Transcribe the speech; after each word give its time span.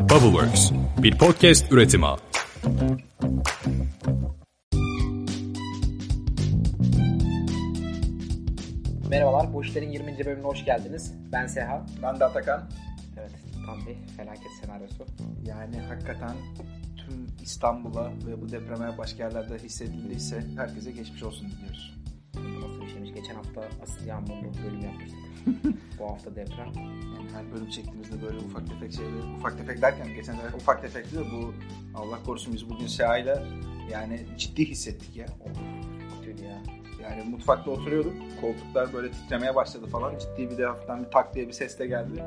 Bubbleworks, 0.00 0.70
bir 1.02 1.18
podcast 1.18 1.72
üretimi. 1.72 2.06
Merhabalar, 9.10 9.52
Bu 9.54 9.62
İşler'in 9.64 9.90
20. 9.90 10.18
bölümüne 10.18 10.46
hoş 10.46 10.64
geldiniz. 10.64 11.14
Ben 11.32 11.46
Seha. 11.46 11.86
Ben 12.02 12.20
de 12.20 12.24
Atakan. 12.24 12.70
Evet, 13.20 13.30
tam 13.66 13.78
bir 13.86 14.16
felaket 14.16 14.52
senaryosu. 14.62 15.06
Yani 15.44 15.76
hakikaten 15.88 16.36
tüm 16.96 17.26
İstanbul'a 17.42 18.10
ve 18.26 18.40
bu 18.42 18.48
depreme 18.52 18.98
başka 18.98 19.22
yerlerde 19.24 19.58
hissedildiyse 19.58 20.44
herkese 20.56 20.90
geçmiş 20.90 21.22
olsun 21.22 21.50
diliyoruz. 21.50 21.94
Nasıl? 22.34 22.79
Geçen 23.20 23.34
hafta 23.34 23.60
asıl 23.82 24.06
yağmurlu 24.06 24.52
bölüm 24.64 24.80
yapmıştık. 24.80 25.18
bu 25.98 26.04
hafta 26.04 26.36
deprem. 26.36 26.72
Yani 26.76 27.30
her 27.34 27.52
bölüm 27.52 27.70
çektiğimizde 27.70 28.22
böyle 28.22 28.38
ufak 28.38 28.68
tefek 28.68 28.92
şeyler, 28.92 29.36
ufak 29.38 29.58
tefek 29.58 29.82
derken 29.82 30.14
geçen 30.14 30.34
sefer 30.34 30.52
ufak 30.52 30.82
tefekti 30.82 31.16
de 31.16 31.20
bu 31.20 31.54
Allah 31.94 32.22
korusun 32.26 32.54
biz 32.54 32.70
bugün 32.70 32.86
Seha'yla 32.86 33.42
yani 33.90 34.26
ciddi 34.38 34.64
hissettik 34.64 35.16
ya. 35.16 35.26
Of, 35.26 35.58
kötüydü 36.18 36.44
ya. 36.44 36.62
Yani 37.02 37.22
mutfakta 37.30 37.70
oturuyorduk. 37.70 38.14
Koltuklar 38.40 38.92
böyle 38.92 39.10
titremeye 39.10 39.54
başladı 39.54 39.86
falan. 39.86 40.18
Ciddi 40.18 40.50
bir 40.50 40.58
de 40.58 40.66
hafiften 40.66 41.04
bir 41.04 41.10
tak 41.10 41.34
diye 41.34 41.48
bir 41.48 41.52
ses 41.52 41.78
de 41.78 41.86
geldi. 41.86 42.24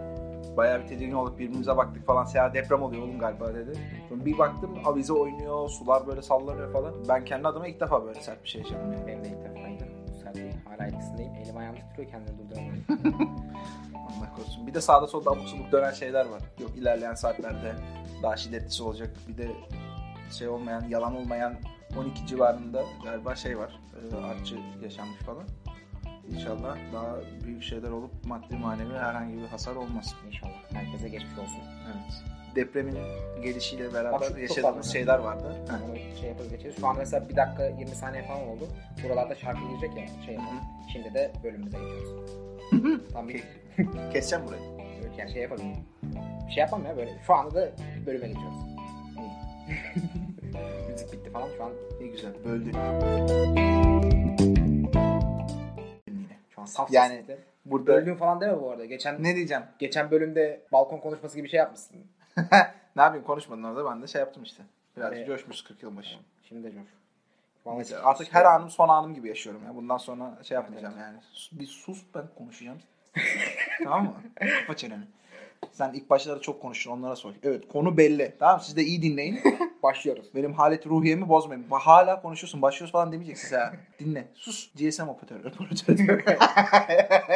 Bayağı 0.58 0.82
bir 0.82 0.88
tedirgin 0.88 1.14
olduk. 1.14 1.40
Birbirimize 1.40 1.78
baktık 1.78 2.06
falan. 2.06 2.24
Seha 2.24 2.54
deprem 2.54 2.82
oluyor 2.82 3.04
oğlum 3.04 3.20
galiba 3.20 3.54
dedi. 3.54 3.72
Sonra 4.10 4.26
bir 4.26 4.38
baktım 4.38 4.78
avize 4.86 5.14
oynuyor. 5.14 5.70
Sular 5.70 6.08
böyle 6.08 6.22
sallanıyor 6.22 6.74
falan. 6.74 6.94
Ben 7.10 7.26
kendi 7.26 7.48
adıma 7.48 7.68
ilk 7.68 7.80
defa 7.80 8.06
böyle 8.06 8.22
sert 8.22 8.44
bir 8.44 8.50
şey 8.50 8.62
yaşadım 8.62 8.94
yani. 8.94 9.08
Benim 9.08 9.24
de 9.24 9.28
ilk 9.28 9.38
defaydı. 9.38 9.53
Etkisindeyim. 11.24 11.46
Elim 11.48 11.58
ayağım 11.58 11.76
titriyor 11.76 12.10
kendini 12.12 12.38
durduramıyorum. 12.38 12.84
Allah 13.96 14.36
korusun. 14.36 14.68
Bir 14.68 14.74
de 14.74 14.82
sağda 14.82 15.08
solda 15.08 15.32
abuk 15.32 15.48
subuk 15.50 15.72
dönen 15.72 15.92
şeyler 15.92 16.26
var. 16.26 16.42
Yok 16.60 16.72
ilerleyen 16.78 17.14
saatlerde 17.14 17.76
daha 18.24 18.38
şiddetlisi 18.38 18.84
olacak. 18.84 19.10
Bir 19.28 19.38
de 19.38 19.48
şey 20.32 20.48
olmayan, 20.48 20.84
yalan 20.90 21.16
olmayan 21.16 21.56
12 21.98 22.28
civarında 22.28 22.84
galiba 23.04 23.36
şey 23.36 23.58
var. 23.58 23.80
E, 24.12 24.16
artçı 24.16 24.56
yaşanmış 24.84 25.20
falan. 25.20 25.44
İnşallah 26.34 26.78
daha 26.94 27.16
büyük 27.46 27.64
şeyler 27.64 27.90
olup 27.90 28.12
maddi 28.26 28.56
manevi 28.56 28.94
herhangi 28.94 29.38
bir 29.38 29.48
hasar 29.48 29.76
olmaz. 29.76 30.16
İnşallah. 30.28 30.52
Herkese 30.74 31.10
geçmiş 31.10 31.38
olsun. 31.38 31.60
Evet. 31.86 32.24
Depremin 32.56 32.98
gelişiyle 33.44 33.86
Bak 33.86 33.94
beraber 33.94 34.28
çok 34.28 34.40
yaşadığımız 34.40 34.94
şeyler 34.94 35.20
vardı. 35.20 35.56
Onu 35.86 35.96
şey 36.20 36.30
yaparız 36.30 36.50
geçeriz. 36.50 36.76
Şu 36.80 36.88
an 36.88 36.98
mesela 36.98 37.30
bir 37.30 37.36
dakika 37.36 37.66
20 37.68 37.88
saniye 37.88 38.24
falan 38.24 38.48
oldu. 38.48 38.68
Buralarda 39.04 39.36
şarkı 39.36 39.62
girecek 39.68 39.98
ya. 39.98 40.24
Şey 40.26 40.34
yapalım. 40.34 40.60
Şimdi 40.94 41.14
de 41.14 41.32
bölümümüze 41.44 41.78
geçiyoruz. 41.78 42.32
Tam 43.14 43.30
bir 43.30 43.44
Keseceğim 44.14 44.46
burayı. 44.48 44.62
Evet, 45.02 45.12
yani 45.18 45.32
şey 45.32 45.42
yapalım. 45.42 45.66
Bir 46.48 46.52
şey 46.52 46.62
yapalım 46.62 46.86
ya 46.86 46.98
böyle. 46.98 47.12
Şu 47.28 47.34
anda 47.34 47.56
da 47.56 47.72
bölüme 48.06 48.28
geçiyoruz. 48.28 48.58
Müzik 50.90 51.14
bitti 51.14 51.30
falan 51.32 51.48
şu 51.58 51.64
an. 51.64 51.72
Ne 52.02 52.08
güzel. 52.08 52.32
Böldü. 52.46 52.72
Şu 56.66 56.72
an 56.82 56.86
saf 56.86 56.92
Yani 56.92 57.16
sesle. 57.16 57.38
Burada 57.66 57.88
Böldüğün 57.88 58.16
falan 58.16 58.42
deme 58.42 58.62
bu 58.62 58.72
arada. 58.72 58.86
Geçen 58.86 59.24
ne 59.24 59.36
diyeceğim? 59.36 59.64
geçen 59.80 60.12
bölümde 60.12 60.62
balkon 60.72 60.98
konuşması 60.98 61.36
gibi 61.36 61.46
bir 61.46 61.50
şey 61.50 61.58
yapmışsın. 61.58 61.98
ne 62.96 63.02
yapayım 63.02 63.26
konuşmadın 63.26 63.64
orada 63.64 63.86
ben 63.92 64.02
de 64.02 64.08
şey 64.08 64.20
yaptım 64.20 64.44
işte. 64.44 64.64
Biraz 64.98 65.14
Evet. 65.14 65.28
coşmuş 65.28 65.64
40 65.64 65.84
yıl 65.84 65.98
başı. 65.98 66.16
Şimdi 66.50 66.64
de 66.64 66.72
coş. 66.72 66.88
Vallahi 67.66 67.98
artık 67.98 68.34
her 68.34 68.46
anım 68.46 68.70
son 68.70 68.90
anım 68.90 69.14
gibi 69.14 69.28
yaşıyorum 69.28 69.62
ya. 69.68 69.76
Bundan 69.76 69.98
sonra 69.98 70.44
şey 70.44 70.56
yapmayacağım 70.56 70.94
yani. 71.00 71.18
Sus- 71.34 71.60
Bir 71.60 71.66
sus 71.68 72.04
ben 72.16 72.24
konuşacağım. 72.38 72.78
tamam 73.84 74.04
mı? 74.04 74.14
Kapa 74.60 74.76
çeneni. 74.76 75.04
Sen 75.72 75.94
ilk 75.94 76.10
başlarda 76.10 76.42
çok 76.42 76.62
konuştun 76.62 76.92
onlara 76.92 77.16
sor. 77.16 77.34
Evet 77.44 77.68
konu 77.68 77.98
belli. 77.98 78.36
Tamam 78.40 78.62
siz 78.62 78.76
de 78.76 78.84
iyi 78.84 79.02
dinleyin. 79.02 79.40
başlıyoruz. 79.84 80.36
Benim 80.36 80.54
halet 80.54 80.88
ruhiyemi 80.88 81.30
bozmayın. 81.30 81.66
Hala 81.70 82.22
konuşuyorsun 82.22 82.62
başlıyoruz 82.62 82.92
falan 82.92 83.12
demeyeceksin 83.12 83.56
ha. 83.56 83.74
Dinle. 84.00 84.28
Sus. 84.34 84.72
GSM 84.76 85.08
operatörü. 85.08 85.48
operatörü. 85.60 86.26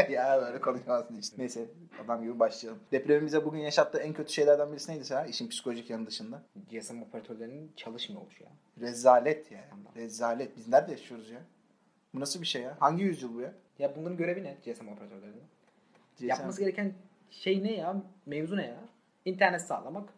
ya 0.14 0.42
böyle 0.42 0.62
konuşamazsın 0.62 1.18
işte. 1.18 1.36
Neyse 1.38 1.66
adam 2.06 2.22
gibi 2.22 2.40
başlayalım. 2.40 2.82
Depremin 2.92 3.26
bize 3.26 3.46
bugün 3.46 3.60
yaşattığı 3.60 3.98
en 3.98 4.14
kötü 4.14 4.34
şeylerden 4.34 4.72
birisi 4.72 4.92
neydi 4.92 5.06
Seha? 5.06 5.26
İşin 5.26 5.50
psikolojik 5.50 5.90
yanı 5.90 6.08
dışında. 6.08 6.44
GSM 6.72 7.02
operatörlerinin 7.02 7.72
çalışmıyor 7.76 8.22
oluşu 8.22 8.44
ya. 8.44 8.50
Rezalet 8.80 9.52
ya. 9.52 9.64
Rezalet. 9.96 10.58
Biz 10.58 10.68
nerede 10.68 10.92
yaşıyoruz 10.92 11.30
ya? 11.30 11.40
Bu 12.14 12.20
nasıl 12.20 12.42
bir 12.42 12.48
şey 12.48 12.62
ya? 12.62 12.78
Hangi 12.80 13.04
yüzyıl 13.04 13.34
bu 13.34 13.42
ya? 13.42 13.54
Ya 13.80 13.96
bunların 13.96 14.18
görevi 14.18 14.44
ne 14.44 14.58
GSM 14.66 14.88
operatörlerinin? 14.88 15.44
GSM. 16.18 16.26
Yapması 16.26 16.60
gereken 16.62 16.94
şey 17.32 17.64
ne 17.64 17.74
ya? 17.74 18.04
Mevzu 18.26 18.58
ne 18.58 18.66
ya? 18.66 18.80
İnternet 19.26 19.62
sağlamak. 19.62 20.10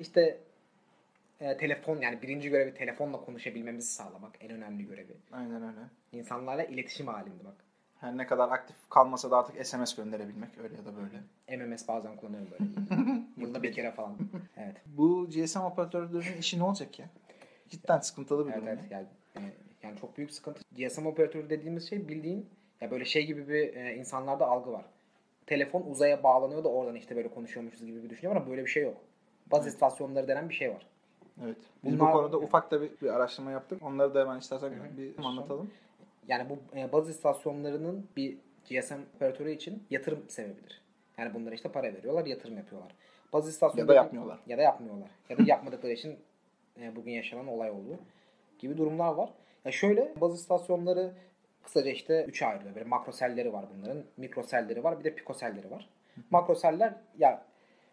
İşte 0.00 0.38
e, 1.40 1.56
telefon 1.56 2.00
yani 2.00 2.22
birinci 2.22 2.48
görevi 2.50 2.74
telefonla 2.74 3.20
konuşabilmemizi 3.24 3.88
sağlamak 3.92 4.36
en 4.40 4.50
önemli 4.50 4.86
görevi. 4.86 5.16
Aynen 5.32 5.62
öyle. 5.62 5.80
İnsanlarla 6.12 6.64
iletişim 6.64 7.06
halinde 7.06 7.44
bak. 7.44 7.54
Her 8.00 8.16
ne 8.16 8.26
kadar 8.26 8.48
aktif 8.50 8.76
kalmasa 8.90 9.30
da 9.30 9.36
artık 9.38 9.66
SMS 9.66 9.96
gönderebilmek 9.96 10.58
öyle 10.58 10.74
ya 10.76 10.84
da 10.84 10.90
böyle. 10.96 11.66
MMS 11.66 11.88
bazen 11.88 12.16
kullanıyorum 12.16 12.48
böyle. 12.50 13.20
Yılda 13.36 13.62
bir 13.62 13.72
kere 13.72 13.92
falan. 13.92 14.16
Evet. 14.56 14.76
Bu 14.86 15.28
GSM 15.30 15.58
operatörlerinin 15.60 16.38
işi 16.38 16.58
ne 16.58 16.62
olacak 16.64 16.98
ya? 16.98 17.06
Cidden 17.68 17.98
sıkıntılı 17.98 18.46
bir 18.46 18.52
Evet 18.52 18.62
durum. 18.62 18.68
evet. 18.80 18.90
ya. 18.90 18.98
Yani, 19.34 19.46
e, 19.46 19.86
yani 19.86 19.98
çok 20.00 20.16
büyük 20.16 20.30
sıkıntı. 20.30 20.60
GSM 20.76 21.06
operatörü 21.06 21.50
dediğimiz 21.50 21.88
şey 21.88 22.08
bildiğin 22.08 22.50
ya 22.80 22.90
böyle 22.90 23.04
şey 23.04 23.26
gibi 23.26 23.48
bir 23.48 23.74
e, 23.76 23.94
insanlarda 23.94 24.46
algı 24.46 24.72
var. 24.72 24.84
Telefon 25.46 25.82
uzaya 25.82 26.22
bağlanıyor 26.22 26.64
da 26.64 26.68
oradan 26.68 26.94
işte 26.94 27.16
böyle 27.16 27.28
konuşuyormuşuz 27.28 27.86
gibi 27.86 28.02
bir 28.02 28.10
düşünce 28.10 28.28
var 28.28 28.36
ama 28.36 28.50
böyle 28.50 28.62
bir 28.62 28.70
şey 28.70 28.82
yok. 28.82 28.96
Baz 29.52 29.66
istasyonları 29.66 30.28
denen 30.28 30.48
bir 30.48 30.54
şey 30.54 30.70
var. 30.70 30.86
Evet. 31.44 31.56
Biz 31.84 32.00
Bunlar- 32.00 32.12
bu 32.12 32.16
konuda 32.16 32.38
ufak 32.38 32.70
da 32.70 32.80
bir, 32.82 32.90
bir 33.02 33.08
araştırma 33.14 33.50
yaptık. 33.50 33.82
Onları 33.82 34.14
da 34.14 34.20
hemen 34.20 34.38
istersen 34.38 34.70
Hı 34.70 34.74
hı. 34.74 34.98
bir 34.98 35.24
anlatalım. 35.24 35.70
Yani 36.28 36.48
bu 36.50 36.78
e, 36.78 36.92
baz 36.92 37.08
istasyonlarının 37.10 38.06
bir 38.16 38.36
GSM 38.70 38.94
operatörü 39.16 39.50
için 39.50 39.82
yatırım 39.90 40.24
sebebidir. 40.28 40.82
Yani 41.18 41.34
bunlara 41.34 41.54
işte 41.54 41.68
para 41.68 41.94
veriyorlar, 41.94 42.26
yatırım 42.26 42.56
yapıyorlar. 42.56 42.92
Baz 43.32 43.48
istasyonu 43.48 43.80
Ya 43.80 43.88
da 43.88 43.94
yapmıyorlar. 43.94 44.38
Ya 44.46 44.58
da 44.58 44.62
yapmıyorlar. 44.62 45.10
Ya 45.28 45.38
da 45.38 45.42
yapmadıkları 45.46 45.92
için 45.92 46.16
e, 46.80 46.96
bugün 46.96 47.12
yaşanan 47.12 47.46
olay 47.48 47.70
oldu 47.70 47.98
gibi 48.58 48.76
durumlar 48.78 49.14
var. 49.14 49.30
Ya 49.64 49.72
şöyle 49.72 50.12
baz 50.20 50.34
istasyonları 50.34 51.12
kısaca 51.66 51.90
işte 51.90 52.24
üçe 52.24 52.46
ayrılıyor. 52.46 52.74
Böyle 52.74 52.88
makroselleri 52.88 53.52
var 53.52 53.64
bunların, 53.76 54.04
mikroselleri 54.16 54.84
var, 54.84 54.98
bir 54.98 55.04
de 55.04 55.14
pikoselleri 55.14 55.70
var. 55.70 55.88
Makroseller 56.30 56.94
ya 57.18 57.44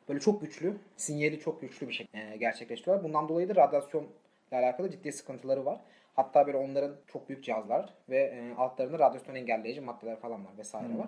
böyle 0.10 0.20
çok 0.20 0.42
güçlü, 0.42 0.78
sinyali 0.98 1.40
çok 1.40 1.62
güçlü 1.62 1.88
bir 1.88 1.94
şekilde 1.94 2.38
gerçekleştiriyorlar. 2.38 3.04
Bundan 3.04 3.30
dolayı 3.30 3.50
da 3.50 3.56
radyasyonla 3.56 4.08
alakalı 4.52 4.92
ciddi 4.92 5.12
sıkıntıları 5.12 5.66
var. 5.66 5.80
Hatta 6.14 6.48
böyle 6.48 6.58
onların 6.58 6.96
çok 7.08 7.30
büyük 7.30 7.44
cihazlar 7.44 7.94
ve 8.10 8.18
e, 8.18 8.54
altlarında 8.58 9.00
radyasyon 9.00 9.36
engelleyici 9.36 9.82
maddeler 9.82 10.20
falan 10.20 10.46
var 10.46 10.52
vesaire 10.58 10.94
Hı. 10.94 10.98
var. 10.98 11.08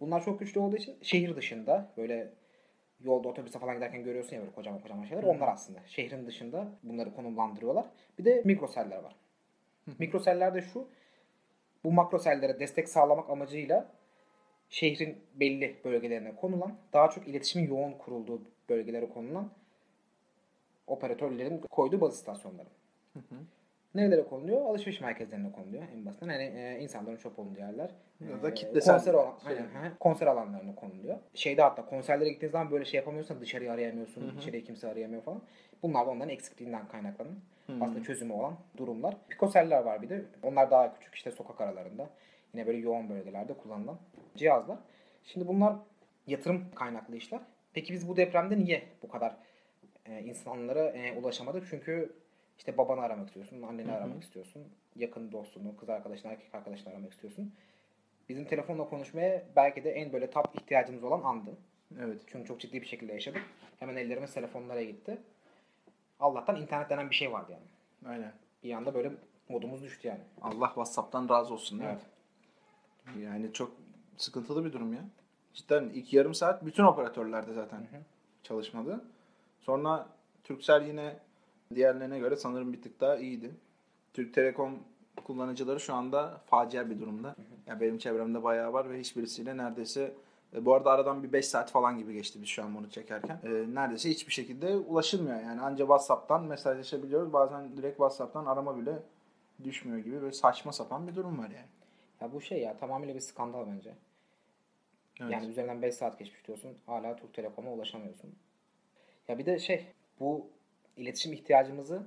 Bunlar 0.00 0.24
çok 0.24 0.40
güçlü 0.40 0.60
olduğu 0.60 0.76
için 0.76 0.96
şehir 1.02 1.36
dışında 1.36 1.88
böyle 1.96 2.30
yolda 3.00 3.28
otobüse 3.28 3.58
falan 3.58 3.74
giderken 3.74 4.04
görüyorsun 4.04 4.36
ya 4.36 4.42
böyle 4.42 4.52
kocaman 4.52 4.80
kocaman 4.80 5.04
şeyler. 5.04 5.22
Onlar 5.22 5.48
aslında 5.48 5.78
şehrin 5.86 6.26
dışında 6.26 6.68
bunları 6.82 7.14
konumlandırıyorlar. 7.14 7.86
Bir 8.18 8.24
de 8.24 8.42
mikroseller 8.44 8.98
var. 8.98 9.16
Mikroseller 9.98 10.54
de 10.54 10.62
şu. 10.62 10.88
Bu 11.84 11.92
makrosellere 11.92 12.60
destek 12.60 12.88
sağlamak 12.88 13.30
amacıyla 13.30 13.86
şehrin 14.68 15.18
belli 15.34 15.76
bölgelerine 15.84 16.36
konulan, 16.36 16.74
daha 16.92 17.10
çok 17.10 17.28
iletişimin 17.28 17.68
yoğun 17.68 17.92
kurulduğu 17.92 18.42
bölgelere 18.68 19.08
konulan 19.08 19.50
operatörlerin 20.86 21.58
koyduğu 21.58 22.00
baz 22.00 22.14
istasyonları. 22.14 22.68
Nerelere 23.94 24.22
konuluyor? 24.22 24.62
Alışveriş 24.62 25.00
merkezlerine 25.00 25.52
konuluyor 25.52 25.82
en 25.94 26.06
basitinden. 26.06 26.32
Hani 26.32 26.42
e, 26.44 26.78
insanların 26.80 27.16
çok 27.16 27.38
olduğu 27.38 27.58
yerler. 27.58 27.90
Ya 28.30 28.42
da 28.42 28.48
E, 28.50 28.54
kitlesel 28.54 28.94
konser, 28.94 29.14
alan, 29.14 29.38
şey. 29.46 29.52
aynen, 29.52 29.62
hı, 29.90 29.98
konser 30.00 30.26
alanlarına 30.26 30.74
konuluyor. 30.74 31.18
Şeyde 31.34 31.62
hatta 31.62 31.86
konserlere 31.86 32.28
gittiğin 32.28 32.52
zaman 32.52 32.70
böyle 32.70 32.84
şey 32.84 32.98
yapamıyorsan 32.98 33.40
dışarıyı 33.40 33.72
arayamıyorsun, 33.72 34.22
Hı 34.22 34.32
hı. 34.32 34.38
içeriye 34.38 34.62
kimse 34.64 34.88
arayamıyor 34.88 35.22
falan. 35.22 35.42
Bunlar 35.82 36.06
da 36.06 36.10
onların 36.10 36.28
eksikliğinden 36.28 36.88
kaynaklanan 36.88 37.34
Hı. 37.70 37.84
aslında 37.84 38.02
çözümü 38.02 38.32
olan 38.32 38.56
durumlar. 38.76 39.16
Pikoseller 39.28 39.82
var 39.82 40.02
bir 40.02 40.08
de. 40.08 40.24
Onlar 40.42 40.70
daha 40.70 40.94
küçük 40.94 41.14
işte 41.14 41.30
sokak 41.30 41.60
aralarında. 41.60 42.10
Yine 42.54 42.66
böyle 42.66 42.78
yoğun 42.78 43.08
bölgelerde 43.08 43.52
kullanılan 43.54 43.98
cihazlar. 44.36 44.78
Şimdi 45.24 45.48
bunlar 45.48 45.76
yatırım 46.26 46.64
kaynaklı 46.74 47.16
işler. 47.16 47.40
Peki 47.72 47.92
biz 47.92 48.08
bu 48.08 48.16
depremde 48.16 48.58
niye 48.58 48.82
bu 49.02 49.08
kadar 49.08 49.36
e, 50.06 50.20
insanlara 50.22 50.90
e, 50.90 51.18
ulaşamadık? 51.18 51.66
Çünkü 51.70 52.12
işte 52.58 52.78
babanı 52.78 53.00
aramak 53.00 53.26
istiyorsun, 53.26 53.62
anneni 53.62 53.88
Hı 53.88 53.92
hı. 53.92 53.96
aramak 53.96 54.22
istiyorsun, 54.22 54.62
yakın 54.96 55.32
dostunu, 55.32 55.76
kız 55.76 55.88
arkadaşını, 55.88 56.32
erkek 56.32 56.54
arkadaşını 56.54 56.92
aramak 56.92 57.12
istiyorsun. 57.12 57.54
Bizim 58.28 58.44
telefonla 58.44 58.88
konuşmaya 58.88 59.42
belki 59.56 59.84
de 59.84 59.90
en 59.90 60.12
böyle 60.12 60.30
top 60.30 60.46
ihtiyacımız 60.54 61.04
olan 61.04 61.22
andı. 61.22 61.50
Evet. 62.00 62.20
Çünkü 62.26 62.48
çok 62.48 62.60
ciddi 62.60 62.82
bir 62.82 62.86
şekilde 62.86 63.12
yaşadık. 63.12 63.42
Hemen 63.78 63.96
ellerimiz 63.96 64.34
telefonlara 64.34 64.82
gitti. 64.82 65.18
Allah'tan 66.20 66.56
internet 66.56 66.90
denen 66.90 67.10
bir 67.10 67.14
şey 67.14 67.32
vardı 67.32 67.52
yani. 67.52 68.12
Aynen. 68.14 68.32
Bir 68.64 68.72
anda 68.72 68.94
böyle 68.94 69.12
modumuz 69.48 69.82
düştü 69.82 70.08
yani. 70.08 70.20
Allah 70.42 70.66
WhatsApp'tan 70.66 71.28
razı 71.28 71.54
olsun 71.54 71.78
değil 71.78 71.90
Evet. 71.90 73.16
mi? 73.16 73.22
Yani 73.22 73.52
çok 73.52 73.72
sıkıntılı 74.16 74.64
bir 74.64 74.72
durum 74.72 74.92
ya. 74.92 75.00
Cidden 75.54 75.84
ilk 75.84 76.12
yarım 76.12 76.34
saat 76.34 76.66
bütün 76.66 76.84
operatörlerde 76.84 77.52
zaten 77.52 77.78
hı. 77.78 78.02
çalışmadı. 78.42 79.04
Sonra 79.60 80.08
Turkcell 80.44 80.86
yine 80.86 81.16
diğerlerine 81.74 82.18
göre 82.18 82.36
sanırım 82.36 82.72
bir 82.72 82.82
tık 82.82 83.00
daha 83.00 83.16
iyiydi. 83.16 83.50
Türk 84.12 84.34
Telekom 84.34 84.78
kullanıcıları 85.24 85.80
şu 85.80 85.94
anda 85.94 86.40
facia 86.46 86.90
bir 86.90 87.00
durumda. 87.00 87.36
Yani 87.66 87.80
benim 87.80 87.98
çevremde 87.98 88.42
bayağı 88.42 88.72
var 88.72 88.90
ve 88.90 89.00
hiçbirisiyle 89.00 89.56
neredeyse 89.56 90.14
e, 90.54 90.64
bu 90.64 90.74
arada 90.74 90.90
aradan 90.90 91.22
bir 91.22 91.32
5 91.32 91.46
saat 91.46 91.70
falan 91.70 91.98
gibi 91.98 92.12
geçti 92.12 92.42
biz 92.42 92.48
şu 92.48 92.62
an 92.62 92.74
bunu 92.74 92.90
çekerken. 92.90 93.40
E, 93.44 93.74
neredeyse 93.74 94.10
hiçbir 94.10 94.32
şekilde 94.32 94.76
ulaşılmıyor. 94.76 95.40
Yani 95.40 95.60
anca 95.60 95.84
WhatsApp'tan 95.84 96.44
mesajlaşabiliyoruz. 96.44 97.32
Bazen 97.32 97.76
direkt 97.76 97.96
WhatsApp'tan 97.96 98.46
arama 98.46 98.78
bile 98.78 99.02
düşmüyor 99.64 99.98
gibi 99.98 100.22
böyle 100.22 100.32
saçma 100.32 100.72
sapan 100.72 101.08
bir 101.08 101.14
durum 101.14 101.38
var 101.38 101.50
yani. 101.50 101.68
Ya 102.20 102.32
bu 102.32 102.40
şey 102.40 102.60
ya 102.60 102.78
tamamıyla 102.78 103.14
bir 103.14 103.20
skandal 103.20 103.66
bence. 103.66 103.94
Evet. 105.20 105.32
Yani 105.32 105.46
üzerinden 105.46 105.82
5 105.82 105.94
saat 105.94 106.18
geçmiş 106.18 106.46
diyorsun. 106.46 106.76
Hala 106.86 107.16
Türk 107.16 107.34
Telekom'a 107.34 107.72
ulaşamıyorsun. 107.72 108.34
Ya 109.28 109.38
bir 109.38 109.46
de 109.46 109.58
şey 109.58 109.86
bu 110.20 110.46
iletişim 110.96 111.32
ihtiyacımızı 111.32 112.02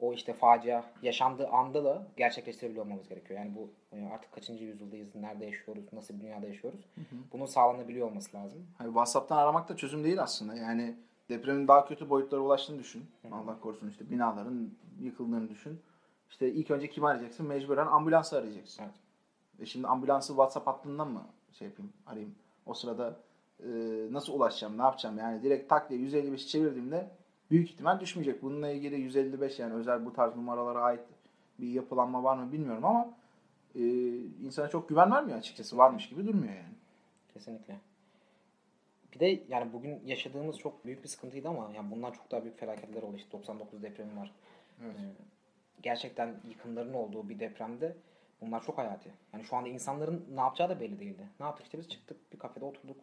o 0.00 0.12
işte 0.12 0.32
facia 0.32 0.84
yaşandığı 1.02 1.48
anda 1.48 1.84
da 1.84 2.06
gerçekleştirebiliyor 2.16 2.84
olmamız 2.84 3.08
gerekiyor. 3.08 3.40
Yani 3.40 3.52
bu 3.54 3.70
e, 3.96 4.08
artık 4.14 4.32
kaçıncı 4.32 4.64
yüzyıldayız, 4.64 5.14
nerede 5.14 5.44
yaşıyoruz, 5.44 5.84
nasıl 5.92 6.14
bir 6.14 6.20
dünyada 6.20 6.46
yaşıyoruz. 6.46 6.80
Bunun 7.32 7.46
sağlanabiliyor 7.46 8.06
olması 8.06 8.36
lazım. 8.36 8.66
Hani 8.78 8.88
WhatsApp'tan 8.88 9.36
aramak 9.36 9.68
da 9.68 9.76
çözüm 9.76 10.04
değil 10.04 10.22
aslında. 10.22 10.54
Yani 10.54 10.94
depremin 11.28 11.68
daha 11.68 11.84
kötü 11.84 12.10
boyutlara 12.10 12.40
ulaştığını 12.40 12.78
düşün. 12.78 13.04
Allah 13.32 13.60
korusun 13.60 13.90
işte 13.90 14.10
binaların 14.10 14.70
yıkıldığını 15.00 15.48
düşün. 15.48 15.80
İşte 16.30 16.52
ilk 16.52 16.70
önce 16.70 16.90
kimi 16.90 17.06
arayacaksın? 17.06 17.46
Mecburen 17.46 17.86
ambulansı 17.86 18.38
arayacaksın. 18.38 18.82
Evet. 18.82 18.94
E 19.60 19.66
şimdi 19.66 19.86
ambulansı 19.86 20.28
WhatsApp 20.28 20.66
hattından 20.66 21.08
mı 21.08 21.22
şey 21.52 21.68
yapayım, 21.68 21.92
arayayım? 22.06 22.34
O 22.66 22.74
sırada 22.74 23.16
e, 23.60 23.68
nasıl 24.10 24.32
ulaşacağım, 24.32 24.78
ne 24.78 24.82
yapacağım? 24.82 25.18
Yani 25.18 25.42
direkt 25.42 25.68
tak 25.68 25.90
diye 25.90 26.00
155 26.00 26.46
çevirdiğimde 26.46 27.10
büyük 27.50 27.70
ihtimal 27.70 28.00
düşmeyecek. 28.00 28.42
Bununla 28.42 28.70
ilgili 28.70 29.00
155 29.00 29.58
yani 29.58 29.74
özel 29.74 30.06
bu 30.06 30.12
tarz 30.12 30.36
numaralara 30.36 30.80
ait 30.80 31.00
bir 31.58 31.68
yapılanma 31.68 32.22
var 32.22 32.36
mı 32.36 32.52
bilmiyorum 32.52 32.84
ama 32.84 33.14
e, 33.74 33.80
insana 34.18 34.68
çok 34.68 34.88
güven 34.88 35.10
vermiyor 35.10 35.38
açıkçası. 35.38 35.78
Varmış 35.78 36.08
gibi 36.08 36.26
durmuyor 36.26 36.54
yani. 36.54 36.74
Kesinlikle. 37.34 37.76
Bir 39.14 39.20
de 39.20 39.42
yani 39.48 39.72
bugün 39.72 40.00
yaşadığımız 40.06 40.58
çok 40.58 40.84
büyük 40.84 41.02
bir 41.02 41.08
sıkıntıydı 41.08 41.48
ama 41.48 41.70
yani 41.74 41.90
bundan 41.90 42.10
çok 42.10 42.30
daha 42.30 42.42
büyük 42.42 42.58
felaketler 42.58 43.02
oldu. 43.02 43.16
İşte 43.16 43.32
99 43.32 43.82
depremi 43.82 44.16
var. 44.16 44.32
Evet. 44.84 44.96
Ee, 44.96 45.24
gerçekten 45.82 46.34
yıkımların 46.48 46.94
olduğu 46.94 47.28
bir 47.28 47.40
depremde 47.40 47.96
bunlar 48.40 48.64
çok 48.64 48.78
hayati. 48.78 49.10
Yani 49.32 49.44
şu 49.44 49.56
anda 49.56 49.68
insanların 49.68 50.26
ne 50.34 50.40
yapacağı 50.40 50.68
da 50.68 50.80
belli 50.80 51.00
değildi. 51.00 51.28
Ne 51.40 51.46
yaptık 51.46 51.66
işte 51.66 51.78
biz 51.78 51.88
çıktık 51.88 52.32
bir 52.32 52.38
kafede 52.38 52.64
oturduk. 52.64 52.96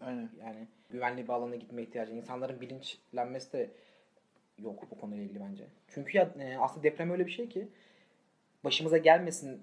Aynen. 0.00 0.30
Yani 0.40 0.66
güvenli 0.90 1.24
bir 1.24 1.32
alana 1.32 1.56
gitme 1.56 1.82
ihtiyacı. 1.82 2.12
İnsanların 2.12 2.60
bilinçlenmesi 2.60 3.52
de 3.52 3.70
yok 4.58 4.90
bu 4.90 5.00
konuyla 5.00 5.24
ilgili 5.24 5.40
bence. 5.40 5.64
Çünkü 5.88 6.18
ya 6.18 6.30
e, 6.38 6.56
aslında 6.58 6.82
deprem 6.82 7.10
öyle 7.10 7.26
bir 7.26 7.30
şey 7.30 7.48
ki 7.48 7.68
başımıza 8.64 8.98
gelmesin 8.98 9.62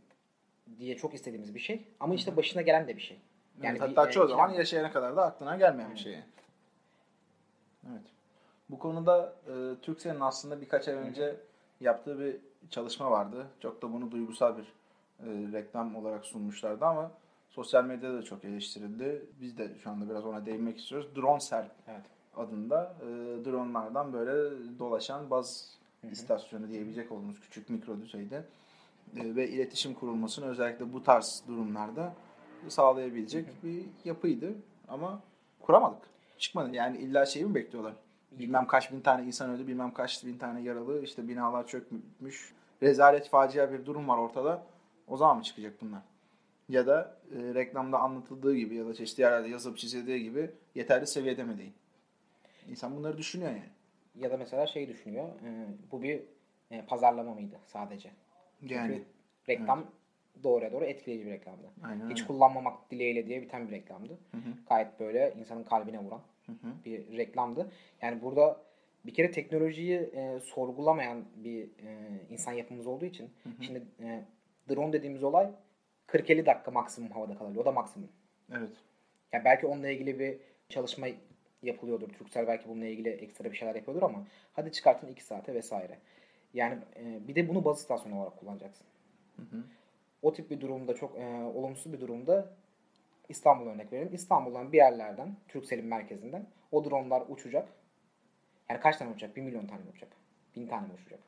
diye 0.80 0.98
çok 0.98 1.14
istediğimiz 1.14 1.56
bir 1.56 1.60
şey. 1.60 1.88
Ama 2.00 2.16
işte 2.16 2.38
başına 2.38 2.62
gelen 2.62 2.88
de 2.88 2.96
bir 2.98 3.02
şey. 3.02 3.20
Yani 3.62 3.76
bir, 3.76 3.80
hatta 3.80 4.10
e, 4.10 4.12
çoğu 4.12 4.28
zaman 4.28 4.50
ilan- 4.50 4.58
yaşayana 4.58 4.92
kadar 4.92 5.16
da 5.16 5.26
aklına 5.26 5.56
gelmeyen 5.56 5.92
bir 5.92 6.00
şey. 6.00 6.14
Evet. 7.90 8.04
Bu 8.70 8.80
konuda 8.80 9.36
e, 9.48 9.82
Turkcell'in 9.82 10.20
aslında 10.20 10.62
birkaç 10.62 10.88
ay 10.88 10.96
önce 10.96 11.36
yaptığı 11.80 12.20
bir 12.20 12.38
çalışma 12.70 13.12
vardı. 13.12 13.48
Çok 13.60 13.82
da 13.82 13.94
bunu 13.94 14.12
duygusal 14.12 14.58
bir 14.58 14.64
e, 15.20 15.52
reklam 15.54 15.96
olarak 15.96 16.26
sunmuşlardı 16.26 16.86
ama 16.86 17.12
sosyal 17.54 17.86
medyada 17.86 18.18
da 18.18 18.24
çok 18.24 18.46
eleştirildi. 18.46 19.26
Biz 19.42 19.58
de 19.58 19.72
şu 19.84 19.90
anda 19.90 20.10
biraz 20.10 20.26
ona 20.26 20.46
değinmek 20.46 20.78
istiyoruz. 20.78 21.16
DroneCell 21.16 21.70
Evet. 21.88 22.06
adında 22.36 22.96
e, 23.02 23.06
dronlardan 23.46 24.14
böyle 24.14 24.58
dolaşan 24.80 25.30
baz 25.30 25.78
istasyonu 26.12 26.70
diyebilecek 26.70 27.12
olduğumuz 27.12 27.40
küçük 27.40 27.70
mikro 27.70 28.02
düzeyde 28.02 28.44
e, 29.16 29.36
ve 29.36 29.50
iletişim 29.50 29.94
kurulmasını 29.94 30.46
özellikle 30.46 30.94
bu 30.94 31.04
tarz 31.04 31.44
durumlarda 31.48 32.14
sağlayabilecek 32.68 33.64
bir 33.64 33.86
yapıydı. 34.06 34.54
Ama 34.88 35.22
kuramadık. 35.62 36.02
Çıkmadı. 36.38 36.76
Yani 36.76 36.98
illa 36.98 37.26
şeyi 37.26 37.46
mi 37.46 37.56
bekliyorlar? 37.56 37.94
Bilmem 38.32 38.68
kaç 38.68 38.92
bin 38.92 39.02
tane 39.02 39.26
insan 39.26 39.50
öldü, 39.50 39.68
bilmem 39.68 39.94
kaç 39.94 40.26
bin 40.26 40.38
tane 40.38 40.62
yaralı, 40.62 41.04
işte 41.04 41.28
binalar 41.28 41.68
çökmüş. 41.68 42.54
Rezalet 42.84 43.30
facia 43.30 43.72
bir 43.72 43.86
durum 43.86 44.08
var 44.08 44.18
ortada. 44.18 44.64
O 45.08 45.18
zaman 45.18 45.38
mı 45.38 45.44
çıkacak 45.44 45.74
bunlar? 45.82 46.02
Ya 46.70 46.88
da 46.88 47.18
e, 47.32 47.54
reklamda 47.54 48.00
anlatıldığı 48.00 48.56
gibi 48.56 48.76
ya 48.76 48.86
da 48.86 48.94
çeşitli 48.94 49.22
yerlerde 49.22 49.48
yazıp 49.48 49.78
çizildiği 49.78 50.24
gibi 50.24 50.50
yeterli 50.76 51.08
seviyede 51.08 51.44
mi 51.44 51.58
değil? 51.58 51.74
İnsan 52.70 52.96
bunları 52.96 53.18
düşünüyor 53.18 53.52
yani. 53.52 53.70
Ya 54.16 54.32
da 54.32 54.38
mesela 54.38 54.68
şey 54.68 54.88
düşünüyor. 54.88 55.28
e, 55.28 55.68
bu 55.92 56.04
bir 56.04 56.22
e, 56.72 56.82
pazarlama 56.82 57.34
mıydı 57.34 57.60
sadece? 57.66 58.10
Yani. 58.62 58.92
Çünkü 58.94 59.06
reklam 59.50 59.86
doğruya 60.44 60.72
doğru 60.72 60.86
etkileyici 60.86 61.26
bir 61.26 61.32
reklamdı. 61.32 61.68
Aynen 61.84 62.10
Hiç 62.10 62.20
öyle. 62.20 62.28
kullanmamak 62.28 62.92
dileğiyle 62.92 63.28
diye 63.28 63.42
biten 63.42 63.68
bir 63.68 63.72
reklamdı. 63.72 64.14
Hı 64.32 64.38
hı. 64.38 64.54
Gayet 64.70 65.00
böyle 65.00 65.34
insanın 65.40 65.64
kalbine 65.64 66.00
vuran 66.00 66.22
Hı 66.46 66.52
hı. 66.52 66.86
bir 66.86 67.18
reklamdı. 67.18 67.72
Yani 68.02 68.22
burada 68.22 68.62
bir 69.06 69.14
kere 69.14 69.32
teknolojiyi 69.32 69.98
e, 69.98 70.40
sorgulamayan 70.40 71.26
bir 71.36 71.64
e, 71.64 71.98
insan 72.30 72.52
yapımız 72.54 72.88
olduğu 72.88 73.06
için 73.06 73.30
şimdi 73.62 73.84
e, 74.04 74.26
drone 74.70 74.94
dediğimiz 74.94 75.24
olay 75.24 75.52
40-50 76.14 76.46
dakika 76.46 76.72
maksimum 76.72 77.12
havada 77.12 77.38
kalabiliyor. 77.38 77.64
O 77.64 77.66
da 77.66 77.72
maksimum. 77.72 78.10
Evet. 78.52 78.70
Yani 79.32 79.46
belki 79.46 79.68
onunla 79.68 79.90
ilgili 79.90 80.20
bir 80.20 80.38
çalışma 80.70 81.08
yapılıyordur. 81.62 82.10
Turkcell 82.10 82.48
belki 82.48 82.70
bununla 82.70 82.86
ilgili 82.86 83.10
ekstra 83.10 83.52
bir 83.52 83.58
şeyler 83.58 83.76
yapıyordur 83.76 84.04
ama 84.04 84.28
hadi 84.54 84.72
çıkartın 84.72 85.08
2 85.08 85.24
saate 85.24 85.54
vesaire. 85.54 86.00
Yani 86.54 86.80
e, 86.96 87.28
bir 87.28 87.36
de 87.36 87.50
bunu 87.50 87.66
baz 87.66 87.80
istasyonu 87.80 88.20
olarak 88.20 88.40
kullanacaksın. 88.40 88.88
O 90.22 90.34
tip 90.34 90.50
bir 90.50 90.62
durumda 90.62 90.96
çok 90.96 91.18
e, 91.18 91.44
olumsuz 91.44 91.94
bir 91.94 92.02
durumda 92.02 92.54
İstanbul 93.30 93.68
örnek 93.68 93.94
verelim. 93.94 94.14
İstanbul'dan 94.14 94.72
bir 94.72 94.78
yerlerden, 94.78 95.36
Turkcell'in 95.48 95.86
merkezinden 95.86 96.48
o 96.72 96.86
dronlar 96.86 97.24
uçacak. 97.30 97.70
Yani 98.70 98.80
kaç 98.80 98.98
tane 98.98 99.12
uçacak? 99.12 99.36
1 99.36 99.42
milyon 99.42 99.68
tane 99.68 99.84
mi 99.84 99.90
uçacak? 99.90 100.10
1000 100.56 100.68
tane 100.68 100.88
mi 100.88 100.94
uçacak? 100.94 101.20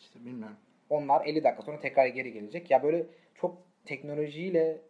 İşte 0.00 0.24
bilmiyorum. 0.24 0.56
Onlar 0.90 1.26
50 1.26 1.44
dakika 1.44 1.62
sonra 1.62 1.80
tekrar 1.80 2.06
geri 2.06 2.32
gelecek. 2.32 2.70
Ya 2.70 2.82
böyle 2.82 3.06
çok 3.34 3.58
teknolojiyle 3.86 4.80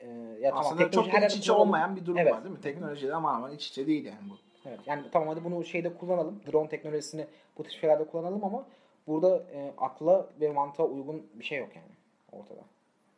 e, 0.00 0.08
ya 0.40 0.50
tamam, 0.50 0.64
Aslında 0.66 0.90
teknoloji 0.90 1.10
çok 1.12 1.30
iç 1.30 1.36
içe 1.36 1.52
olmayan 1.52 1.96
bir 1.96 2.06
durum 2.06 2.18
Evet. 2.18 2.32
var 2.32 2.44
değil 2.44 2.54
mi? 2.54 2.60
Teknolojiyle 2.60 3.14
aman 3.14 3.52
iç 3.52 3.68
içe 3.68 3.86
değil 3.86 4.04
yani 4.04 4.18
bu. 4.30 4.34
Evet. 4.68 4.80
Yani 4.86 5.02
tamam 5.12 5.28
hadi 5.28 5.44
bunu 5.44 5.64
şeyde 5.64 5.94
kullanalım. 5.94 6.40
Drone 6.52 6.68
teknolojisini 6.68 7.26
bu 7.58 7.62
tip 7.62 7.72
şeylerde 7.72 8.04
kullanalım 8.04 8.44
ama 8.44 8.66
burada 9.06 9.36
e, 9.54 9.72
akla 9.78 10.28
ve 10.40 10.52
mantığa 10.52 10.86
uygun 10.86 11.26
bir 11.34 11.44
şey 11.44 11.58
yok 11.58 11.68
yani 11.76 11.86
ortada. 12.32 12.60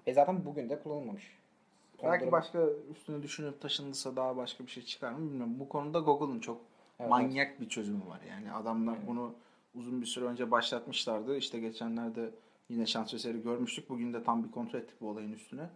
Ve 0.07 0.15
zaten 0.15 0.45
bugün 0.45 0.69
de 0.69 0.83
kullanılmamış. 0.83 1.39
Son 2.01 2.11
Belki 2.11 2.23
durum- 2.23 2.33
başka 2.33 2.59
üstüne 2.91 3.23
düşünüp 3.23 3.61
taşınırsa 3.61 4.17
daha 4.17 4.37
başka 4.37 4.65
bir 4.67 4.71
şey 4.71 4.83
çıkar 4.85 5.13
mı 5.13 5.19
bilmiyorum. 5.29 5.55
Bu 5.59 5.69
konuda 5.69 5.99
Google'ın 5.99 6.41
çok 6.41 6.61
Evet, 7.01 7.11
manyak 7.11 7.61
bir 7.61 7.69
çözümü 7.69 8.07
var. 8.09 8.21
Yani 8.31 8.53
adamlar 8.53 8.97
bunu 9.07 9.35
uzun 9.75 10.01
bir 10.01 10.07
süre 10.07 10.25
önce 10.25 10.51
başlatmışlardı. 10.51 11.37
İşte 11.37 11.59
geçenlerde 11.61 12.31
yine 12.69 12.87
şans 12.87 13.15
eseri 13.15 13.43
görmüştük. 13.43 13.89
Bugün 13.89 14.13
de 14.13 14.23
tam 14.23 14.45
bir 14.45 14.51
kontrol 14.51 14.79
ettik 14.79 15.01
bu 15.01 15.09
olayın 15.09 15.33
üstüne. 15.33 15.69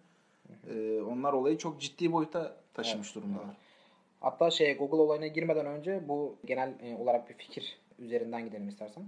Ee, 0.70 1.00
onlar 1.00 1.32
olayı 1.32 1.58
çok 1.58 1.80
ciddi 1.80 2.12
boyuta 2.12 2.56
taşımış 2.74 3.14
durumdalar. 3.14 3.56
Hatta 4.20 4.50
şey 4.50 4.76
Google 4.76 4.96
olayına 4.96 5.26
girmeden 5.26 5.66
önce 5.66 6.08
bu 6.08 6.36
genel 6.44 6.74
e, 6.82 6.96
olarak 6.96 7.28
bir 7.28 7.34
fikir 7.34 7.78
üzerinden 7.98 8.44
gidelim 8.44 8.68
istersen. 8.68 9.04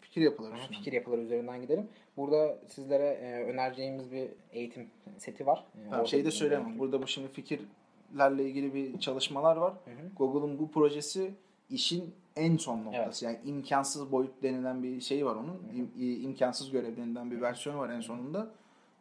Fikir 0.00 0.20
yapıları 0.20 0.54
Aha, 0.54 0.66
fikir 0.66 0.92
yapıları 0.92 1.20
üzerinden 1.20 1.60
gidelim. 1.62 1.88
Burada 2.16 2.58
sizlere 2.68 3.06
e, 3.06 3.44
önereceğimiz 3.44 4.12
bir 4.12 4.28
eğitim 4.52 4.90
seti 5.18 5.46
var. 5.46 5.64
E, 5.86 5.90
Tamam, 5.90 6.06
şey 6.06 6.24
de 6.24 6.30
söyleyemem. 6.30 6.78
Burada 6.78 7.02
bu 7.02 7.06
şimdi 7.06 7.28
fikirlerle 7.28 8.44
ilgili 8.44 8.74
bir 8.74 8.98
çalışmalar 9.00 9.56
var. 9.56 9.74
Google'ın 10.16 10.58
bu 10.58 10.70
projesi 10.70 11.34
işin 11.70 12.14
en 12.36 12.56
son 12.56 12.84
noktası. 12.84 13.24
Yani 13.24 13.38
imkansız 13.44 14.12
boyut 14.12 14.42
denilen 14.42 14.82
bir 14.82 15.00
şey 15.00 15.26
var 15.26 15.34
onun. 15.36 15.62
İm- 15.74 16.24
imkansız 16.24 16.70
görev 16.70 16.96
denilen 16.96 17.30
bir 17.30 17.40
versiyonu 17.40 17.78
var 17.78 17.90
en 17.90 18.00
sonunda. 18.00 18.50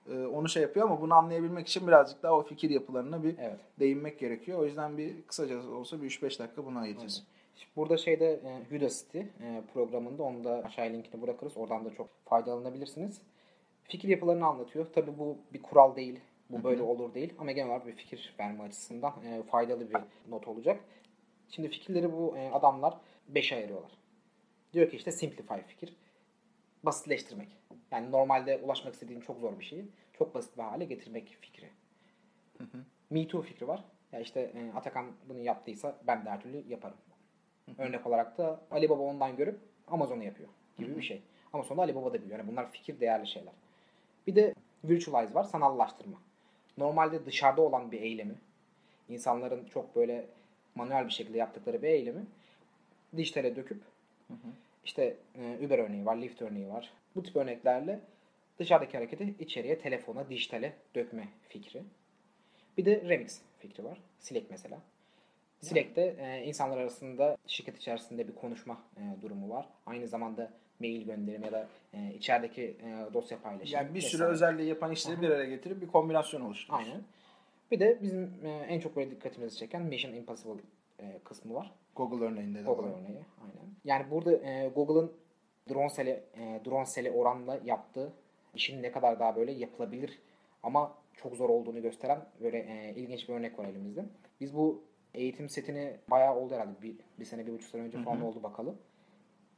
Ee, 0.10 0.26
onu 0.26 0.50
şey 0.50 0.62
yapıyor 0.64 0.86
ama 0.86 1.02
bunu 1.02 1.14
anlayabilmek 1.14 1.68
için 1.68 1.88
birazcık 1.88 2.24
daha 2.24 2.34
o 2.34 2.44
fikir 2.44 2.70
yapılarına 2.70 3.24
bir 3.24 3.38
Evet. 3.38 3.60
değinmek 3.80 4.20
gerekiyor. 4.20 4.60
O 4.60 4.66
yüzden 4.66 4.98
bir 4.98 5.22
kısaca 5.22 5.68
olsa 5.70 6.02
bir 6.02 6.10
3-5 6.10 6.40
dakika 6.40 6.66
buna 6.66 6.80
ayıracağız. 6.80 7.24
Burada 7.76 7.98
şeyde 7.98 8.40
e, 8.72 8.78
Udacity 8.78 9.20
e, 9.20 9.64
programında 9.74 10.24
onu 10.24 10.44
da 10.44 10.62
aşağıya 10.66 10.92
linkini 10.92 11.22
bırakırız. 11.22 11.58
Oradan 11.58 11.86
da 11.86 11.94
çok 11.94 12.08
faydalanabilirsiniz. 12.26 13.22
Fikir 13.84 14.10
yapılarını 14.10 14.46
anlatıyor. 14.46 14.86
Tabii 14.96 15.18
bu 15.20 15.38
bir 15.54 15.62
kural 15.62 15.96
değil. 15.96 16.20
Bu 16.50 16.64
böyle 16.64 16.82
olur 16.82 17.14
değil. 17.14 17.34
Ama 17.40 17.52
genel 17.52 17.70
olarak 17.70 17.88
bir 17.88 17.96
fikir 17.96 18.36
verme 18.40 18.64
açısından 18.64 19.14
e, 19.26 19.44
faydalı 19.44 19.90
bir 19.90 19.98
not 20.30 20.48
olacak. 20.48 20.80
Şimdi 21.50 21.70
fikirleri 21.70 22.14
bu 22.14 22.38
e, 22.38 22.52
adamlar 22.52 22.98
5'e 23.34 23.58
ayırıyorlar. 23.58 23.92
Diyor 24.74 24.90
ki 24.90 24.96
işte 24.96 25.12
simplify 25.12 25.60
fikir. 25.68 25.96
Basitleştirmek. 26.84 27.48
Yani 27.92 28.12
normalde 28.12 28.58
ulaşmak 28.58 28.94
istediğin 28.94 29.22
çok 29.22 29.40
zor 29.40 29.60
bir 29.60 29.66
şeyi 29.66 29.86
çok 30.14 30.36
basit 30.36 30.58
bir 30.58 30.64
hale 30.64 30.86
getirmek 30.86 31.38
fikri. 31.42 31.70
Me 33.10 33.28
Too 33.28 33.42
fikri 33.42 33.68
var. 33.68 33.84
Ya 34.12 34.20
işte 34.20 34.40
e, 34.40 34.78
Atakan 34.78 35.06
bunu 35.30 35.40
yaptıysa 35.40 35.96
ben 36.08 36.26
de 36.26 36.30
her 36.30 36.42
türlü 36.42 36.64
yaparım. 36.70 36.98
Örnek 37.78 38.08
olarak 38.08 38.38
da 38.38 38.62
Alibaba 38.72 39.04
ondan 39.04 39.36
görüp 39.36 39.60
Amazon'u 39.88 40.24
yapıyor 40.24 40.50
gibi 40.78 40.98
bir 40.98 41.02
şey. 41.02 41.22
Ama 41.54 41.64
sonunda 41.64 41.82
Alibaba 41.82 42.14
da 42.14 42.22
biliyor. 42.22 42.40
Yani 42.40 42.52
bunlar 42.52 42.72
fikir 42.72 43.00
değerli 43.00 43.28
şeyler. 43.28 43.54
Bir 44.28 44.36
de 44.36 44.54
virtualize 44.84 45.34
var, 45.34 45.44
sanallaştırma. 45.44 46.18
Normalde 46.78 47.26
dışarıda 47.26 47.62
olan 47.62 47.92
bir 47.92 48.02
eylemi, 48.02 48.36
insanların 49.10 49.66
çok 49.66 49.96
böyle 49.96 50.26
manuel 50.76 51.06
bir 51.06 51.14
şekilde 51.14 51.38
yaptıkları 51.38 51.82
bir 51.82 51.88
eylemi 51.88 52.26
dijitale 53.18 53.56
döküp 53.56 53.82
işte 54.86 55.18
e, 55.36 55.66
Uber 55.66 55.80
örneği 55.80 56.06
var, 56.06 56.16
Lyft 56.16 56.42
örneği 56.42 56.70
var. 56.70 56.94
Bu 57.16 57.24
tip 57.24 57.36
örneklerle 57.36 58.00
dışarıdaki 58.60 58.98
hareketi 58.98 59.34
içeriye, 59.40 59.80
telefona, 59.80 60.30
dijitale 60.30 60.74
dökme 60.96 61.28
fikri. 61.50 61.84
Bir 62.78 62.86
de 62.86 63.02
remix 63.10 63.42
fikri 63.60 63.84
var. 63.84 63.98
Slack 64.20 64.46
mesela. 64.50 64.80
Slack'te 65.62 66.16
e, 66.20 66.44
insanlar 66.46 66.78
arasında 66.78 67.38
şirket 67.48 67.78
içerisinde 67.78 68.28
bir 68.28 68.36
konuşma 68.36 68.82
e, 68.98 69.22
durumu 69.22 69.50
var. 69.50 69.70
Aynı 69.86 70.08
zamanda 70.08 70.52
mail 70.80 71.06
gönderimi 71.06 71.46
ya 71.46 71.52
da 71.52 71.68
e, 71.94 72.14
içerideki 72.14 72.64
e, 72.64 73.14
dosya 73.14 73.42
paylaşımı. 73.42 73.78
Yani 73.78 73.94
bir 73.94 74.02
sürü 74.02 74.24
özelliği 74.24 74.70
yapan 74.70 74.92
işleri 74.92 75.22
bir 75.22 75.30
araya 75.30 75.50
getirip 75.50 75.82
bir 75.82 75.88
kombinasyon 75.88 76.42
oluşturuyorsun. 76.42 76.92
Aynen. 76.92 77.04
Bir 77.72 77.80
de 77.80 78.00
bizim 78.02 78.34
e, 78.44 78.50
en 78.50 78.80
çok 78.80 78.96
böyle 78.96 79.12
dikkatimizi 79.12 79.58
çeken 79.58 79.82
Mission 79.82 80.14
Impossible 80.14 80.62
e, 81.04 81.20
kısmı 81.24 81.54
var. 81.54 81.72
Google 81.96 82.26
örneğinde 82.26 82.60
de. 82.60 82.64
Google 82.64 82.84
var. 82.84 83.00
örneği. 83.00 83.26
Aynen. 83.42 83.76
Yani 83.86 84.12
burada 84.12 84.34
e, 84.34 84.68
Google'ın 84.68 85.12
drone 85.70 85.90
seli, 85.90 86.10
e, 86.10 86.62
drone 86.66 86.86
seli 86.86 87.12
oranla 87.12 87.60
yaptığı 87.64 88.14
işin 88.56 88.84
ne 88.84 88.92
kadar 88.92 89.20
daha 89.20 89.36
böyle 89.36 89.52
yapılabilir 89.52 90.20
ama 90.64 90.94
çok 91.14 91.36
zor 91.36 91.50
olduğunu 91.50 91.82
gösteren 91.82 92.26
böyle 92.42 92.58
e, 92.58 92.94
ilginç 92.96 93.30
bir 93.30 93.34
örnek 93.34 93.60
var 93.60 93.66
elimizde. 93.66 94.06
Biz 94.42 94.56
bu 94.56 94.84
eğitim 95.14 95.50
setini 95.50 95.98
bayağı 96.12 96.36
oldu 96.36 96.54
herhalde. 96.56 96.82
Bir, 96.82 96.96
bir 97.20 97.26
sene, 97.26 97.48
bir 97.48 97.54
buçuk 97.54 97.70
sene 97.70 97.82
önce 97.82 98.04
falan 98.04 98.22
oldu 98.22 98.44
bakalım. 98.44 98.78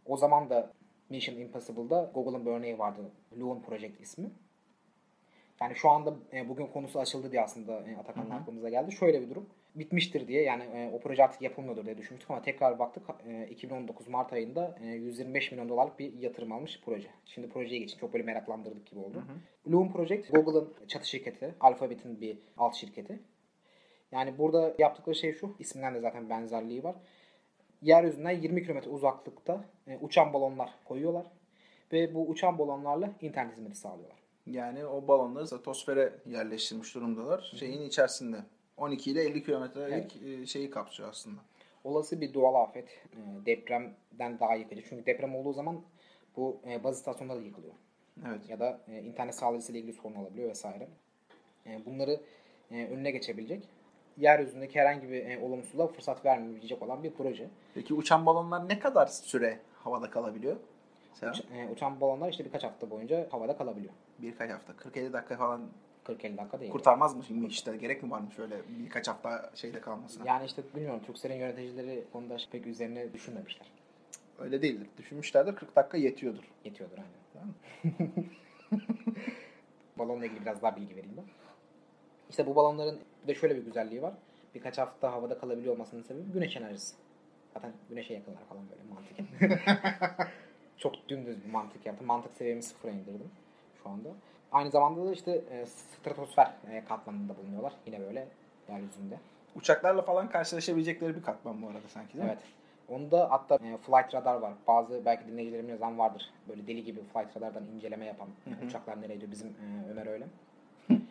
O 0.05 0.17
zaman 0.17 0.49
da 0.49 0.73
Mission 1.09 1.35
Impossible'da 1.35 2.11
Google'ın 2.13 2.45
bir 2.45 2.51
örneği 2.51 2.79
vardı. 2.79 3.11
Loon 3.39 3.61
Project 3.61 4.01
ismi. 4.01 4.31
Yani 5.61 5.75
şu 5.75 5.89
anda 5.89 6.13
e, 6.33 6.49
bugün 6.49 6.67
konusu 6.67 6.99
açıldı 6.99 7.31
diye 7.31 7.41
aslında 7.41 7.89
e, 7.89 7.97
Atakan'ın 7.97 8.29
aklımıza 8.29 8.69
geldi. 8.69 8.91
Şöyle 8.91 9.21
bir 9.21 9.29
durum. 9.29 9.49
Bitmiştir 9.75 10.27
diye 10.27 10.43
yani 10.43 10.63
e, 10.63 10.91
o 10.93 10.99
proje 10.99 11.23
artık 11.23 11.41
yapılmıyordur 11.41 11.85
diye 11.85 11.97
düşünmüştük 11.97 12.31
ama 12.31 12.41
tekrar 12.41 12.79
baktık 12.79 13.03
e, 13.27 13.47
2019 13.47 14.07
Mart 14.07 14.33
ayında 14.33 14.77
e, 14.81 14.87
125 14.87 15.51
milyon 15.51 15.69
dolarlık 15.69 15.99
bir 15.99 16.13
yatırım 16.13 16.51
almış 16.51 16.81
proje. 16.85 17.07
Şimdi 17.25 17.49
projeye 17.49 17.79
geçin 17.79 17.99
çok 17.99 18.13
böyle 18.13 18.23
meraklandırdık 18.23 18.85
gibi 18.85 18.99
oldu. 18.99 19.23
Loom 19.71 19.91
Project 19.91 20.31
Google'ın 20.31 20.73
çatı 20.87 21.09
şirketi, 21.09 21.55
Alphabet'in 21.59 22.21
bir 22.21 22.37
alt 22.57 22.75
şirketi. 22.75 23.19
Yani 24.11 24.37
burada 24.37 24.75
yaptıkları 24.79 25.15
şey 25.15 25.33
şu, 25.33 25.55
isminden 25.59 25.95
de 25.95 25.99
zaten 25.99 26.29
benzerliği 26.29 26.83
var. 26.83 26.95
Yeryüzünden 27.81 28.31
20 28.31 28.63
kilometre 28.63 28.89
uzaklıkta 28.89 29.65
e, 29.87 29.97
uçan 30.01 30.33
balonlar 30.33 30.69
koyuyorlar 30.85 31.25
ve 31.93 32.13
bu 32.13 32.29
uçan 32.29 32.57
balonlarla 32.57 33.13
internet 33.21 33.57
hizmeti 33.57 33.77
sağlıyorlar. 33.77 34.17
Yani 34.45 34.85
o 34.85 35.07
balonları 35.07 35.47
stratosfere 35.47 36.13
yerleştirmiş 36.25 36.95
durumdalar. 36.95 37.51
Şeyin 37.59 37.81
içerisinde. 37.81 38.37
12 38.77 39.11
ile 39.11 39.21
50 39.23 39.43
kilometrelik 39.43 40.21
e, 40.23 40.45
şeyi 40.45 40.69
kapsıyor 40.69 41.09
aslında. 41.09 41.41
olası 41.83 42.21
bir 42.21 42.33
doğal 42.33 42.55
afet 42.63 42.89
e, 42.89 43.45
depremden 43.45 44.39
daha 44.39 44.55
yıkıcı. 44.55 44.83
Çünkü 44.89 45.05
deprem 45.05 45.35
olduğu 45.35 45.53
zaman 45.53 45.81
bu 46.37 46.57
e, 46.67 46.83
baz 46.83 46.97
istasyonları 46.97 47.39
da 47.39 47.43
yıkılıyor. 47.43 47.73
Evet. 48.27 48.49
Ya 48.49 48.59
da 48.59 48.79
internet 49.03 49.35
sağlayıcısıyla 49.35 49.81
ilgili 49.81 49.93
sorun 49.93 50.15
olabiliyor 50.15 50.49
vesaire. 50.49 50.87
Bunları 51.85 52.21
önüne 52.71 53.11
geçebilecek 53.11 53.69
yeryüzündeki 54.17 54.79
herhangi 54.79 55.09
bir 55.09 55.41
olumsuzluğa 55.41 55.87
fırsat 55.87 56.25
vermeyecek 56.25 56.81
olan 56.81 57.03
bir 57.03 57.11
proje. 57.11 57.49
Peki 57.73 57.93
uçan 57.93 58.25
balonlar 58.25 58.69
ne 58.69 58.79
kadar 58.79 59.07
süre 59.07 59.59
havada 59.83 60.09
kalabiliyor? 60.09 60.55
Uç- 61.21 61.71
uçan 61.71 62.01
balonlar 62.01 62.29
işte 62.31 62.45
birkaç 62.45 62.63
hafta 62.63 62.89
boyunca 62.89 63.27
havada 63.31 63.57
kalabiliyor. 63.57 63.93
birkaç 64.19 64.51
hafta, 64.51 64.73
40-50 64.73 65.13
dakika 65.13 65.37
falan 65.37 65.61
40-50 66.05 66.37
dakika 66.37 66.59
değil. 66.59 66.71
kurtarmaz 66.71 67.15
mı 67.15 67.23
şimdi 67.23 67.47
işte? 67.47 67.77
Gerek 67.77 68.03
mi 68.03 68.11
varmış 68.11 68.39
öyle 68.39 68.61
birkaç 68.69 69.07
hafta 69.07 69.51
şeyde 69.55 69.81
kalmasına? 69.81 70.27
Yani 70.27 70.45
işte 70.45 70.63
bilmiyorum 70.75 71.01
Turkcell'in 71.05 71.35
yöneticileri 71.35 72.03
konuda 72.13 72.37
pek 72.51 72.67
üzerine 72.67 73.13
düşünmemişler. 73.13 73.67
Öyle 74.39 74.61
değildir. 74.61 74.87
Düşünmüşlerdir 74.97 75.55
40 75.55 75.75
dakika 75.75 75.97
yetiyordur. 75.97 76.43
Yetiyordur 76.65 76.97
aynen. 76.97 77.55
Balonla 79.97 80.25
ilgili 80.25 80.41
biraz 80.41 80.61
daha 80.61 80.75
bilgi 80.75 80.95
vereyim 80.95 81.17
ben. 81.17 81.25
İşte 82.29 82.47
bu 82.47 82.55
balonların 82.55 82.99
bir 83.23 83.27
de 83.27 83.35
şöyle 83.35 83.55
bir 83.55 83.65
güzelliği 83.65 84.01
var. 84.01 84.13
Birkaç 84.55 84.77
hafta 84.77 85.11
havada 85.11 85.37
kalabiliyor 85.37 85.73
olmasının 85.73 86.03
sebebi 86.03 86.31
güneş 86.31 86.57
enerjisi. 86.57 86.95
Zaten 87.53 87.73
güneşe 87.89 88.13
yakınlar 88.13 88.43
falan 88.49 88.63
böyle 88.69 88.81
mantıken. 88.93 89.27
Çok 90.77 91.09
dümdüz 91.09 91.45
bir 91.45 91.51
mantık 91.51 91.85
yaptım. 91.85 92.07
Mantık 92.07 92.33
seviyemi 92.33 92.63
sıfıra 92.63 92.91
indirdim 92.91 93.31
şu 93.83 93.89
anda. 93.89 94.09
Aynı 94.55 94.71
zamanda 94.71 95.05
da 95.05 95.11
işte 95.11 95.31
e, 95.51 95.65
stratosfer 95.65 96.51
e, 96.71 96.85
katmanında 96.85 97.33
bulunuyorlar. 97.37 97.73
Yine 97.85 97.99
böyle 97.99 98.27
yeryüzünde. 98.69 99.15
Uçaklarla 99.55 100.01
falan 100.01 100.29
karşılaşabilecekleri 100.29 101.15
bir 101.15 101.23
katman 101.23 101.61
bu 101.61 101.67
arada 101.67 101.87
sanki 101.87 102.13
değil 102.13 102.25
mi? 102.25 102.31
Evet. 102.31 102.43
Onda 102.89 103.31
hatta 103.31 103.55
e, 103.55 103.77
flight 103.77 104.13
radar 104.15 104.35
var. 104.35 104.53
Bazı 104.67 105.05
belki 105.05 105.27
dinleyicilerim 105.27 105.69
yazan 105.69 105.97
vardır. 105.99 106.29
Böyle 106.49 106.67
deli 106.67 106.83
gibi 106.83 106.99
flight 107.13 107.37
radardan 107.37 107.63
inceleme 107.75 108.05
yapan. 108.05 108.27
Uçaklar 108.67 109.01
nereye 109.01 109.13
gidiyor? 109.13 109.31
Bizim 109.31 109.47
e, 109.47 109.91
Ömer 109.91 110.07
öyle. 110.07 110.27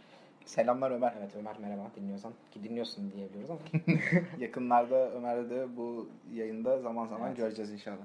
Selamlar 0.44 0.90
Ömer. 0.90 1.14
Evet 1.18 1.30
Ömer 1.38 1.58
merhaba 1.58 1.90
dinliyorsan. 1.96 2.32
Ki 2.50 2.62
dinliyorsun 2.64 3.12
diyebiliyoruz 3.12 3.50
ama. 3.50 3.60
Yakınlarda 4.38 5.10
Ömer'le 5.10 5.50
de 5.50 5.76
bu 5.76 6.08
yayında 6.32 6.78
zaman 6.78 7.06
zaman 7.06 7.28
Evet. 7.28 7.36
göreceğiz 7.36 7.72
inşallah. 7.72 8.04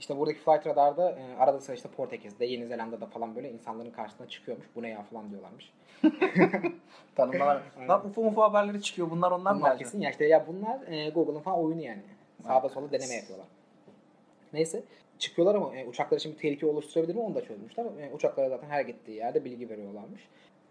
İşte 0.00 0.18
buradaki 0.18 0.40
flight 0.40 0.66
radarda 0.66 1.10
e, 1.10 1.36
arada 1.38 1.60
sırada 1.60 1.74
işte 1.74 1.88
Portekiz'de, 1.88 2.44
Yeni 2.44 2.66
Zelanda'da 2.66 3.06
falan 3.06 3.36
böyle 3.36 3.50
insanların 3.50 3.90
karşısına 3.90 4.28
çıkıyormuş. 4.28 4.66
Bu 4.76 4.82
ne 4.82 4.88
ya 4.88 5.02
falan 5.02 5.30
diyorlarmış. 5.30 5.72
Tanımlar. 7.16 7.62
Lan 7.88 8.06
UFO 8.06 8.22
UFO 8.22 8.42
haberleri 8.42 8.82
çıkıyor. 8.82 9.10
Bunlar 9.10 9.30
ondan 9.30 9.54
mı? 9.54 9.60
Bunlar 9.60 9.70
acaba? 9.70 9.84
kesin 9.84 10.00
ya 10.00 10.10
işte 10.10 10.26
ya 10.26 10.46
bunlar 10.46 10.92
e, 10.92 11.10
Google'ın 11.10 11.40
falan 11.40 11.58
oyunu 11.58 11.82
yani. 11.82 12.02
Sağda 12.46 12.68
sola 12.68 12.92
deneme 12.92 13.14
yapıyorlar. 13.14 13.46
Neyse 14.52 14.82
çıkıyorlar 15.18 15.54
ama 15.54 15.76
e, 15.76 15.86
uçaklar 15.86 16.18
için 16.18 16.32
bir 16.32 16.38
tehlike 16.38 16.66
oluşturabilir 16.66 17.14
mi 17.14 17.20
onu 17.20 17.34
da 17.34 17.44
çözmüşler. 17.44 17.84
E, 17.84 18.12
uçaklara 18.14 18.48
zaten 18.48 18.68
her 18.68 18.80
gittiği 18.80 19.16
yerde 19.16 19.44
bilgi 19.44 19.70
veriyorlarmış. 19.70 20.28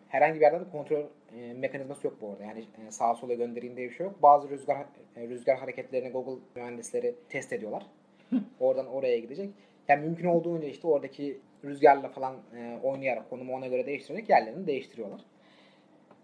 Herhangi 0.07 0.35
bir 0.35 0.41
yerden 0.41 0.59
de 0.59 0.69
kontrol 0.71 1.03
e, 1.37 1.53
mekanizması 1.53 2.07
yok 2.07 2.17
bu 2.21 2.29
arada. 2.29 2.43
Yani 2.43 2.65
e, 2.87 2.91
sağa 2.91 3.15
sola 3.15 3.33
göndereyim 3.33 3.77
diye 3.77 3.89
bir 3.89 3.95
şey 3.95 4.05
yok. 4.05 4.21
Bazı 4.21 4.49
rüzgar 4.49 4.85
e, 5.15 5.27
rüzgar 5.27 5.57
hareketlerini 5.57 6.11
Google 6.11 6.41
mühendisleri 6.55 7.15
test 7.29 7.53
ediyorlar. 7.53 7.85
Oradan 8.59 8.87
oraya 8.87 9.19
gidecek. 9.19 9.49
Yani 9.87 10.05
mümkün 10.05 10.27
olduğunca 10.27 10.67
işte 10.67 10.87
oradaki 10.87 11.41
rüzgarla 11.65 12.09
falan 12.09 12.35
e, 12.55 12.79
oynayarak 12.83 13.29
konumu 13.29 13.53
ona 13.55 13.67
göre 13.67 13.85
değiştirerek 13.85 14.29
yerlerini 14.29 14.67
değiştiriyorlar. 14.67 15.21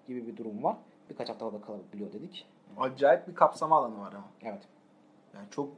Gibi 0.07 0.27
bir 0.27 0.37
durum 0.37 0.63
var. 0.63 0.77
Birkaç 1.09 1.29
hafta 1.29 1.45
havada 1.45 1.61
kalabiliyor 1.61 2.13
dedik. 2.13 2.45
Acayip 2.77 3.27
bir 3.27 3.35
kapsama 3.35 3.77
alanı 3.77 3.99
var 4.01 4.13
ama. 4.13 4.27
Evet. 4.43 4.61
Yani 5.33 5.45
çok 5.51 5.69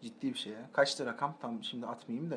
ciddi 0.00 0.32
bir 0.32 0.38
şey 0.38 0.52
ya. 0.52 0.58
Kaçtı 0.72 1.06
rakam? 1.06 1.34
Tam 1.40 1.64
şimdi 1.64 1.86
atmayayım 1.86 2.30
da. 2.30 2.36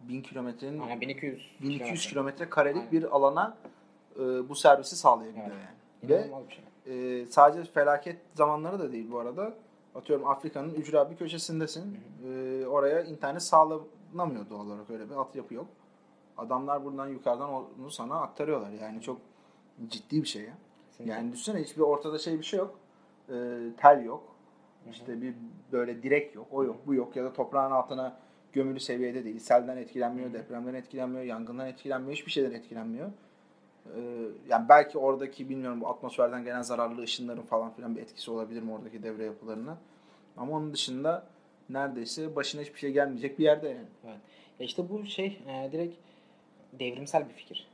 1000 0.00 0.22
kilometrenin 0.22 0.80
Aynen 0.80 1.00
1200 1.00 1.56
1200 1.62 2.06
kilometre. 2.06 2.50
karelik 2.50 2.76
Aynen. 2.76 2.92
bir 2.92 3.02
alana 3.16 3.56
e, 4.16 4.48
bu 4.48 4.54
servisi 4.54 4.96
sağlayabiliyor 4.96 5.46
Evet. 5.46 5.56
yani. 6.02 6.10
Ve 6.12 6.18
İnanılmaz 6.26 6.42
bir 6.48 6.52
şey. 6.54 7.20
e, 7.22 7.26
sadece 7.26 7.70
felaket 7.70 8.16
zamanları 8.34 8.78
da 8.78 8.92
değil 8.92 9.10
bu 9.10 9.18
arada. 9.18 9.54
Atıyorum 9.94 10.26
Afrika'nın 10.26 10.74
ücra 10.74 11.10
bir 11.10 11.16
köşesindesin. 11.16 11.98
E, 12.26 12.66
oraya 12.66 13.02
internet 13.02 13.42
sağlanamıyor 13.42 14.50
doğal 14.50 14.66
olarak 14.66 14.90
öyle 14.90 15.10
bir 15.10 15.14
altyapı 15.14 15.54
yok. 15.54 15.66
Adamlar 16.36 16.84
buradan 16.84 17.08
yukarıdan 17.08 17.50
onu 17.50 17.90
sana 17.90 18.20
aktarıyorlar. 18.20 18.70
Yani 18.70 19.02
çok 19.02 19.20
ciddi 19.88 20.22
bir 20.22 20.28
şey 20.28 20.42
ya. 20.42 20.54
Kesinlikle. 20.90 21.12
Yani 21.12 21.32
düşünsene 21.32 21.60
hiçbir 21.60 21.82
ortada 21.82 22.18
şey 22.18 22.38
bir 22.38 22.44
şey 22.44 22.58
yok. 22.58 22.78
E, 23.28 23.58
tel 23.76 24.04
yok. 24.04 24.22
İşte 24.90 25.22
bir 25.22 25.34
böyle 25.72 26.02
direk 26.02 26.34
yok. 26.34 26.46
O 26.50 26.64
yok, 26.64 26.76
bu 26.86 26.94
yok 26.94 27.16
ya 27.16 27.24
da 27.24 27.32
toprağın 27.32 27.70
altına 27.70 28.16
gömülü 28.52 28.80
seviyede 28.80 29.24
değil. 29.24 29.38
Selden 29.38 29.76
etkilenmiyor, 29.76 30.32
depremden 30.32 30.74
etkilenmiyor, 30.74 31.24
yangından 31.24 31.66
etkilenmiyor, 31.66 32.12
hiçbir 32.12 32.30
şeyden 32.30 32.52
etkilenmiyor. 32.52 33.10
Ee, 33.96 34.00
yani 34.48 34.68
belki 34.68 34.98
oradaki 34.98 35.48
bilmiyorum 35.48 35.80
bu 35.80 35.88
atmosferden 35.88 36.44
gelen 36.44 36.62
zararlı 36.62 37.02
ışınların 37.02 37.42
falan 37.42 37.72
filan 37.72 37.96
bir 37.96 38.02
etkisi 38.02 38.30
olabilir 38.30 38.62
mi 38.62 38.72
oradaki 38.72 39.02
devre 39.02 39.24
yapılarına. 39.24 39.78
Ama 40.36 40.56
onun 40.56 40.72
dışında 40.72 41.26
neredeyse 41.68 42.36
başına 42.36 42.62
hiçbir 42.62 42.78
şey 42.78 42.92
gelmeyecek 42.92 43.38
bir 43.38 43.44
yerde 43.44 43.68
yani. 43.68 43.88
Evet. 44.04 44.18
Ya 44.58 44.66
işte 44.66 44.88
bu 44.88 45.04
şey 45.04 45.42
e, 45.46 45.72
direkt 45.72 45.96
devrimsel 46.72 47.28
bir 47.28 47.34
fikir. 47.34 47.68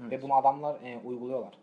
Evet. 0.00 0.12
Ve 0.12 0.22
bunu 0.22 0.34
adamlar 0.34 0.80
e, 0.84 0.98
uyguluyorlar. 1.04 1.58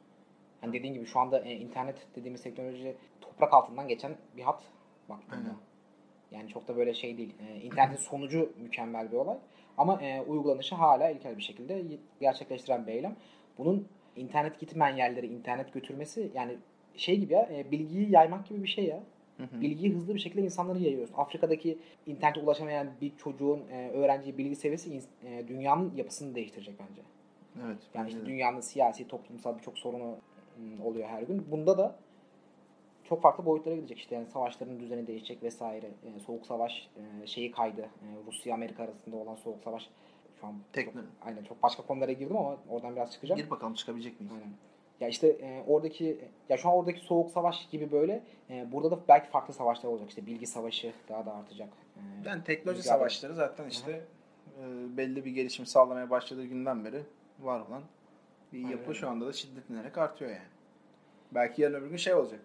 Yani 0.64 0.74
dediğin 0.74 0.94
gibi 0.94 1.06
şu 1.06 1.20
anda 1.20 1.40
e, 1.40 1.52
internet 1.52 2.08
dediğimiz 2.16 2.44
teknoloji 2.44 2.96
toprak 3.22 3.54
altından 3.54 3.88
geçen 3.88 4.16
bir 4.38 4.44
hat 4.44 4.64
baktığında. 5.10 5.36
Aynen. 5.36 5.56
Yani 6.32 6.50
çok 6.50 6.68
da 6.68 6.78
böyle 6.78 6.94
şey 6.94 7.18
değil. 7.18 7.36
E, 7.50 7.62
internetin 7.62 8.04
sonucu 8.10 8.54
mükemmel 8.62 9.12
bir 9.12 9.18
olay. 9.18 9.38
Ama 9.78 10.02
e, 10.02 10.22
uygulanışı 10.22 10.76
hala 10.76 11.10
ilkel 11.10 11.38
bir 11.38 11.44
şekilde 11.44 11.84
gerçekleştiren 12.20 12.88
bir 12.88 12.92
eylem. 12.92 13.16
Bunun 13.58 13.88
internet 14.16 14.60
gitmeyen 14.60 14.96
yerlere 14.96 15.28
internet 15.28 15.74
götürmesi 15.74 16.32
yani 16.36 16.58
şey 16.96 17.20
gibi 17.20 17.34
ya 17.34 17.50
e, 17.52 17.72
bilgiyi 17.72 18.12
yaymak 18.12 18.48
gibi 18.48 18.64
bir 18.64 18.68
şey 18.68 18.86
ya. 18.86 19.04
Bilgiyi 19.62 19.94
hızlı 19.94 20.16
bir 20.16 20.20
şekilde 20.20 20.42
insanlara 20.42 20.80
yayıyorsun. 20.80 21.16
Afrika'daki 21.18 21.78
internete 22.06 22.40
ulaşamayan 22.40 22.88
bir 23.02 23.12
çocuğun 23.18 23.64
e, 23.72 23.90
öğrenci 23.90 24.38
bilgi 24.38 24.56
seviyesi 24.56 25.02
e, 25.24 25.48
dünyanın 25.48 25.96
yapısını 25.96 26.36
değiştirecek 26.36 26.76
bence. 26.80 27.02
Evet. 27.66 27.78
Yani 27.94 28.10
işte 28.10 28.26
dünyanın 28.26 28.60
siyasi, 28.60 29.08
toplumsal 29.08 29.58
birçok 29.58 29.78
sorunu 29.78 30.16
oluyor 30.84 31.08
her 31.08 31.22
gün. 31.22 31.52
Bunda 31.52 31.78
da 31.78 31.96
çok 33.10 33.22
farklı 33.22 33.46
boyutlara 33.46 33.76
gidecek 33.76 33.98
işte 33.98 34.16
yani 34.16 34.26
savaşların 34.26 34.80
düzeni 34.80 35.08
değişecek 35.08 35.44
vesaire. 35.44 35.86
E, 35.86 36.20
soğuk 36.20 36.46
savaş 36.46 36.90
e, 37.24 37.28
şeyi 37.28 37.52
kaydı. 37.52 37.82
E, 37.82 38.06
Rusya 38.28 38.54
Amerika 38.54 38.84
arasında 38.84 39.16
olan 39.16 39.36
soğuk 39.36 39.64
savaş 39.64 39.90
şu 40.46 40.50
an 40.50 40.56
Tekno. 40.74 41.02
çok, 41.02 41.10
aynen 41.22 41.44
çok 41.44 41.64
başka 41.64 41.84
konulara 41.84 42.12
girdim 42.12 42.38
ama 42.38 42.58
oradan 42.70 42.96
biraz 42.96 43.12
çıkacağım. 43.12 43.42
Gir 43.42 43.50
bakalım 43.50 43.74
çıkabilecek 43.74 44.20
miyiz? 44.20 44.34
Aynen. 44.34 44.54
Ya 45.00 45.08
işte 45.08 45.28
e, 45.28 45.64
oradaki 45.68 46.20
ya 46.50 46.58
şu 46.58 46.70
an 46.70 46.76
oradaki 46.76 47.00
soğuk 47.00 47.32
savaş 47.32 47.70
gibi 47.70 47.92
böyle 47.92 48.24
e, 48.50 48.72
burada 48.72 48.92
da 48.92 49.00
belki 49.08 49.30
farklı 49.30 49.54
savaşlar 49.54 49.90
olacak. 49.90 50.10
İşte 50.10 50.26
bilgi 50.26 50.48
savaşı 50.48 50.94
daha 51.10 51.26
da 51.26 51.34
artacak. 51.34 51.70
E, 51.98 52.30
Yani 52.30 52.44
teknoloji 52.44 52.84
savaşları 52.84 53.36
zaten 53.36 53.68
işte 53.68 53.92
e, 54.60 54.98
belli 54.98 55.26
bir 55.26 55.32
gelişim 55.32 55.66
sağlamaya 55.66 56.10
başladığı 56.10 56.46
günden 56.46 56.86
beri 56.86 57.04
var 57.40 57.60
olan 57.60 57.84
bir 58.54 58.58
Aynen 58.58 58.70
yapı 58.70 58.96
şu 58.96 59.10
anda 59.10 59.28
da 59.28 59.34
şiddetlenerek 59.34 59.98
artıyor 59.98 60.32
yani. 60.32 60.48
Belki 61.32 61.62
yarın 61.62 61.74
öbür 61.76 61.90
gün 61.90 61.98
şey 61.98 62.14
olacak. 62.14 62.40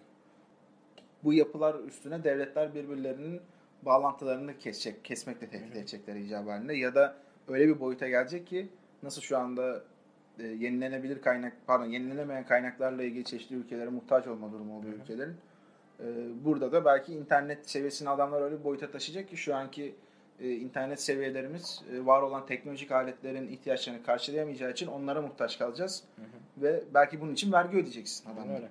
Bu 1.25 1.33
yapılar 1.33 1.75
üstüne 1.75 2.25
devletler 2.25 2.75
birbirlerinin 2.75 3.41
bağlantılarını 3.83 4.59
kesecek, 4.59 5.05
kesmekle 5.05 5.49
tehdit 5.49 5.77
edecekler 5.77 6.17
halinde 6.49 6.75
ya 6.75 6.95
da 6.95 7.17
öyle 7.51 7.69
bir 7.69 7.81
boyuta 7.81 8.09
gelecek 8.09 8.47
ki 8.47 8.69
nasıl 9.03 9.23
şu 9.23 9.39
anda 9.39 9.83
e, 10.39 10.47
yenilenebilir 10.47 11.23
kaynak 11.23 11.53
pardon 11.67 11.87
yenilenemeyen 11.87 12.47
kaynaklarla 12.47 13.03
ilgili 13.03 13.25
çeşitli 13.25 13.57
ülkelere 13.57 13.91
muhtaç 13.91 14.27
olma 14.27 14.53
durumu 14.53 14.79
oluyor 14.79 14.95
ülkelerin. 14.95 15.37
E, 16.01 16.05
burada 16.45 16.73
da 16.73 16.85
belki 16.85 17.13
internet 17.13 17.71
seviyesini 17.71 18.09
adamlar 18.09 18.43
öyle 18.43 18.59
bir 18.59 18.65
boyuta 18.65 18.91
taşıyacak 18.91 19.31
ki 19.31 19.37
şu 19.37 19.57
anki 19.57 19.95
e, 20.41 20.51
internet 20.51 21.03
seviyelerimiz 21.03 21.83
e, 21.93 22.07
var 22.07 22.23
olan 22.23 22.47
teknolojik 22.47 22.93
aletlerin 22.93 23.49
ihtiyaçlarını 23.49 24.03
karşılayamayacağı 24.03 24.71
için 24.71 24.87
onlara 24.87 25.23
muhtaç 25.23 25.59
kalacağız. 25.59 26.05
Ve 26.59 26.85
belki 26.95 27.21
bunun 27.21 27.33
için 27.33 27.53
vergi 27.53 27.77
ödeyeceksin 27.77 28.31
adamlara. 28.31 28.57
öyle. 28.57 28.69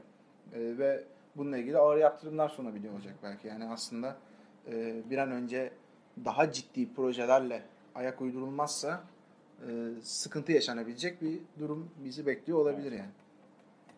E, 0.54 0.78
ve 0.78 1.04
bununla 1.36 1.58
ilgili 1.58 1.78
ağır 1.78 1.98
yaptırımlar 1.98 2.50
sunabiliyor 2.50 2.94
olacak 2.94 3.14
belki. 3.24 3.48
Yani 3.48 3.66
aslında 3.66 4.18
e, 4.72 4.96
bir 5.10 5.18
an 5.18 5.32
önce 5.32 5.72
daha 6.26 6.52
ciddi 6.52 6.94
projelerle 6.94 7.62
ayak 8.00 8.22
uydurulmazsa 8.22 9.04
e, 9.68 9.68
sıkıntı 10.04 10.52
yaşanabilecek 10.52 11.22
bir 11.22 11.40
durum 11.60 11.90
bizi 12.04 12.26
bekliyor 12.26 12.60
olabilir 12.60 12.92
yani. 12.92 13.10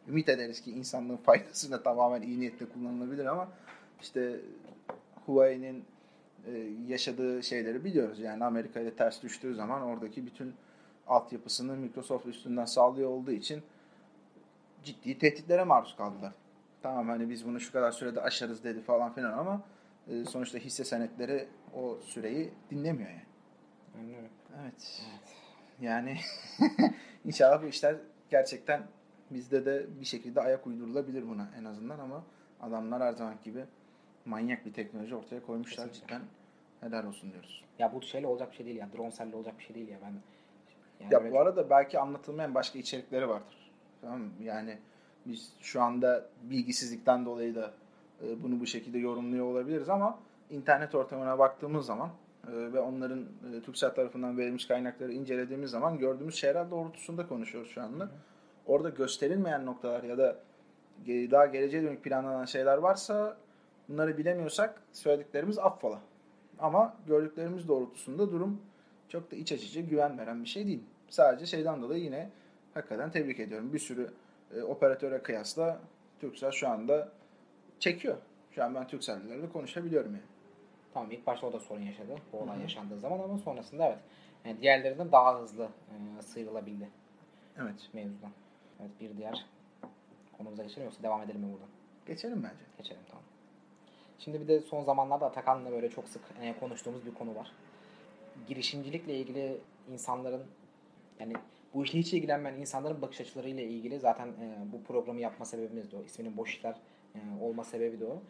Ümit 0.08 0.30
ederiz 0.30 0.62
ki 0.62 0.72
insanlığın 0.72 1.18
faydasına 1.26 1.84
tamamen 1.84 2.22
iyi 2.22 2.40
niyetle 2.40 2.66
kullanılabilir 2.66 3.26
ama 3.26 3.48
işte 4.02 4.40
Huawei'nin 5.26 5.86
e, 6.48 6.52
yaşadığı 6.88 7.44
şeyleri 7.44 7.84
biliyoruz. 7.84 8.20
Yani 8.20 8.46
Amerika 8.46 8.80
ile 8.80 8.94
ters 8.94 9.24
düştüğü 9.24 9.56
zaman 9.56 9.82
oradaki 9.82 10.26
bütün 10.26 10.54
altyapısını 11.08 11.76
Microsoft 11.76 12.26
üstünden 12.26 12.66
sağlıyor 12.66 13.10
olduğu 13.10 13.32
için 13.32 13.62
ciddi 14.84 15.20
tehditlere 15.20 15.64
maruz 15.64 15.96
kaldılar. 15.96 16.34
Tamam 16.82 17.10
hani 17.10 17.30
biz 17.30 17.46
bunu 17.46 17.60
şu 17.60 17.72
kadar 17.72 17.92
sürede 17.92 18.22
aşarız 18.22 18.64
dedi 18.64 18.82
falan 18.82 19.14
filan 19.14 19.38
ama 19.38 19.62
e, 20.08 20.26
sonuçta 20.26 20.58
hisse 20.58 20.84
senetleri 20.84 21.48
o 21.76 21.98
süreyi 22.02 22.50
dinlemiyor 22.72 23.10
yani. 23.10 23.31
Aynen 23.98 24.16
öyle. 24.16 24.30
Evet. 24.62 25.02
Yani 25.82 26.18
inşallah 27.26 27.64
bu 27.64 27.66
işler 27.66 27.96
gerçekten 28.30 28.84
bizde 29.32 29.66
de 29.66 29.86
bir 30.00 30.06
şekilde 30.06 30.42
ayak 30.42 30.68
uydurulabilir 30.68 31.28
buna 31.30 31.50
en 31.60 31.66
azından 31.66 32.00
ama 32.00 32.24
adamlar 32.62 33.02
her 33.04 33.14
zaman 33.14 33.36
gibi 33.44 33.66
manyak 34.26 34.66
bir 34.66 34.74
teknoloji 34.74 35.16
ortaya 35.16 35.46
koymuşlar. 35.46 35.88
Kesinlikle. 35.88 36.16
Cidden 36.16 36.22
helal 36.82 37.08
olsun 37.08 37.32
diyoruz. 37.32 37.64
Ya 37.80 37.94
bu 37.94 38.02
şeyle 38.02 38.28
olacak 38.28 38.52
bir 38.52 38.56
şey 38.56 38.66
değil 38.66 38.78
ya. 38.78 38.90
Dronselle 38.98 39.36
olacak 39.36 39.60
bir 39.60 39.64
şey 39.64 39.76
değil 39.76 39.88
ya. 39.88 39.98
Ben 40.02 40.14
yani 41.00 41.14
Ya 41.14 41.32
bu 41.32 41.40
arada 41.40 41.70
belki 41.70 42.00
anlatılmayan 42.00 42.56
başka 42.56 42.80
içerikleri 42.80 43.30
vardır. 43.30 43.72
Tamam 44.02 44.20
mı? 44.20 44.30
Yani 44.44 44.78
biz 45.26 45.54
şu 45.60 45.82
anda 45.82 46.26
bilgisizlikten 46.44 47.26
dolayı 47.26 47.56
da 47.56 47.74
e, 48.24 48.44
bunu 48.44 48.60
bu 48.60 48.66
şekilde 48.66 48.98
yorumluyor 48.98 49.46
olabiliriz 49.46 49.90
ama 49.90 50.20
internet 50.50 50.96
ortamına 50.96 51.40
baktığımız 51.40 51.86
zaman 51.86 52.10
ve 52.48 52.80
onların 52.80 53.20
e, 53.20 53.62
TürkSat 53.62 53.96
tarafından 53.96 54.38
verilmiş 54.38 54.66
kaynakları 54.66 55.14
incelediğimiz 55.14 55.72
zaman 55.72 55.98
gördüğümüz 55.98 56.36
şeyler 56.36 56.72
doğrultusunda 56.72 57.28
konuşuyoruz 57.28 57.72
şu 57.72 57.82
anda. 57.82 58.10
Orada 58.66 58.90
gösterilmeyen 58.90 59.66
noktalar 59.66 60.04
ya 60.04 60.18
da 60.18 60.40
daha 61.08 61.46
geleceğe 61.46 61.84
dönük 61.84 62.04
planlanan 62.04 62.46
şeyler 62.46 62.78
varsa 62.78 63.38
bunları 63.90 64.18
bilemiyorsak 64.18 64.82
söylediklerimiz 64.94 65.60
affola. 65.60 66.02
Ama 66.60 66.98
gördüklerimiz 67.08 67.68
doğrultusunda 67.68 68.32
durum 68.32 68.62
çok 69.10 69.32
da 69.32 69.36
iç 69.36 69.52
açıcı, 69.52 69.82
güven 69.82 70.18
veren 70.18 70.44
bir 70.44 70.50
şey 70.50 70.68
değil. 70.68 70.84
Sadece 71.10 71.46
şeyden 71.46 71.82
dolayı 71.82 72.04
yine 72.04 72.30
hakikaten 72.74 73.12
tebrik 73.12 73.40
ediyorum. 73.40 73.74
Bir 73.74 73.80
sürü 73.80 74.10
e, 74.56 74.62
operatöre 74.62 75.24
kıyasla 75.24 75.80
Turkcell 76.22 76.52
şu 76.52 76.70
anda 76.70 77.10
çekiyor. 77.80 78.18
Şu 78.52 78.64
an 78.64 78.76
ben 78.76 78.88
Turkcell'lerle 78.88 79.50
konuşabiliyorum 79.50 80.12
yani. 80.12 80.31
Tamam 80.94 81.12
ilk 81.12 81.28
başta 81.28 81.48
o 81.48 81.54
da 81.54 81.60
sorun 81.60 81.82
yaşadı. 81.82 82.16
Bu 82.34 82.38
olay 82.38 82.62
yaşandığı 82.62 83.00
zaman 83.00 83.20
ama 83.20 83.38
sonrasında 83.38 83.88
evet. 83.88 84.00
Yani 84.46 84.62
diğerlerinden 84.62 85.12
daha 85.12 85.40
hızlı 85.40 85.64
e, 85.64 86.22
sıyrılabildi 86.22 86.90
Evet. 87.58 87.90
mevzudan. 87.94 88.32
Evet 88.80 88.92
bir 89.02 89.18
diğer 89.18 89.46
konumuza 90.38 90.64
geçelim 90.64 90.84
yoksa 90.86 91.04
devam 91.04 91.22
edelim 91.22 91.42
mi 91.42 91.52
buradan? 91.54 91.70
Geçelim 92.08 92.44
bence. 92.44 92.64
Geçelim 92.78 93.02
tamam. 93.08 93.24
Şimdi 94.20 94.42
bir 94.42 94.48
de 94.48 94.62
son 94.62 94.84
zamanlarda 94.84 95.26
Atakan'la 95.26 95.72
böyle 95.72 95.90
çok 95.90 96.08
sık 96.08 96.22
e, 96.42 96.60
konuştuğumuz 96.60 97.06
bir 97.06 97.14
konu 97.14 97.36
var. 97.36 97.52
Girişimcilikle 98.48 99.16
ilgili 99.18 99.58
insanların 99.92 100.44
yani 101.20 101.34
bu 101.74 101.84
işle 101.84 102.00
hiç 102.00 102.14
ilgilenmeyen 102.14 102.58
insanların 102.58 103.02
bakış 103.02 103.22
açılarıyla 103.22 103.64
ilgili 103.64 104.00
zaten 104.00 104.28
e, 104.28 104.72
bu 104.74 104.84
programı 104.84 105.20
yapma 105.20 105.46
sebebimiz 105.46 105.92
de 105.92 105.98
o. 105.98 106.04
İsminin 106.04 106.38
boş 106.38 106.56
işler 106.56 106.76
e, 107.16 107.20
olma 107.42 107.64
sebebi 107.64 108.00
de 108.00 108.06
o. 108.06 108.22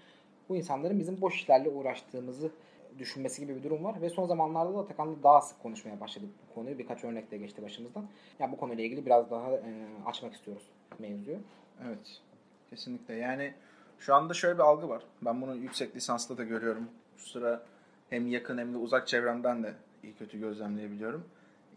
Bu 0.52 0.56
insanların 0.56 1.00
bizim 1.00 1.22
boş 1.22 1.36
işlerle 1.36 1.70
uğraştığımızı 1.70 2.52
düşünmesi 3.00 3.42
gibi 3.42 3.56
bir 3.56 3.64
durum 3.64 3.84
var 3.84 4.02
ve 4.02 4.10
son 4.10 4.28
zamanlarda 4.28 4.74
da 4.74 4.80
Atakan'la 4.80 5.24
daha 5.24 5.42
sık 5.42 5.64
konuşmaya 5.64 6.00
başladık 6.00 6.30
bu 6.50 6.56
konuyu. 6.56 6.78
Birkaç 6.80 7.04
örnek 7.04 7.32
de 7.32 7.38
geçti 7.38 7.64
başımızdan. 7.64 8.06
Ya 8.40 8.52
bu 8.52 8.58
konuyla 8.58 8.84
ilgili 8.84 9.06
biraz 9.06 9.32
daha 9.32 9.52
e, 9.52 9.88
açmak 10.06 10.34
istiyoruz 10.34 10.64
mevzuyu. 11.00 11.38
Evet. 11.88 12.22
Kesinlikle. 12.70 13.16
Yani 13.16 13.54
şu 14.00 14.16
anda 14.16 14.34
şöyle 14.34 14.58
bir 14.58 14.64
algı 14.64 14.90
var. 14.90 15.04
Ben 15.22 15.42
bunu 15.42 15.56
yüksek 15.56 15.96
lisansta 15.96 16.38
da 16.38 16.44
görüyorum. 16.44 16.90
Şu 17.18 17.30
sıra 17.30 17.64
hem 18.10 18.28
yakın 18.28 18.58
hem 18.58 18.74
de 18.74 18.78
uzak 18.78 19.08
çevremden 19.08 19.64
de 19.64 19.74
iyi 20.04 20.14
kötü 20.14 20.40
gözlemleyebiliyorum. 20.40 21.24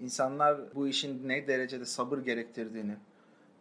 İnsanlar 0.01 0.75
bu 0.75 0.89
işin 0.89 1.29
ne 1.29 1.47
derecede 1.47 1.85
sabır 1.85 2.19
gerektirdiğini, 2.19 2.95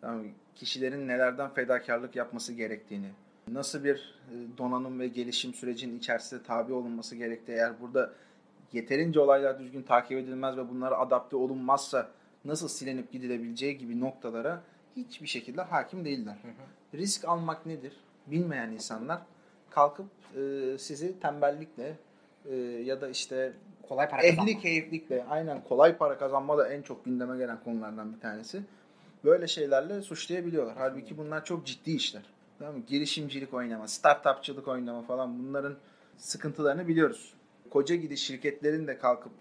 yani 0.04 0.32
kişilerin 0.56 1.08
nelerden 1.08 1.50
fedakarlık 1.50 2.16
yapması 2.16 2.54
gerektiğini, 2.54 3.10
nasıl 3.48 3.84
bir 3.84 4.16
e, 4.32 4.58
donanım 4.58 5.00
ve 5.00 5.08
gelişim 5.08 5.54
sürecinin 5.54 5.98
içerisinde 6.00 6.44
tabi 6.44 6.74
olunması 6.74 7.16
gerektiği, 7.16 7.52
eğer 7.52 7.82
burada 7.82 8.14
yeterince 8.74 9.20
olaylar 9.20 9.60
düzgün 9.60 9.82
takip 9.82 10.18
edilmez 10.18 10.58
ve 10.58 10.70
bunlara 10.70 10.98
adapte 10.98 11.36
olunmazsa 11.36 12.10
nasıl 12.46 12.68
silinip 12.68 13.12
gidilebileceği 13.12 13.78
gibi 13.78 14.00
noktalara 14.00 14.62
hiçbir 14.96 15.28
şekilde 15.28 15.62
hakim 15.62 16.06
değiller. 16.06 16.38
Risk 16.94 17.26
almak 17.26 17.66
nedir? 17.66 17.94
Bilmeyen 18.28 18.72
insanlar 18.72 19.22
kalkıp 19.70 20.08
e, 20.36 20.78
sizi 20.78 21.20
tembellikle 21.20 21.98
e, 22.46 22.56
ya 22.56 23.02
da 23.02 23.10
işte 23.10 23.54
Kolay 23.90 24.10
para 24.10 24.22
ehli 24.22 24.36
kazanmak. 24.36 24.62
keyiflikle 24.62 25.26
aynen 25.30 25.64
kolay 25.64 25.98
para 25.98 26.18
kazanma 26.18 26.58
da 26.58 26.74
en 26.74 26.82
çok 26.82 27.06
gündeme 27.06 27.38
gelen 27.38 27.64
konulardan 27.64 28.14
bir 28.14 28.20
tanesi. 28.20 28.62
Böyle 29.24 29.48
şeylerle 29.48 30.02
suçlayabiliyorlar. 30.02 30.76
Halbuki 30.78 31.18
bunlar 31.18 31.46
çok 31.46 31.66
ciddi 31.66 31.92
işler. 31.92 32.33
Tamam 32.60 32.76
mı? 32.76 32.84
Girişimcilik 32.88 33.54
oynama, 33.54 33.88
startupçılık 33.88 34.68
oynama 34.68 35.02
falan 35.02 35.40
bunların 35.40 35.78
sıkıntılarını 36.18 36.88
biliyoruz. 36.88 37.34
Koca 37.70 37.96
gidi 37.96 38.18
şirketlerin 38.18 38.88
de 38.88 38.98
kalkıp 38.98 39.32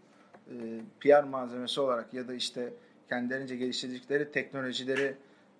e, 0.51 0.81
PR 1.01 1.23
malzemesi 1.23 1.81
olarak 1.81 2.15
ya 2.15 2.29
da 2.29 2.35
işte 2.35 2.73
kendilerince 3.09 3.57
geliştirdikleri 3.57 4.33
teknolojileri 4.33 5.17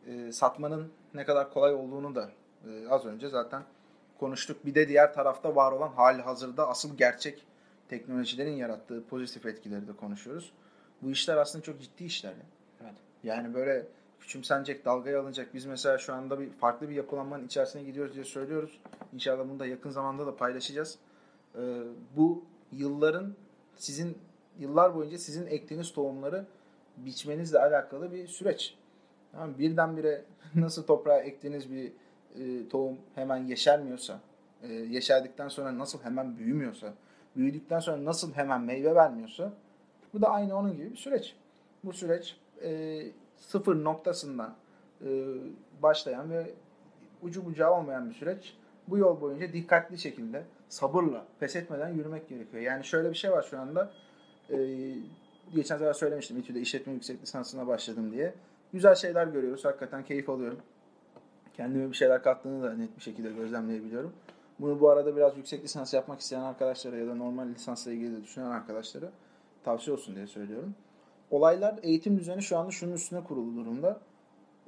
e, 0.07 0.33
satmanın 0.33 0.93
ne 1.15 1.25
kadar 1.25 1.53
kolay 1.53 1.75
olduğunu 1.75 2.15
da 2.15 2.31
e, 2.69 2.89
az 2.89 3.07
önce 3.07 3.29
zaten 3.29 3.63
konuştuk. 4.19 4.67
Bir 4.67 4.75
de 4.75 4.89
diğer 4.89 5.15
tarafta 5.15 5.57
var 5.57 5.73
olan 5.73 5.89
hali 5.89 6.23
hazırda 6.23 6.69
asıl 6.69 6.97
gerçek 6.97 7.47
teknolojilerin 7.89 8.57
yarattığı 8.57 9.05
pozitif 9.05 9.47
etkileri 9.47 9.89
de 9.89 9.93
konuşuyoruz. 9.93 10.53
Bu 11.03 11.11
işler 11.11 11.37
aslında 11.37 11.65
çok 11.65 11.81
ciddi 11.81 12.05
işler. 12.05 12.33
Evet. 12.83 12.95
Yani 13.25 13.55
böyle 13.55 13.87
küçümsenecek, 14.23 14.85
dalgaya 14.85 15.21
alınacak. 15.21 15.55
Biz 15.55 15.67
mesela 15.67 15.99
şu 15.99 16.15
anda 16.15 16.41
bir 16.41 16.51
farklı 16.51 16.89
bir 16.89 16.95
yapılanmanın 16.95 17.47
içerisine 17.47 17.83
gidiyoruz 17.83 18.15
diye 18.15 18.25
söylüyoruz. 18.25 18.81
İnşallah 19.13 19.49
bunu 19.49 19.59
da 19.59 19.67
yakın 19.67 19.91
zamanda 19.91 20.27
da 20.27 20.37
paylaşacağız. 20.37 20.99
Ee, 21.55 21.59
bu 22.17 22.45
yılların 22.73 23.35
sizin 23.77 24.19
yıllar 24.59 24.95
boyunca 24.95 25.19
sizin 25.19 25.47
ektiğiniz 25.47 25.93
tohumları 25.93 26.47
biçmenizle 26.97 27.59
alakalı 27.59 28.13
bir 28.13 28.27
süreç. 28.27 28.75
Mı? 29.33 29.59
birdenbire 29.59 30.25
nasıl 30.55 30.87
toprağa 30.87 31.21
ektiğiniz 31.21 31.71
bir 31.71 31.93
e, 32.39 32.69
tohum 32.69 32.99
hemen 33.15 33.37
yeşermiyorsa 33.37 34.21
e, 34.63 34.73
yeşerdikten 34.73 35.49
sonra 35.49 35.79
nasıl 35.79 36.03
hemen 36.03 36.39
büyümüyorsa, 36.39 36.95
büyüdükten 37.37 37.79
sonra 37.79 38.05
nasıl 38.05 38.35
hemen 38.35 38.61
meyve 38.61 38.95
vermiyorsa 38.95 39.53
bu 40.15 40.23
da 40.23 40.29
aynı 40.29 40.57
onun 40.57 40.77
gibi 40.77 40.91
bir 40.91 40.97
süreç. 40.97 41.37
Bu 41.85 41.93
süreç 41.93 42.37
e, 42.63 43.03
sıfır 43.49 43.85
noktasından 43.85 44.55
e, 45.05 45.25
başlayan 45.83 46.31
ve 46.31 46.51
ucu 47.23 47.45
bucağı 47.45 47.73
olmayan 47.73 48.11
bir 48.11 48.15
süreç. 48.15 48.57
Bu 48.89 48.99
yol 48.99 49.21
boyunca 49.21 49.53
dikkatli 49.53 49.99
şekilde, 49.99 50.45
sabırla, 50.69 51.25
pes 51.41 51.57
etmeden 51.57 51.89
yürümek 51.89 52.29
gerekiyor. 52.29 52.63
Yani 52.63 52.85
şöyle 52.85 53.11
bir 53.11 53.15
şey 53.15 53.33
var 53.33 53.43
şu 53.51 53.61
anda. 53.61 53.91
E, 54.51 54.57
geçen 55.55 55.77
sefer 55.77 55.93
söylemiştim 55.93 56.39
İTÜ'de 56.39 56.61
işletme 56.61 56.93
yüksek 56.93 57.23
lisansına 57.23 57.67
başladım 57.67 58.13
diye. 58.13 58.35
Güzel 58.73 58.95
şeyler 58.95 59.27
görüyoruz. 59.27 59.65
Hakikaten 59.65 60.05
keyif 60.05 60.29
alıyorum. 60.29 60.59
Kendime 61.57 61.91
bir 61.91 61.97
şeyler 61.97 62.23
kattığını 62.23 62.63
da 62.63 62.75
net 62.75 62.97
bir 62.97 63.03
şekilde 63.03 63.33
gözlemleyebiliyorum. 63.33 64.13
Bunu 64.59 64.81
bu 64.81 64.91
arada 64.91 65.17
biraz 65.17 65.37
yüksek 65.37 65.65
lisans 65.65 65.95
yapmak 65.95 66.21
isteyen 66.21 66.41
arkadaşlara 66.41 66.97
ya 66.97 67.07
da 67.07 67.15
normal 67.15 67.49
lisansla 67.49 67.93
ilgili 67.93 68.17
de 68.17 68.23
düşünen 68.23 68.47
arkadaşlara 68.47 69.11
tavsiye 69.65 69.97
olsun 69.97 70.17
diye 70.17 70.27
söylüyorum. 70.27 70.75
Olaylar 71.33 71.79
eğitim 71.83 72.19
düzeni 72.19 72.43
şu 72.43 72.59
anda 72.59 72.71
şunun 72.71 72.93
üstüne 72.93 73.25
kurulu 73.25 73.57
durumda. 73.57 74.01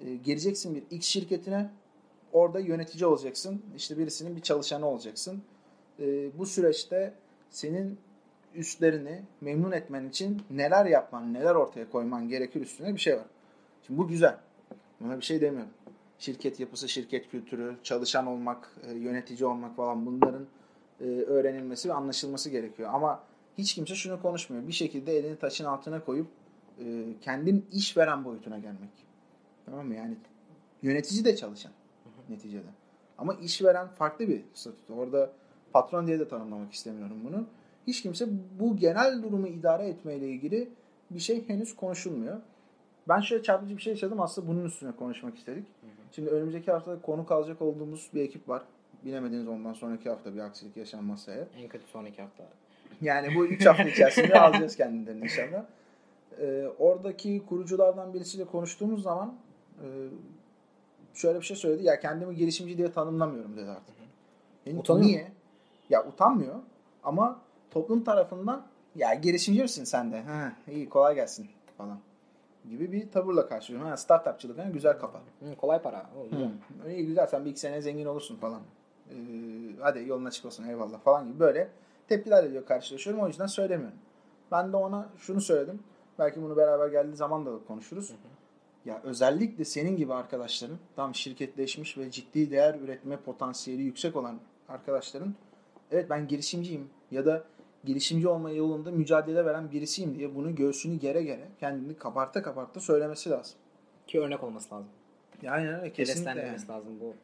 E, 0.04 0.14
geleceksin 0.14 0.74
bir 0.74 0.82
X 0.90 1.06
şirketine 1.06 1.70
orada 2.32 2.60
yönetici 2.60 3.06
olacaksın. 3.06 3.62
İşte 3.76 3.98
birisinin 3.98 4.36
bir 4.36 4.40
çalışanı 4.40 4.86
olacaksın. 4.86 5.42
E, 6.00 6.38
bu 6.38 6.46
süreçte 6.46 7.14
senin 7.50 7.98
üstlerini 8.54 9.22
memnun 9.40 9.72
etmen 9.72 10.08
için 10.08 10.42
neler 10.50 10.86
yapman, 10.86 11.34
neler 11.34 11.54
ortaya 11.54 11.90
koyman 11.90 12.28
gerekir 12.28 12.60
üstüne 12.60 12.94
bir 12.94 13.00
şey 13.00 13.16
var. 13.16 13.26
Şimdi 13.86 13.98
bu 13.98 14.08
güzel. 14.08 14.36
Buna 15.00 15.16
bir 15.16 15.24
şey 15.24 15.40
demiyorum. 15.40 15.72
Şirket 16.18 16.60
yapısı, 16.60 16.88
şirket 16.88 17.30
kültürü, 17.30 17.76
çalışan 17.82 18.26
olmak, 18.26 18.70
e, 18.86 18.92
yönetici 18.92 19.46
olmak 19.46 19.76
falan 19.76 20.06
bunların 20.06 20.46
e, 21.00 21.04
öğrenilmesi 21.04 21.88
ve 21.88 21.92
anlaşılması 21.92 22.50
gerekiyor. 22.50 22.90
Ama 22.92 23.22
hiç 23.58 23.74
kimse 23.74 23.94
şunu 23.94 24.22
konuşmuyor. 24.22 24.68
Bir 24.68 24.72
şekilde 24.72 25.18
elini 25.18 25.38
taşın 25.38 25.64
altına 25.64 26.04
koyup 26.04 26.26
e, 26.80 27.04
kendin 27.20 27.66
iş 27.72 27.96
veren 27.96 28.24
boyutuna 28.24 28.58
gelmek. 28.58 28.90
Tamam 29.66 29.86
mı? 29.86 29.94
Yani 29.94 30.16
yönetici 30.82 31.24
de 31.24 31.36
çalışan 31.36 31.72
neticede. 32.28 32.68
Ama 33.18 33.34
işveren 33.34 33.88
farklı 33.88 34.28
bir 34.28 34.42
statü. 34.54 34.92
Orada 34.92 35.30
patron 35.72 36.06
diye 36.06 36.20
de 36.20 36.28
tanımlamak 36.28 36.72
istemiyorum 36.72 37.16
bunu. 37.24 37.46
Hiç 37.86 38.02
kimse 38.02 38.26
bu 38.60 38.76
genel 38.76 39.22
durumu 39.22 39.46
idare 39.46 39.88
etmeyle 39.88 40.28
ilgili 40.28 40.68
bir 41.10 41.20
şey 41.20 41.48
henüz 41.48 41.76
konuşulmuyor. 41.76 42.40
Ben 43.08 43.20
şöyle 43.20 43.42
çarpıcı 43.42 43.76
bir 43.76 43.82
şey 43.82 43.92
yaşadım. 43.92 44.20
Aslında 44.20 44.48
bunun 44.48 44.64
üstüne 44.64 44.92
konuşmak 44.92 45.38
istedik. 45.38 45.66
Şimdi 46.12 46.30
önümüzdeki 46.30 46.70
hafta 46.70 47.02
konu 47.02 47.26
kalacak 47.26 47.62
olduğumuz 47.62 48.10
bir 48.14 48.20
ekip 48.22 48.48
var. 48.48 48.62
Bilemediniz 49.04 49.48
ondan 49.48 49.72
sonraki 49.72 50.08
hafta 50.08 50.34
bir 50.34 50.40
aksilik 50.40 50.76
yaşanmazsa 50.76 51.32
eğer. 51.32 51.46
En 51.56 51.68
kötü 51.68 51.86
sonraki 51.86 52.22
hafta. 52.22 52.44
Yani 53.00 53.34
bu 53.34 53.46
3 53.46 53.66
hafta 53.66 53.82
içerisinde 53.82 54.40
alacağız 54.40 54.76
kendilerini 54.76 55.24
inşallah. 55.24 55.64
Ee, 56.40 56.68
oradaki 56.78 57.46
kuruculardan 57.46 58.14
birisiyle 58.14 58.44
konuştuğumuz 58.44 59.02
zaman 59.02 59.34
e, 59.78 59.86
şöyle 61.14 61.40
bir 61.40 61.44
şey 61.44 61.56
söyledi. 61.56 61.84
Ya 61.84 62.00
kendimi 62.00 62.36
girişimci 62.36 62.78
diye 62.78 62.92
tanımlamıyorum 62.92 63.56
dedi 63.56 63.70
artık. 63.70 63.94
Yani 64.66 64.78
Utanıyor 64.78 65.08
niye? 65.08 65.32
Ya 65.90 66.06
utanmıyor 66.06 66.54
ama 67.04 67.40
toplum 67.70 68.04
tarafından 68.04 68.66
ya 68.96 69.14
girişimci 69.14 69.62
misin 69.62 69.84
sen 69.84 70.12
de? 70.12 70.22
Ha, 70.22 70.52
iyi 70.68 70.88
kolay 70.88 71.14
gelsin 71.14 71.48
falan 71.78 71.98
gibi 72.70 72.92
bir 72.92 73.10
tavırla 73.10 73.48
karşılıyorum. 73.48 73.90
Ha, 73.90 73.96
startupçılık 73.96 74.58
yani 74.58 74.72
güzel 74.72 74.98
kafa. 74.98 75.18
Hı, 75.18 75.56
kolay 75.60 75.82
para. 75.82 76.06
O, 76.20 76.30
güzel. 76.30 76.50
Hı. 76.84 76.90
İyi 76.90 77.06
güzel 77.06 77.26
sen 77.26 77.44
bir 77.44 77.50
iki 77.50 77.60
sene 77.60 77.82
zengin 77.82 78.06
olursun 78.06 78.36
falan. 78.36 78.60
Ee, 79.10 79.14
hadi 79.80 80.08
yolun 80.08 80.24
açık 80.24 80.44
olsun 80.44 80.64
eyvallah 80.64 81.00
falan 81.00 81.28
gibi 81.28 81.40
böyle 81.40 81.68
tepkiler 82.08 82.44
ediyor 82.44 82.66
karşılaşıyorum. 82.66 83.22
O 83.22 83.28
yüzden 83.28 83.46
söylemiyorum. 83.46 83.98
Ben 84.52 84.72
de 84.72 84.76
ona 84.76 85.08
şunu 85.18 85.40
söyledim. 85.40 85.80
Belki 86.18 86.42
bunu 86.42 86.56
beraber 86.56 86.88
geldiği 86.88 87.16
zaman 87.16 87.46
da 87.46 87.50
konuşuruz. 87.68 88.12
Ya 88.84 89.00
özellikle 89.04 89.64
senin 89.64 89.96
gibi 89.96 90.14
arkadaşların 90.14 90.78
tam 90.96 91.14
şirketleşmiş 91.14 91.98
ve 91.98 92.10
ciddi 92.10 92.50
değer 92.50 92.74
üretme 92.74 93.16
potansiyeli 93.16 93.82
yüksek 93.82 94.16
olan 94.16 94.38
arkadaşların 94.68 95.34
evet 95.90 96.10
ben 96.10 96.28
girişimciyim 96.28 96.88
ya 97.10 97.26
da 97.26 97.44
girişimci 97.84 98.28
olma 98.28 98.50
yolunda 98.50 98.90
mücadele 98.90 99.44
veren 99.44 99.70
birisiyim 99.70 100.14
diye 100.18 100.34
bunu 100.34 100.54
göğsünü 100.54 100.98
gere 100.98 101.22
gere 101.22 101.48
kendini 101.60 101.94
kabarta 101.96 102.42
kabarta 102.42 102.80
söylemesi 102.80 103.30
lazım. 103.30 103.56
Ki 104.06 104.20
örnek 104.20 104.44
olması 104.44 104.74
lazım. 104.74 104.90
Yani 105.42 105.76
öyle 105.76 105.92
kesinlikle. 105.92 106.40
Yani. 106.40 106.68
Lazım 106.68 107.00
bu. 107.00 107.14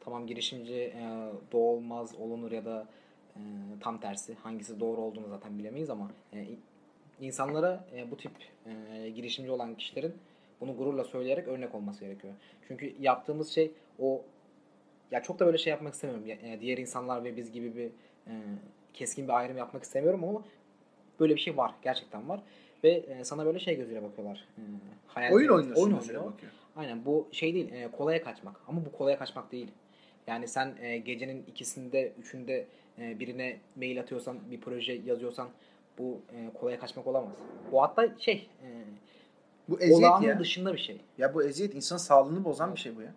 Tamam 0.00 0.26
girişimci 0.26 0.74
e, 0.74 1.32
doğulmaz 1.52 2.14
olunur 2.14 2.52
ya 2.52 2.64
da 2.64 2.86
e, 3.36 3.40
tam 3.80 4.00
tersi. 4.00 4.34
Hangisi 4.34 4.80
doğru 4.80 5.00
olduğunu 5.00 5.28
zaten 5.28 5.58
bilemeyiz 5.58 5.90
ama 5.90 6.10
e, 6.32 6.46
insanlara 7.20 7.84
e, 7.96 8.10
bu 8.10 8.16
tip 8.16 8.32
e, 8.66 9.08
girişimci 9.10 9.50
olan 9.50 9.74
kişilerin 9.74 10.14
bunu 10.60 10.76
gururla 10.76 11.04
söyleyerek 11.04 11.48
örnek 11.48 11.74
olması 11.74 12.04
gerekiyor. 12.04 12.34
Çünkü 12.68 12.94
yaptığımız 13.00 13.48
şey 13.48 13.70
o 13.98 14.22
ya 15.10 15.22
çok 15.22 15.38
da 15.38 15.46
böyle 15.46 15.58
şey 15.58 15.70
yapmak 15.70 15.94
istemiyorum. 15.94 16.26
Yani 16.26 16.60
diğer 16.60 16.78
insanlar 16.78 17.24
ve 17.24 17.36
biz 17.36 17.52
gibi 17.52 17.76
bir 17.76 17.86
e, 18.26 18.32
keskin 18.94 19.28
bir 19.28 19.32
ayrım 19.32 19.56
yapmak 19.56 19.82
istemiyorum 19.82 20.24
ama 20.24 20.42
böyle 21.20 21.34
bir 21.34 21.40
şey 21.40 21.56
var. 21.56 21.74
Gerçekten 21.82 22.28
var. 22.28 22.40
Ve 22.84 22.90
e, 22.90 23.24
sana 23.24 23.46
böyle 23.46 23.58
şey 23.58 23.76
gözüyle 23.76 24.02
bakıyorlar. 24.02 24.44
E, 24.58 24.62
hayal 25.06 25.32
oyun 25.32 25.48
oynuyorsun 25.48 25.82
oyun 25.82 25.98
gözüyle 25.98 26.24
bakıyor. 26.24 26.52
Aynen 26.76 27.04
bu 27.04 27.28
şey 27.32 27.54
değil. 27.54 27.72
E, 27.72 27.90
kolaya 27.90 28.22
kaçmak. 28.22 28.60
Ama 28.68 28.84
bu 28.86 28.92
kolaya 28.92 29.18
kaçmak 29.18 29.52
değil. 29.52 29.68
Yani 30.26 30.48
sen 30.48 30.74
e, 30.80 30.98
gecenin 30.98 31.44
ikisinde, 31.46 32.12
üçünde 32.20 32.66
e, 32.98 33.20
birine 33.20 33.56
mail 33.76 34.00
atıyorsan, 34.00 34.38
bir 34.50 34.60
proje 34.60 34.92
yazıyorsan 34.92 35.48
bu 35.98 36.20
e, 36.32 36.50
kolaya 36.60 36.80
kaçmak 36.80 37.06
olamaz. 37.06 37.32
Bu 37.72 37.82
hatta 37.82 38.08
şey 38.18 38.48
e, 38.62 38.68
Bu 39.68 39.80
eziyet 39.80 39.98
olağanın 39.98 40.26
ya. 40.26 40.38
dışında 40.38 40.72
bir 40.72 40.78
şey. 40.78 41.00
Ya 41.18 41.34
bu 41.34 41.42
eziyet 41.42 41.74
insan 41.74 41.96
sağlığını 41.96 42.44
bozan 42.44 42.74
bir 42.74 42.80
şey 42.80 42.96
bu 42.96 43.02
ya. 43.02 43.14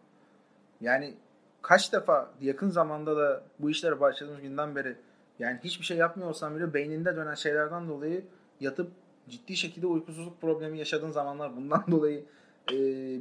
Yani 0.82 1.14
kaç 1.62 1.94
defa 1.94 2.32
yakın 2.42 2.70
zamanda 2.70 3.18
da 3.18 3.44
bu 3.60 3.70
işlere 3.70 4.00
başladığımız 4.00 4.42
günden 4.42 4.76
beri 4.76 4.96
yani 5.40 5.60
hiçbir 5.64 5.86
şey 5.86 5.98
yapmıyor 5.98 6.56
bile 6.56 6.74
beyninde 6.74 7.16
dönen 7.16 7.36
şeylerden 7.36 7.90
dolayı 7.90 8.24
yatıp 8.60 8.92
ciddi 9.30 9.56
şekilde 9.56 9.88
uykusuzluk 9.88 10.42
problemi 10.42 10.80
yaşadığın 10.80 11.12
zamanlar 11.12 11.56
bundan 11.56 11.84
dolayı 11.92 12.24
e, 12.72 12.76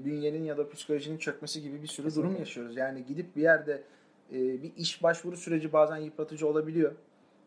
bünyenin 0.04 0.44
ya 0.44 0.58
da 0.58 0.68
psikolojinin 0.70 1.18
çökmesi 1.18 1.62
gibi 1.62 1.82
bir 1.82 1.86
sürü 1.86 2.06
durum 2.06 2.14
Kesinlikle. 2.14 2.40
yaşıyoruz. 2.40 2.76
Yani 2.76 3.04
gidip 3.06 3.36
bir 3.36 3.42
yerde 3.42 3.82
e, 4.32 4.62
bir 4.62 4.72
iş 4.76 5.02
başvuru 5.02 5.36
süreci 5.36 5.72
bazen 5.72 5.96
yıpratıcı 5.96 6.48
olabiliyor. 6.48 6.92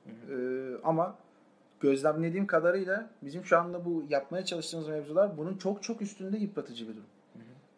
E, 0.06 0.36
ama 0.84 1.16
gözlemlediğim 1.84 2.48
kadarıyla 2.48 3.10
bizim 3.22 3.46
şu 3.46 3.58
anda 3.58 3.86
bu 3.86 4.04
yapmaya 4.10 4.46
çalıştığımız 4.46 4.88
mevzular 4.88 5.38
bunun 5.38 5.58
çok 5.58 5.84
çok 5.84 6.02
üstünde 6.02 6.38
yıpratıcı 6.38 6.88
bir 6.88 6.94
durum. 6.94 7.06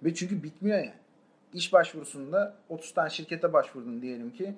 Ve 0.04 0.14
çünkü 0.14 0.44
bitmiyor 0.44 0.78
yani. 0.78 0.94
İş 1.54 1.74
başvurusunda 1.74 2.56
30 2.70 2.94
tane 2.94 3.10
şirkete 3.10 3.54
başvurdun 3.54 4.02
diyelim 4.02 4.32
ki 4.32 4.56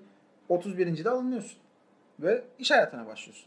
31. 0.50 1.06
de 1.06 1.10
alınıyorsun. 1.10 1.58
Ve 2.20 2.44
iş 2.60 2.72
hayatına 2.72 3.08
başlıyorsun. 3.08 3.46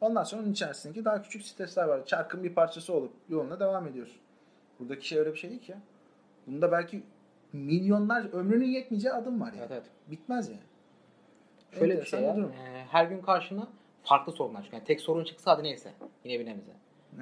Ondan 0.00 0.24
sonra 0.24 0.42
onun 0.42 0.52
içerisindeki 0.52 1.04
daha 1.04 1.22
küçük 1.22 1.42
stresler 1.42 1.84
var. 1.84 2.06
Çarkın 2.06 2.44
bir 2.44 2.54
parçası 2.54 2.92
olup 2.92 3.12
yoluna 3.28 3.60
devam 3.60 3.86
ediyorsun. 3.86 4.16
Buradaki 4.80 5.08
şey 5.08 5.18
öyle 5.18 5.32
bir 5.32 5.38
şey 5.38 5.50
değil 5.50 5.62
ki 5.62 5.72
ya. 5.72 5.78
Bunda 6.46 6.72
belki 6.72 7.02
milyonlar 7.52 8.32
ömrünün 8.32 8.66
yetmeyeceği 8.68 9.14
adım 9.14 9.40
var 9.40 9.52
yani. 9.52 9.58
Evet 9.58 9.70
evet. 9.72 9.86
Bitmez 10.10 10.48
yani. 10.48 10.60
Şöyle 11.72 11.84
bir 11.86 11.90
Enteresan 11.90 12.18
şey 12.18 12.26
ya. 12.26 12.36
durum. 12.36 12.52
e, 12.52 12.84
her 12.90 13.04
gün 13.04 13.20
karşına 13.20 13.68
farklı 14.08 14.32
sorunlar 14.32 14.62
çıkıyor. 14.62 14.80
Yani 14.80 14.86
tek 14.86 15.00
sorun 15.00 15.24
çıksa 15.24 15.50
hadi 15.50 15.62
neyse. 15.62 15.92
Yine 16.24 16.40
bir 16.40 16.46
nebze. 16.46 16.72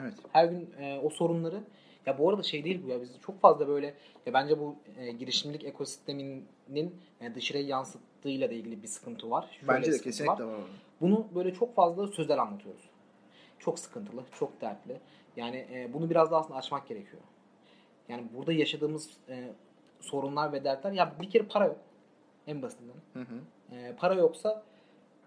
Evet. 0.01 0.14
Her 0.33 0.44
gün 0.44 0.70
e, 0.81 1.01
o 1.03 1.11
sorunları 1.11 1.61
ya 2.07 2.18
bu 2.18 2.31
arada 2.31 2.42
şey 2.42 2.64
değil 2.64 2.83
bu 2.85 2.88
ya 2.88 3.03
biz 3.03 3.20
çok 3.20 3.40
fazla 3.40 3.68
böyle 3.68 3.94
ya 4.27 4.35
bence 4.35 4.59
bu 4.61 4.77
e, 4.99 5.12
girişimcilik 5.12 5.64
ekosisteminin 5.64 6.94
e, 7.20 7.35
dışarıya 7.35 7.64
yansıttığıyla 7.64 8.51
da 8.51 8.55
ilgili 8.55 8.83
bir 8.83 8.88
sıkıntı 8.88 9.31
var. 9.31 9.59
Şöyle 9.61 9.72
Bence 9.72 9.92
de 9.92 9.99
kesinlikle 9.99 10.44
var. 10.44 10.53
var. 10.53 10.61
Bunu 11.01 11.27
böyle 11.35 11.55
çok 11.55 11.75
fazla 11.75 12.09
sözler 12.09 12.38
anlatıyoruz. 12.38 12.83
Çok 13.59 13.79
sıkıntılı, 13.79 14.22
çok 14.38 14.61
dertli. 14.61 15.01
Yani 15.37 15.66
e, 15.72 15.92
bunu 15.92 16.11
biraz 16.11 16.31
daha 16.31 16.40
aslında 16.40 16.59
açmak 16.59 16.88
gerekiyor. 16.88 17.22
Yani 18.09 18.25
burada 18.37 18.53
yaşadığımız 18.53 19.11
e, 19.29 19.49
sorunlar 20.01 20.53
ve 20.53 20.64
dertler 20.64 20.92
ya 20.92 21.12
bir 21.20 21.31
kere 21.31 21.42
para 21.42 21.64
yok. 21.64 21.77
En 22.46 22.62
basitinden. 22.62 22.96
Hı 23.12 23.20
hı. 23.20 23.77
E, 23.77 23.96
para 23.96 24.14
yoksa 24.14 24.62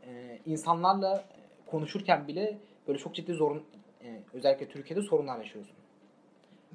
e, 0.08 0.40
insanlarla 0.46 1.26
konuşurken 1.70 2.28
bile 2.28 2.58
böyle 2.88 3.00
çok 3.00 3.16
ciddi 3.16 3.34
zorun 3.34 3.64
e, 4.04 4.20
özellikle 4.34 4.68
Türkiye'de 4.70 5.02
sorunlar 5.02 5.38
yaşıyorsun. 5.40 5.76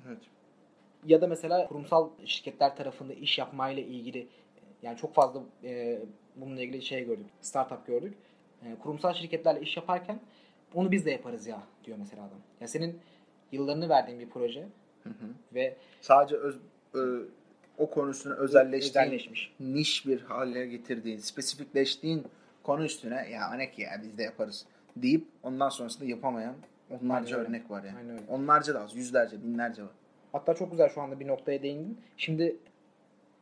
Evet. 0.09 0.19
Ya 1.07 1.21
da 1.21 1.27
mesela 1.27 1.67
kurumsal 1.67 2.11
şirketler 2.25 2.77
tarafında 2.77 3.13
iş 3.15 3.39
yapmayla 3.39 3.83
ilgili 3.83 4.27
yani 4.83 4.97
çok 4.97 5.15
fazla 5.15 5.43
e, 5.65 5.99
bununla 6.37 6.63
ilgili 6.63 6.83
şey 6.83 7.05
gördük. 7.05 7.27
Startup 7.41 7.87
gördük. 7.87 8.15
E, 8.63 8.75
kurumsal 8.83 9.15
şirketlerle 9.15 9.61
iş 9.61 9.77
yaparken 9.77 10.21
onu 10.75 10.91
biz 10.93 11.07
de 11.07 11.11
yaparız 11.11 11.47
ya 11.47 11.63
diyor 11.85 11.99
mesela 12.01 12.23
adam. 12.23 12.39
Ya 12.61 12.69
senin 12.69 12.99
yıllarını 13.53 13.89
verdiğin 13.89 14.21
bir 14.21 14.29
proje 14.29 14.69
Hı 15.03 15.09
hı. 15.11 15.27
ve 15.55 15.77
Sadece 16.01 16.37
öz, 16.37 16.59
ö- 16.95 17.25
o 17.79 17.91
konusunu 17.91 18.35
özelleştiğin, 18.35 19.05
özelleşmiş. 19.05 19.53
niş 19.61 20.07
bir 20.07 20.21
hale 20.21 20.67
getirdiğin, 20.67 21.19
spesifikleştiğin 21.19 22.25
konu 22.63 22.85
üstüne 22.85 23.29
ya 23.31 23.55
ne 23.55 23.71
ki 23.71 23.83
ya 23.83 23.91
biz 24.03 24.19
de 24.19 24.23
yaparız 24.23 24.67
deyip 24.97 25.27
ondan 25.43 25.69
sonrasında 25.69 26.05
yapamayan 26.05 26.55
onlarca 26.91 27.37
Aynen 27.37 27.49
örnek 27.49 27.71
var 27.71 27.85
yani. 27.85 27.97
Aynen 27.97 28.11
öyle. 28.11 28.23
Onlarca 28.29 28.75
da 28.75 28.83
az, 28.83 28.97
yüzlerce, 28.97 29.43
binlerce 29.43 29.83
var. 29.83 29.91
Hatta 30.33 30.55
çok 30.55 30.71
güzel 30.71 30.89
şu 30.89 31.01
anda 31.01 31.21
bir 31.21 31.27
noktaya 31.27 31.63
değindin. 31.63 31.99
Şimdi 32.17 32.57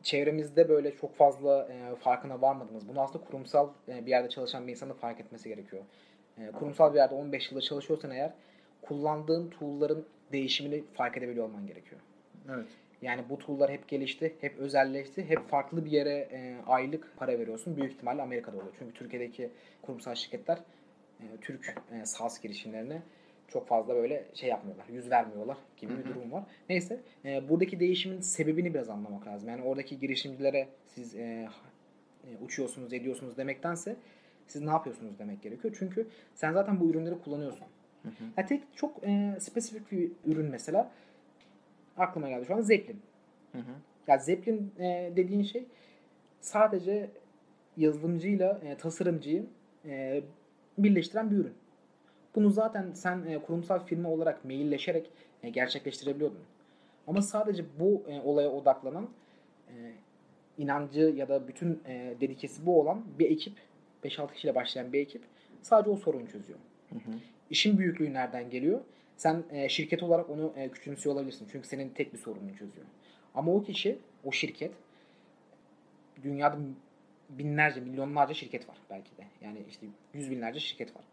çevremizde 0.03 0.69
böyle 0.69 0.95
çok 0.95 1.15
fazla 1.15 1.67
e, 1.71 1.95
farkına 1.95 2.41
varmadığımız, 2.41 2.87
bunu 2.87 3.01
aslında 3.01 3.25
kurumsal 3.25 3.69
e, 3.87 4.05
bir 4.05 4.09
yerde 4.09 4.29
çalışan 4.29 4.67
bir 4.67 4.71
insanın 4.71 4.93
fark 4.93 5.19
etmesi 5.19 5.49
gerekiyor. 5.49 5.83
E, 6.37 6.51
kurumsal 6.51 6.93
bir 6.93 6.97
yerde 6.97 7.15
15 7.15 7.51
yılda 7.51 7.61
çalışıyorsan 7.61 8.11
eğer 8.11 8.33
kullandığın 8.81 9.49
tool'ların 9.49 10.05
değişimini 10.31 10.83
fark 10.93 11.17
edebiliyor 11.17 11.45
olman 11.45 11.67
gerekiyor. 11.67 12.01
Evet. 12.49 12.67
Yani 13.01 13.23
bu 13.29 13.39
tool'lar 13.39 13.71
hep 13.71 13.87
gelişti, 13.87 14.35
hep 14.41 14.57
özelleşti, 14.57 15.29
hep 15.29 15.47
farklı 15.47 15.85
bir 15.85 15.91
yere 15.91 16.27
e, 16.31 16.55
aylık 16.67 17.17
para 17.17 17.39
veriyorsun. 17.39 17.77
Büyük 17.77 17.91
ihtimalle 17.91 18.21
Amerika'da 18.21 18.57
oluyor. 18.57 18.73
Çünkü 18.79 18.93
Türkiye'deki 18.93 19.49
kurumsal 19.81 20.15
şirketler 20.15 20.59
e, 21.19 21.25
Türk 21.41 21.75
e, 21.91 22.03
girişimlerine 22.43 23.01
çok 23.47 23.67
fazla 23.67 23.95
böyle 23.95 24.25
şey 24.33 24.49
yapmıyorlar, 24.49 24.85
yüz 24.89 25.11
vermiyorlar 25.11 25.57
gibi 25.77 25.97
bir 25.97 26.05
durum 26.05 26.31
var. 26.31 26.43
Neyse, 26.69 26.99
e, 27.25 27.49
buradaki 27.49 27.79
değişimin 27.79 28.21
sebebini 28.21 28.73
biraz 28.73 28.89
anlamak 28.89 29.27
lazım. 29.27 29.49
Yani 29.49 29.63
oradaki 29.63 29.99
girişimcilere 29.99 30.67
siz 30.85 31.15
e, 31.15 31.49
uçuyorsunuz, 32.41 32.93
ediyorsunuz 32.93 33.37
demektense 33.37 33.95
siz 34.47 34.61
ne 34.61 34.69
yapıyorsunuz 34.69 35.19
demek 35.19 35.41
gerekiyor. 35.41 35.75
Çünkü 35.79 36.07
sen 36.35 36.53
zaten 36.53 36.79
bu 36.79 36.89
ürünleri 36.89 37.19
kullanıyorsun. 37.23 37.67
Ya 38.37 38.45
tek 38.45 38.63
çok 38.75 39.03
e, 39.03 39.35
spesifik 39.39 39.91
bir 39.91 40.11
ürün 40.25 40.45
mesela 40.45 40.91
aklıma 41.97 42.29
geldi 42.29 42.45
şu 42.45 42.55
an 42.55 42.61
Zeppelin. 42.61 43.01
Hı 43.51 43.57
hı. 43.57 43.71
Ya 44.07 44.17
Zeppelin 44.17 44.71
e, 44.79 45.13
dediğin 45.15 45.43
şey 45.43 45.65
sadece 46.41 47.09
yazılımcıyla 47.77 48.61
e, 48.65 48.77
tasarımcıyı 48.77 49.45
e, 49.85 50.21
birleştiren 50.77 51.31
bir 51.31 51.35
ürün. 51.35 51.53
Bunu 52.35 52.49
zaten 52.49 52.91
sen 52.93 53.25
e, 53.27 53.39
kurumsal 53.39 53.85
firma 53.85 54.09
olarak 54.09 54.45
mailleşerek 54.45 55.09
e, 55.43 55.49
gerçekleştirebiliyordun. 55.49 56.39
Ama 57.07 57.21
sadece 57.21 57.65
bu 57.79 58.03
e, 58.07 58.21
olaya 58.21 58.49
odaklanan 58.49 59.09
e, 59.69 59.73
inancı 60.57 61.01
ya 61.01 61.29
da 61.29 61.47
bütün 61.47 61.81
e, 61.87 62.15
dedikesi 62.21 62.65
bu 62.65 62.79
olan 62.79 63.03
bir 63.19 63.31
ekip 63.31 63.53
5-6 64.03 64.33
kişiyle 64.33 64.55
başlayan 64.55 64.93
bir 64.93 64.99
ekip 64.99 65.21
sadece 65.61 65.89
o 65.89 65.95
sorunu 65.95 66.27
çözüyor. 66.27 66.59
İşin 67.49 67.77
büyüklüğü 67.77 68.13
nereden 68.13 68.49
geliyor? 68.49 68.81
Sen 69.17 69.43
e, 69.51 69.69
şirket 69.69 70.03
olarak 70.03 70.29
onu 70.29 70.53
e, 70.55 70.69
küçümsüyor 70.69 71.15
olabilirsin. 71.15 71.47
Çünkü 71.51 71.67
senin 71.67 71.89
tek 71.89 72.13
bir 72.13 72.17
sorununu 72.17 72.55
çözüyor. 72.55 72.85
Ama 73.35 73.53
o 73.53 73.63
kişi, 73.63 73.97
o 74.23 74.31
şirket 74.31 74.71
dünyada 76.23 76.57
binlerce, 77.29 77.81
milyonlarca 77.81 78.33
şirket 78.33 78.69
var 78.69 78.77
belki 78.89 79.17
de. 79.17 79.25
Yani 79.41 79.59
işte 79.69 79.87
yüz 80.13 80.31
binlerce 80.31 80.59
şirket 80.59 80.95
var. 80.95 81.03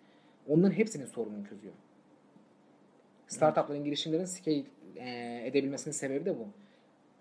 Onların 0.48 0.74
hepsinin 0.74 1.06
sorununu 1.06 1.48
çözüyor. 1.48 1.74
Startupların, 3.26 3.84
girişimlerin 3.84 4.24
scale 4.24 4.64
e, 4.96 5.42
edebilmesinin 5.46 5.94
sebebi 5.94 6.24
de 6.24 6.38
bu. 6.38 6.48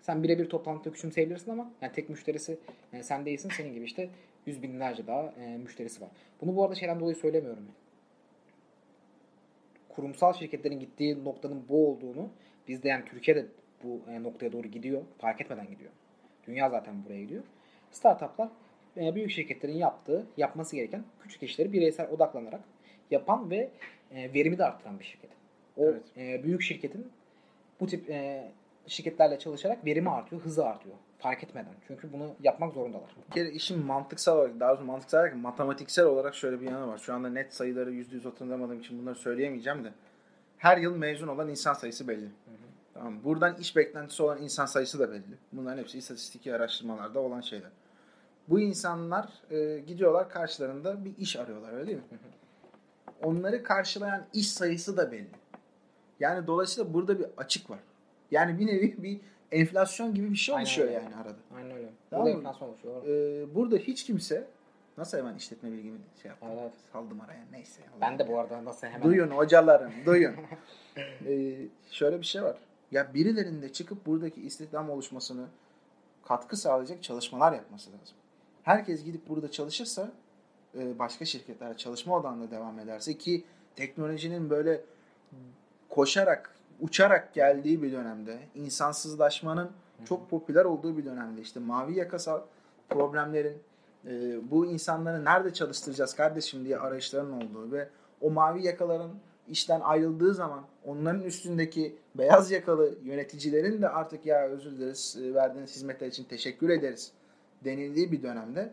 Sen 0.00 0.22
birebir 0.22 0.48
toplantıda 0.48 0.94
küçümseyebilirsin 0.94 1.50
ama 1.50 1.70
yani 1.80 1.92
tek 1.92 2.08
müşterisi 2.08 2.58
e, 2.92 3.02
sen 3.02 3.26
değilsin. 3.26 3.50
Senin 3.56 3.74
gibi 3.74 3.84
işte 3.84 4.10
yüz 4.46 4.62
binlerce 4.62 5.06
daha 5.06 5.22
e, 5.22 5.56
müşterisi 5.56 6.00
var. 6.00 6.10
Bunu 6.40 6.56
bu 6.56 6.64
arada 6.64 6.74
şeyden 6.74 7.00
dolayı 7.00 7.16
söylemiyorum. 7.16 7.68
Kurumsal 9.88 10.32
şirketlerin 10.32 10.80
gittiği 10.80 11.24
noktanın 11.24 11.64
bu 11.68 11.88
olduğunu 11.88 12.30
bizde 12.68 12.88
yani 12.88 13.04
Türkiye'de 13.04 13.46
bu 13.84 14.00
e, 14.10 14.22
noktaya 14.22 14.52
doğru 14.52 14.68
gidiyor. 14.68 15.02
Fark 15.18 15.40
etmeden 15.40 15.70
gidiyor. 15.70 15.90
Dünya 16.46 16.70
zaten 16.70 17.04
buraya 17.04 17.20
gidiyor. 17.20 17.44
Startuplar 17.90 18.48
e, 19.00 19.14
büyük 19.14 19.30
şirketlerin 19.30 19.76
yaptığı, 19.76 20.26
yapması 20.36 20.76
gereken 20.76 21.04
küçük 21.22 21.42
işleri 21.42 21.72
bireysel 21.72 22.10
odaklanarak 22.10 22.60
yapan 23.10 23.50
ve 23.50 23.70
e, 24.14 24.34
verimi 24.34 24.58
de 24.58 24.64
arttıran 24.64 24.98
bir 24.98 25.04
şirket. 25.04 25.30
O 25.76 25.84
Evet. 25.84 26.02
e, 26.16 26.44
büyük 26.44 26.62
şirketin 26.62 27.12
bu 27.80 27.86
tip 27.86 28.10
e, 28.10 28.50
şirketlerle 28.86 29.38
çalışarak 29.38 29.84
verimi 29.84 30.10
artıyor, 30.10 30.42
hızı 30.42 30.66
artıyor. 30.66 30.94
Fark 31.18 31.44
etmeden. 31.44 31.72
Çünkü 31.86 32.12
bunu 32.12 32.34
yapmak 32.42 32.74
zorundalar. 32.74 33.10
Bir 33.28 33.34
kere 33.34 33.50
işin 33.50 33.86
mantıksal 33.86 34.36
olarak, 34.36 34.60
daha 34.60 34.70
doğrusu 34.70 34.84
mantıksal 34.84 35.18
olarak, 35.18 35.36
matematiksel 35.36 36.04
olarak 36.04 36.34
şöyle 36.34 36.60
bir 36.60 36.70
yanı 36.70 36.86
var. 36.86 36.98
Şu 36.98 37.14
anda 37.14 37.28
net 37.28 37.54
sayıları 37.54 37.92
yüzde 37.92 38.14
yüz 38.14 38.24
hatırlamadığım 38.24 38.80
için 38.80 38.98
bunları 38.98 39.14
söyleyemeyeceğim 39.14 39.84
de. 39.84 39.92
Her 40.58 40.78
yıl 40.78 40.96
mezun 40.96 41.28
olan 41.28 41.48
insan 41.48 41.74
sayısı 41.74 42.08
belli. 42.08 42.28
Tamam 42.94 43.12
mı? 43.12 43.24
Buradan 43.24 43.56
iş 43.56 43.76
beklentisi 43.76 44.22
olan 44.22 44.42
insan 44.42 44.66
sayısı 44.66 44.98
da 44.98 45.12
belli. 45.12 45.38
Bunların 45.52 45.78
hepsi 45.78 45.98
istatistiki 45.98 46.54
araştırmalarda 46.54 47.20
olan 47.20 47.40
şeyler. 47.40 47.70
Bu 48.50 48.60
insanlar 48.60 49.28
e, 49.50 49.78
gidiyorlar 49.78 50.30
karşılarında 50.30 51.04
bir 51.04 51.16
iş 51.18 51.36
arıyorlar 51.36 51.72
öyle 51.72 51.86
değil 51.86 51.98
mi? 51.98 52.04
Onları 53.22 53.62
karşılayan 53.62 54.24
iş 54.32 54.52
sayısı 54.52 54.96
da 54.96 55.12
belli. 55.12 55.30
Yani 56.20 56.46
dolayısıyla 56.46 56.94
burada 56.94 57.18
bir 57.18 57.26
açık 57.36 57.70
var. 57.70 57.78
Yani 58.30 58.58
bir 58.58 58.66
nevi 58.66 59.02
bir 59.02 59.20
enflasyon 59.52 60.14
gibi 60.14 60.30
bir 60.30 60.36
şey 60.36 60.54
Aynen 60.54 60.64
oluşuyor 60.64 60.88
öyle. 60.88 60.98
yani 60.98 61.16
arada. 61.16 61.36
Aynen 61.56 61.70
öyle. 61.70 61.88
Tamam 62.10 62.26
Burada 62.26 62.38
enflasyon 62.38 62.68
oluşuyor. 62.68 63.06
Ee, 63.06 63.54
burada 63.54 63.76
hiç 63.76 64.04
kimse 64.04 64.46
nasıl 64.98 65.18
hemen 65.18 65.34
işletme 65.34 65.72
bilgimi 65.72 65.98
şey 66.22 66.28
yaptım. 66.28 66.48
Evet. 66.60 66.72
Saldım 66.92 67.20
araya 67.20 67.44
neyse. 67.52 67.82
Ben 68.00 68.18
de 68.18 68.28
bu 68.28 68.38
arada 68.38 68.64
nasıl 68.64 68.86
hemen... 68.86 69.02
Duyun 69.02 69.28
hocalarım 69.30 69.92
duyun. 70.06 70.34
ee, 71.26 71.56
şöyle 71.90 72.20
bir 72.20 72.26
şey 72.26 72.42
var. 72.42 72.56
Ya 72.90 73.14
birilerinin 73.14 73.62
de 73.62 73.72
çıkıp 73.72 74.06
buradaki 74.06 74.42
istihdam 74.42 74.90
oluşmasını 74.90 75.46
katkı 76.24 76.56
sağlayacak 76.56 77.02
çalışmalar 77.02 77.52
yapması 77.52 77.90
lazım. 77.92 78.16
Herkes 78.62 79.04
gidip 79.04 79.28
burada 79.28 79.50
çalışırsa 79.50 80.12
e, 80.78 80.98
başka 80.98 81.24
şirketler 81.24 81.76
çalışma 81.76 82.16
odağında 82.16 82.50
devam 82.50 82.78
ederse 82.78 83.18
ki 83.18 83.44
teknolojinin 83.76 84.50
böyle 84.50 84.80
koşarak 85.88 86.54
uçarak 86.80 87.34
geldiği 87.34 87.82
bir 87.82 87.92
dönemde 87.92 88.38
insansızlaşmanın 88.54 89.70
çok 90.04 90.30
popüler 90.30 90.64
olduğu 90.64 90.96
bir 90.96 91.04
dönemde 91.04 91.40
işte 91.40 91.60
mavi 91.60 91.98
yakasal 91.98 92.40
problemlerin 92.88 93.58
e, 94.06 94.10
bu 94.50 94.66
insanları 94.66 95.24
nerede 95.24 95.52
çalıştıracağız 95.52 96.14
kardeşim 96.14 96.64
diye 96.64 96.78
arayışların 96.78 97.32
olduğu 97.32 97.72
ve 97.72 97.88
o 98.20 98.30
mavi 98.30 98.66
yakaların 98.66 99.10
işten 99.48 99.80
ayrıldığı 99.80 100.34
zaman 100.34 100.64
onların 100.84 101.22
üstündeki 101.22 101.96
beyaz 102.14 102.50
yakalı 102.50 102.94
yöneticilerin 103.04 103.82
de 103.82 103.88
artık 103.88 104.26
ya 104.26 104.48
özür 104.48 104.70
dileriz 104.70 105.18
e, 105.22 105.34
verdiğiniz 105.34 105.74
hizmetler 105.74 106.06
için 106.06 106.24
teşekkür 106.24 106.68
ederiz 106.68 107.12
denildiği 107.64 108.12
bir 108.12 108.22
dönemde 108.22 108.72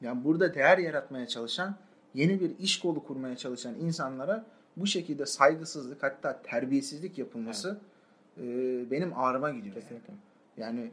yani 0.00 0.24
burada 0.24 0.54
değer 0.54 0.78
yaratmaya 0.78 1.26
çalışan 1.26 1.76
yeni 2.14 2.40
bir 2.40 2.58
iş 2.58 2.78
kolu 2.80 3.04
kurmaya 3.04 3.36
çalışan 3.36 3.74
insanlara 3.74 4.44
bu 4.76 4.86
şekilde 4.86 5.26
saygısızlık 5.26 6.02
hatta 6.02 6.42
terbiyesizlik 6.42 7.18
yapılması 7.18 7.80
e, 8.38 8.42
benim 8.90 9.18
ağrıma 9.18 9.50
gidiyor. 9.50 9.74
yani. 9.74 9.82
Kesinlikle. 9.82 10.14
Yani 10.56 10.90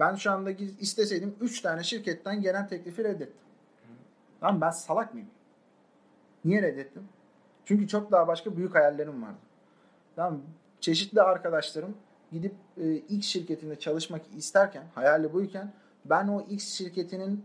ben 0.00 0.14
şu 0.14 0.30
anda 0.30 0.50
isteseydim 0.80 1.34
3 1.40 1.60
tane 1.60 1.82
şirketten 1.82 2.42
gelen 2.42 2.66
teklifi 2.68 3.04
reddettim. 3.04 3.40
Lan 4.42 4.60
ben 4.60 4.70
salak 4.70 5.14
mıyım? 5.14 5.28
Niye 6.44 6.62
reddettim? 6.62 7.08
Çünkü 7.64 7.88
çok 7.88 8.12
daha 8.12 8.28
başka 8.28 8.56
büyük 8.56 8.74
hayallerim 8.74 9.22
vardı. 9.22 9.38
Tamam 10.16 10.40
çeşitli 10.80 11.22
arkadaşlarım 11.22 11.96
gidip 12.32 12.54
e, 12.76 12.94
X 12.94 13.26
şirketinde 13.26 13.78
çalışmak 13.78 14.22
isterken, 14.36 14.84
hayali 14.94 15.32
buyken 15.32 15.72
ben 16.10 16.28
o 16.28 16.40
X 16.40 16.74
şirketinin 16.74 17.44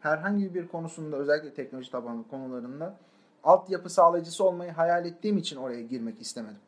herhangi 0.00 0.54
bir 0.54 0.68
konusunda 0.68 1.16
özellikle 1.16 1.54
teknoloji 1.54 1.90
tabanlı 1.90 2.28
konularında 2.28 2.96
altyapı 3.44 3.90
sağlayıcısı 3.90 4.44
olmayı 4.44 4.72
hayal 4.72 5.06
ettiğim 5.06 5.38
için 5.38 5.56
oraya 5.56 5.82
girmek 5.82 6.20
istemedim. 6.20 6.60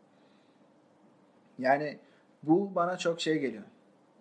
Yani 1.59 1.99
bu 2.43 2.75
bana 2.75 2.99
çok 2.99 3.21
şey 3.21 3.39
geliyor. 3.39 3.63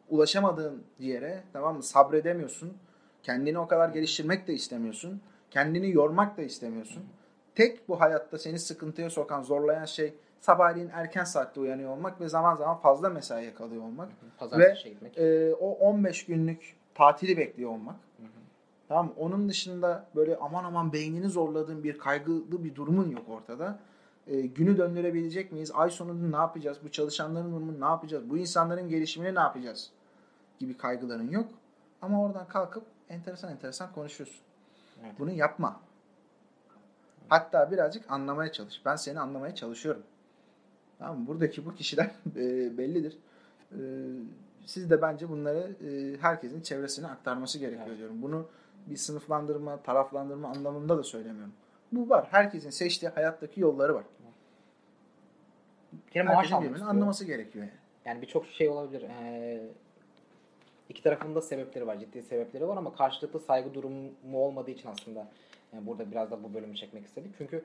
Ulaşamadığın 0.10 0.84
yere 1.00 1.44
tamam 1.54 1.76
mı 1.76 1.84
sabredemiyorsun. 1.84 2.78
Kendini 3.24 3.60
o 3.60 3.68
kadar 3.68 3.90
geliştirmek 3.90 4.48
de 4.48 4.54
istemiyorsun. 4.54 5.22
Kendini 5.52 5.92
yormak 5.92 6.38
da 6.38 6.42
istemiyorsun. 6.42 7.04
Tek 7.56 7.90
bu 7.90 8.02
hayatta 8.02 8.38
seni 8.38 8.60
sıkıntıya 8.60 9.10
sokan, 9.10 9.44
zorlayan 9.44 9.86
şey 9.86 10.14
sabahleyin 10.40 10.90
erken 10.94 11.24
saatte 11.24 11.60
uyanıyor 11.60 11.92
olmak 11.92 12.22
ve 12.22 12.30
zaman 12.30 12.56
zaman 12.56 12.78
fazla 12.78 13.10
mesaiye 13.10 13.54
kalıyor 13.54 13.84
olmak. 13.84 14.10
Pazartesi 14.38 14.86
Ve 14.86 14.90
gitmek. 14.90 15.18
e, 15.18 15.56
o 15.56 15.72
15 15.72 16.26
günlük 16.26 16.76
tatili 17.02 17.38
bekliyor 17.38 17.72
olmak. 17.72 17.96
Tamam 18.88 19.06
mı? 19.06 19.14
Onun 19.18 19.50
dışında 19.50 20.06
böyle 20.16 20.38
aman 20.38 20.64
aman 20.64 20.94
beynini 20.94 21.30
zorladığın 21.30 21.84
bir 21.84 21.98
kaygılı 21.98 22.64
bir 22.64 22.76
durumun 22.76 23.12
yok 23.12 23.30
ortada. 23.30 23.80
E, 24.28 24.42
günü 24.42 24.78
döndürebilecek 24.78 25.52
miyiz? 25.52 25.72
Ay 25.74 25.90
sonunda 25.90 26.38
ne 26.38 26.42
yapacağız? 26.42 26.78
Bu 26.84 26.92
çalışanların 26.92 27.52
durumunu 27.52 27.82
ne 27.82 27.86
yapacağız? 27.86 28.30
Bu 28.30 28.38
insanların 28.38 28.90
gelişimini 28.90 29.36
ne 29.36 29.40
yapacağız? 29.40 29.92
Gibi 30.60 30.78
kaygıların 30.78 31.30
yok. 31.30 31.48
Ama 32.02 32.24
oradan 32.24 32.48
kalkıp 32.48 32.84
enteresan 33.10 33.52
enteresan 33.52 33.94
konuşuyorsun. 33.94 34.42
Evet. 35.04 35.14
Bunu 35.20 35.32
yapma. 35.32 35.80
Hatta 37.30 37.72
birazcık 37.72 38.12
anlamaya 38.12 38.52
çalış. 38.52 38.82
Ben 38.86 38.96
seni 38.96 39.20
anlamaya 39.20 39.56
çalışıyorum. 39.56 40.04
Tamam 41.00 41.20
mı? 41.20 41.28
Buradaki 41.28 41.66
bu 41.66 41.76
kişiler 41.76 42.06
e, 42.36 42.78
bellidir. 42.78 43.18
E, 43.72 43.80
siz 44.66 44.90
de 44.90 45.02
bence 45.02 45.30
bunları 45.30 45.76
e, 45.88 46.18
herkesin 46.22 46.62
çevresine 46.62 47.08
aktarması 47.08 47.60
gerekiyor 47.60 47.88
Evet. 47.88 47.98
diyorum. 47.98 48.22
Bunu 48.22 48.48
bir 48.88 48.98
sınıflandırma, 48.98 49.78
taraflandırma 49.78 50.50
anlamında 50.50 50.98
da 50.98 51.04
söylemiyorum. 51.04 51.54
Bu 51.92 52.10
var. 52.10 52.28
Herkesin 52.32 52.70
seçtiği 52.70 53.12
hayattaki 53.12 53.62
yolları 53.62 53.96
var. 53.96 54.04
Kere 56.12 56.24
maaş 56.24 56.52
Herkesin 56.52 56.56
almak 56.56 56.82
anlaması 56.82 57.26
gerekiyor 57.26 57.66
yani. 57.66 57.78
Yani 58.06 58.22
birçok 58.22 58.48
şey 58.48 58.70
olabilir. 58.70 59.02
Ee, 59.02 59.62
iki 60.90 61.04
tarafın 61.04 61.36
da 61.36 61.42
sebepleri 61.42 61.88
var. 61.88 62.00
Ciddi 62.00 62.24
sebepleri 62.24 62.68
var 62.68 62.78
ama 62.78 62.96
karşılıklı 62.96 63.40
saygı 63.40 63.74
durumu 63.74 64.12
olmadığı 64.34 64.72
için 64.72 64.90
aslında 64.90 65.28
e, 65.74 65.88
burada 65.88 66.12
biraz 66.12 66.32
da 66.32 66.44
bu 66.44 66.54
bölümü 66.54 66.76
çekmek 66.76 67.06
istedik. 67.06 67.36
Çünkü 67.38 67.64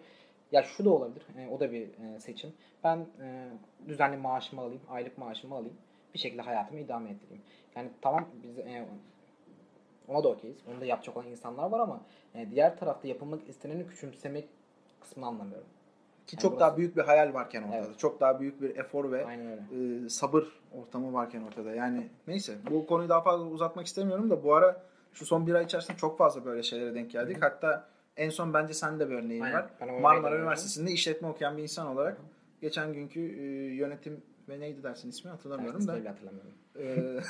ya 0.52 0.62
şu 0.62 0.84
da 0.84 0.90
olabilir. 0.90 1.26
e, 1.38 1.48
o 1.48 1.60
da 1.60 1.72
bir 1.72 1.82
e, 1.82 2.20
seçim. 2.20 2.52
Ben 2.84 3.06
e, 3.22 3.48
düzenli 3.88 4.16
maaşımı 4.16 4.62
alayım, 4.62 4.82
aylık 4.88 5.18
maaşımı 5.18 5.54
alayım. 5.54 5.76
Bir 6.16 6.20
şekilde 6.20 6.42
hayatımı 6.42 6.80
idame 6.80 7.10
ettireyim. 7.10 7.42
Yani 7.76 7.90
tamam 8.02 8.28
biz 8.42 8.58
e, 8.58 8.86
ona 10.08 10.24
da 10.24 10.28
okeyiz. 10.28 10.56
Onu 10.72 10.80
da 10.80 10.84
yapacak 10.84 11.16
olan 11.16 11.26
insanlar 11.26 11.70
var 11.70 11.80
ama 11.80 12.00
e, 12.34 12.50
diğer 12.50 12.78
tarafta 12.78 13.08
yapılmak 13.08 13.48
isteneni 13.48 13.86
küçümsemek 13.86 14.48
kısmını 15.00 15.26
anlamıyorum. 15.26 15.66
Ki 16.26 16.36
Yani 16.36 16.42
çok 16.42 16.52
burası- 16.52 16.60
daha 16.60 16.76
büyük 16.76 16.96
bir 16.96 17.02
hayal 17.02 17.34
varken 17.34 17.62
ortada. 17.62 17.76
Evet. 17.76 17.98
Çok 17.98 18.20
daha 18.20 18.40
büyük 18.40 18.62
bir 18.62 18.76
efor 18.76 19.12
ve 19.12 19.26
e, 20.04 20.08
sabır 20.08 20.44
ortamı 20.72 21.12
varken 21.12 21.42
ortada. 21.42 21.74
Yani 21.74 22.08
neyse 22.26 22.54
bu 22.70 22.86
konuyu 22.86 23.08
daha 23.08 23.20
fazla 23.22 23.44
uzatmak 23.46 23.86
istemiyorum 23.86 24.30
da 24.30 24.44
bu 24.44 24.54
ara 24.54 24.82
şu 25.12 25.26
son 25.26 25.46
bir 25.46 25.54
ay 25.54 25.64
içerisinde 25.64 25.96
çok 25.96 26.18
fazla 26.18 26.44
böyle 26.44 26.62
şeylere 26.62 26.94
denk 26.94 27.10
geldik. 27.10 27.36
Hatta 27.40 27.88
en 28.16 28.30
son 28.30 28.54
bence 28.54 28.74
sen 28.74 29.00
de 29.00 29.10
bir 29.10 29.14
örneğin 29.14 29.40
Aynen. 29.42 29.56
var. 29.80 30.00
Marmara 30.00 30.32
de 30.34 30.38
Üniversitesi'nde 30.38 30.90
işletme 30.90 31.28
okuyan 31.28 31.56
bir 31.56 31.62
insan 31.62 31.86
olarak 31.86 32.18
geçen 32.60 32.92
günkü 32.92 33.20
e, 33.20 33.42
yönetim 33.74 34.22
ve 34.48 34.60
neydi 34.60 34.82
dersin 34.82 35.08
ismi 35.10 35.30
hatırlamıyorum 35.30 35.76
Evet, 35.80 35.88
da. 35.88 35.92
ismini 35.92 36.08
hatırlamıyorum. 36.08 36.52
E, 36.78 37.20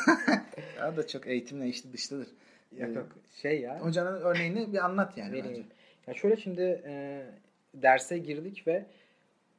ya 0.78 0.96
da 0.96 1.06
çok 1.06 1.26
eğitimle 1.26 1.68
içli 1.68 1.92
dışlıdır. 1.92 2.28
Yok 2.76 2.90
E, 2.90 2.92
yok. 2.92 3.08
Şey 3.42 3.60
ya. 3.60 3.80
Hocanın 3.80 4.20
örneğini 4.20 4.72
bir 4.72 4.84
anlat 4.84 5.18
yani 5.18 5.32
vereyim. 5.32 5.48
bence. 5.56 5.62
Ya 6.06 6.14
şöyle 6.14 6.36
şimdi 6.36 6.82
e, 6.86 7.22
derse 7.74 8.18
girdik 8.18 8.66
ve 8.66 8.86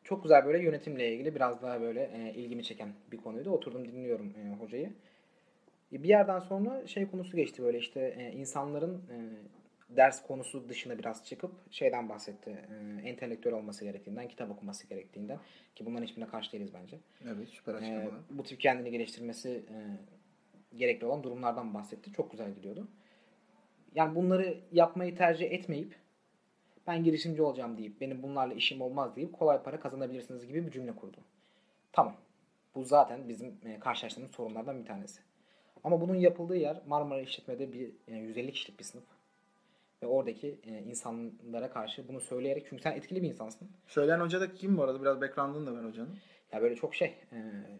çok 0.03 0.23
güzel 0.23 0.45
böyle 0.45 0.63
yönetimle 0.63 1.13
ilgili 1.13 1.35
biraz 1.35 1.61
daha 1.61 1.81
böyle 1.81 2.11
e, 2.13 2.33
ilgimi 2.33 2.63
çeken 2.63 2.89
bir 3.11 3.17
konuydu. 3.17 3.49
Oturdum 3.49 3.87
dinliyorum 3.87 4.33
e, 4.45 4.55
hocayı. 4.63 4.89
E, 5.93 6.03
bir 6.03 6.09
yerden 6.09 6.39
sonra 6.39 6.87
şey 6.87 7.07
konusu 7.07 7.37
geçti 7.37 7.63
böyle 7.63 7.77
işte 7.77 8.15
e, 8.17 8.31
insanların 8.31 8.93
e, 8.95 9.15
ders 9.89 10.23
konusu 10.27 10.69
dışına 10.69 10.97
biraz 10.99 11.25
çıkıp 11.25 11.51
şeyden 11.71 12.09
bahsetti. 12.09 12.49
E, 12.49 13.07
entelektüel 13.09 13.53
olması 13.55 13.85
gerektiğinden, 13.85 14.27
kitap 14.27 14.51
okuması 14.51 14.87
gerektiğinden 14.87 15.39
ki 15.75 15.85
bunların 15.85 16.05
hiçbirine 16.05 16.27
karşı 16.27 16.51
değiliz 16.51 16.73
bence. 16.73 16.97
Evet 17.25 17.49
süper 17.49 17.73
Ee, 17.73 17.77
açıklamalar. 17.77 18.11
bu 18.29 18.43
tip 18.43 18.59
kendini 18.59 18.91
geliştirmesi 18.91 19.49
e, 19.49 19.75
gerekli 20.77 21.05
olan 21.05 21.23
durumlardan 21.23 21.73
bahsetti. 21.73 22.13
Çok 22.13 22.31
güzel 22.31 22.53
gidiyordu. 22.55 22.87
Yani 23.95 24.15
bunları 24.15 24.59
yapmayı 24.71 25.15
tercih 25.15 25.51
etmeyip 25.51 25.95
ben 26.87 27.03
girişimci 27.03 27.41
olacağım 27.41 27.77
deyip 27.77 28.01
benim 28.01 28.23
bunlarla 28.23 28.53
işim 28.53 28.81
olmaz 28.81 29.15
deyip 29.15 29.33
kolay 29.33 29.63
para 29.63 29.79
kazanabilirsiniz 29.79 30.47
gibi 30.47 30.65
bir 30.65 30.71
cümle 30.71 30.95
kurdu. 30.95 31.17
Tamam. 31.91 32.15
Bu 32.75 32.83
zaten 32.83 33.29
bizim 33.29 33.57
e, 33.65 33.79
karşılaştığımız 33.79 34.31
sorunlardan 34.31 34.79
bir 34.81 34.85
tanesi. 34.85 35.21
Ama 35.83 36.01
bunun 36.01 36.15
yapıldığı 36.15 36.55
yer 36.57 36.81
Marmara 36.87 37.21
İşletme'de 37.21 37.73
bir 37.73 37.91
e, 38.07 38.15
150 38.15 38.51
kişilik 38.51 38.79
bir 38.79 38.83
sınıf. 38.83 39.03
Ve 40.03 40.07
oradaki 40.07 40.59
e, 40.63 40.83
insanlara 40.83 41.69
karşı 41.69 42.07
bunu 42.07 42.21
söyleyerek 42.21 42.65
çünkü 42.69 42.83
sen 42.83 42.91
etkili 42.91 43.21
bir 43.21 43.27
insansın. 43.27 43.69
Söyleyen 43.87 44.19
hoca 44.19 44.41
da 44.41 44.53
kim 44.53 44.77
bu 44.77 44.83
arada? 44.83 45.01
Biraz 45.01 45.21
background'ını 45.21 45.65
da 45.65 45.75
ver 45.75 45.83
hocanın. 45.83 46.17
Ya 46.51 46.61
böyle 46.61 46.75
çok 46.75 46.95
şey. 46.95 47.07
e, 47.07 47.39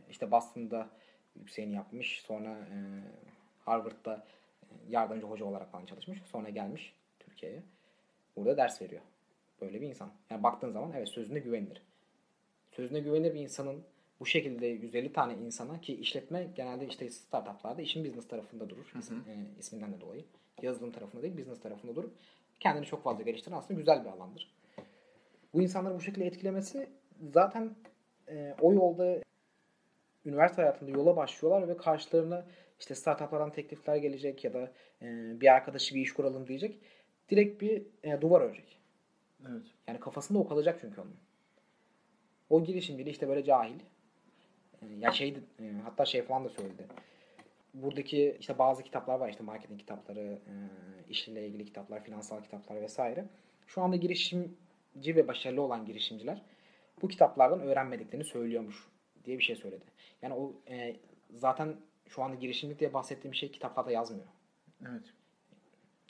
işte 0.10 0.32
Boston'da 0.32 0.90
yükseğini 1.36 1.74
yapmış. 1.74 2.22
Sonra 2.22 2.50
e, 2.50 2.78
Harvard'da 3.66 4.26
e, 4.64 4.66
yardımcı 4.90 5.28
hoca 5.28 5.46
olarak 5.46 5.72
falan 5.72 5.86
çalışmış. 5.86 6.22
Sonra 6.26 6.50
gelmiş 6.50 6.94
Türkiye'ye. 7.20 7.64
Burada 8.36 8.58
ders 8.58 8.82
veriyor. 8.82 9.02
Böyle 9.62 9.82
bir 9.82 9.88
insan. 9.88 10.12
Yani 10.30 10.44
baktığın 10.44 10.72
zaman 10.72 10.92
evet 10.96 11.10
sözüne 11.10 11.40
güvenilir. 11.40 11.82
Sözüne 12.72 13.00
güvenilir 13.00 13.34
bir 13.34 13.40
insanın 13.40 13.84
bu 14.20 14.26
şekilde 14.26 14.68
150 14.68 15.14
tane 15.14 15.34
insana 15.34 15.82
ki 15.82 15.96
işletme 15.96 16.48
genelde 16.56 16.88
işte 16.88 17.10
startuplarda 17.10 17.82
işin 17.82 18.06
business 18.06 18.28
tarafında 18.28 18.70
durur. 18.70 18.94
İsim, 19.00 19.18
e, 19.18 19.60
isminden 19.60 19.94
de 19.94 20.02
dolayı. 20.02 20.24
Yazılım 20.62 20.92
tarafında 20.92 21.22
değil 21.22 21.38
business 21.38 21.60
tarafında 21.60 21.96
durup 21.96 22.14
kendini 22.60 22.86
çok 22.86 23.04
fazla 23.04 23.24
geliştiren 23.24 23.56
aslında 23.56 23.80
güzel 23.80 24.06
bir 24.06 24.10
alandır. 24.10 24.54
Bu 25.54 25.62
insanları 25.62 25.96
bu 25.96 26.02
şekilde 26.02 26.26
etkilemesi 26.26 26.90
zaten 27.34 27.76
e, 28.30 28.56
o 28.62 28.74
yolda 28.74 29.22
üniversite 30.26 30.62
hayatında 30.62 30.92
yola 30.92 31.16
başlıyorlar 31.16 31.68
ve 31.68 31.78
karşılarına 31.78 32.46
işte 32.80 32.96
startuplardan 32.96 33.52
teklifler 33.52 33.96
gelecek 33.96 34.44
ya 34.44 34.54
da 34.54 34.72
e, 35.02 35.06
bir 35.42 35.54
arkadaşı 35.54 35.96
bir 35.96 36.02
iş 36.02 36.14
kuralım 36.14 36.48
diyecek. 36.48 36.80
Direkt 37.30 37.62
bir 37.62 37.84
e, 38.04 38.22
duvar 38.22 38.42
örecek. 38.42 38.78
Evet. 39.50 39.64
Yani 39.88 40.00
kafasında 40.00 40.40
o 40.40 40.48
kalacak 40.48 40.78
çünkü 40.82 41.02
onun. 41.02 41.16
O 42.50 42.64
girişimci 42.64 43.10
işte 43.10 43.28
böyle 43.28 43.44
cahil. 43.44 43.80
E, 44.82 44.86
ya 45.00 45.12
şey 45.12 45.38
e, 45.60 45.64
hatta 45.84 46.06
şey 46.06 46.22
falan 46.22 46.46
da 46.46 46.50
söyledi. 46.50 46.86
Buradaki 47.74 48.38
işte 48.40 48.60
bazı 48.60 48.84
kitaplar 48.84 49.20
var 49.20 49.30
işte 49.30 49.44
marketing 49.44 49.80
kitapları, 49.80 50.20
e, 50.20 50.54
işle 51.10 51.48
ilgili 51.48 51.66
kitaplar, 51.66 52.04
finansal 52.04 52.44
kitaplar 52.44 52.82
vesaire. 52.82 53.26
Şu 53.68 53.82
anda 53.82 53.96
girişimci 53.96 55.16
ve 55.16 55.28
başarılı 55.28 55.62
olan 55.62 55.86
girişimciler 55.86 56.42
bu 57.02 57.08
kitaplardan 57.08 57.60
öğrenmediklerini 57.60 58.26
söylüyormuş 58.26 58.88
diye 59.26 59.38
bir 59.38 59.44
şey 59.44 59.56
söyledi. 59.56 59.86
Yani 60.22 60.34
o 60.34 60.54
e, 60.70 60.96
zaten 61.34 61.76
şu 62.08 62.24
anda 62.24 62.36
girişimcilik 62.36 62.80
diye 62.80 62.94
bahsettiğim 62.94 63.36
şey 63.36 63.52
kitaplarda 63.52 63.92
yazmıyor. 63.92 64.28
Evet. 64.82 65.14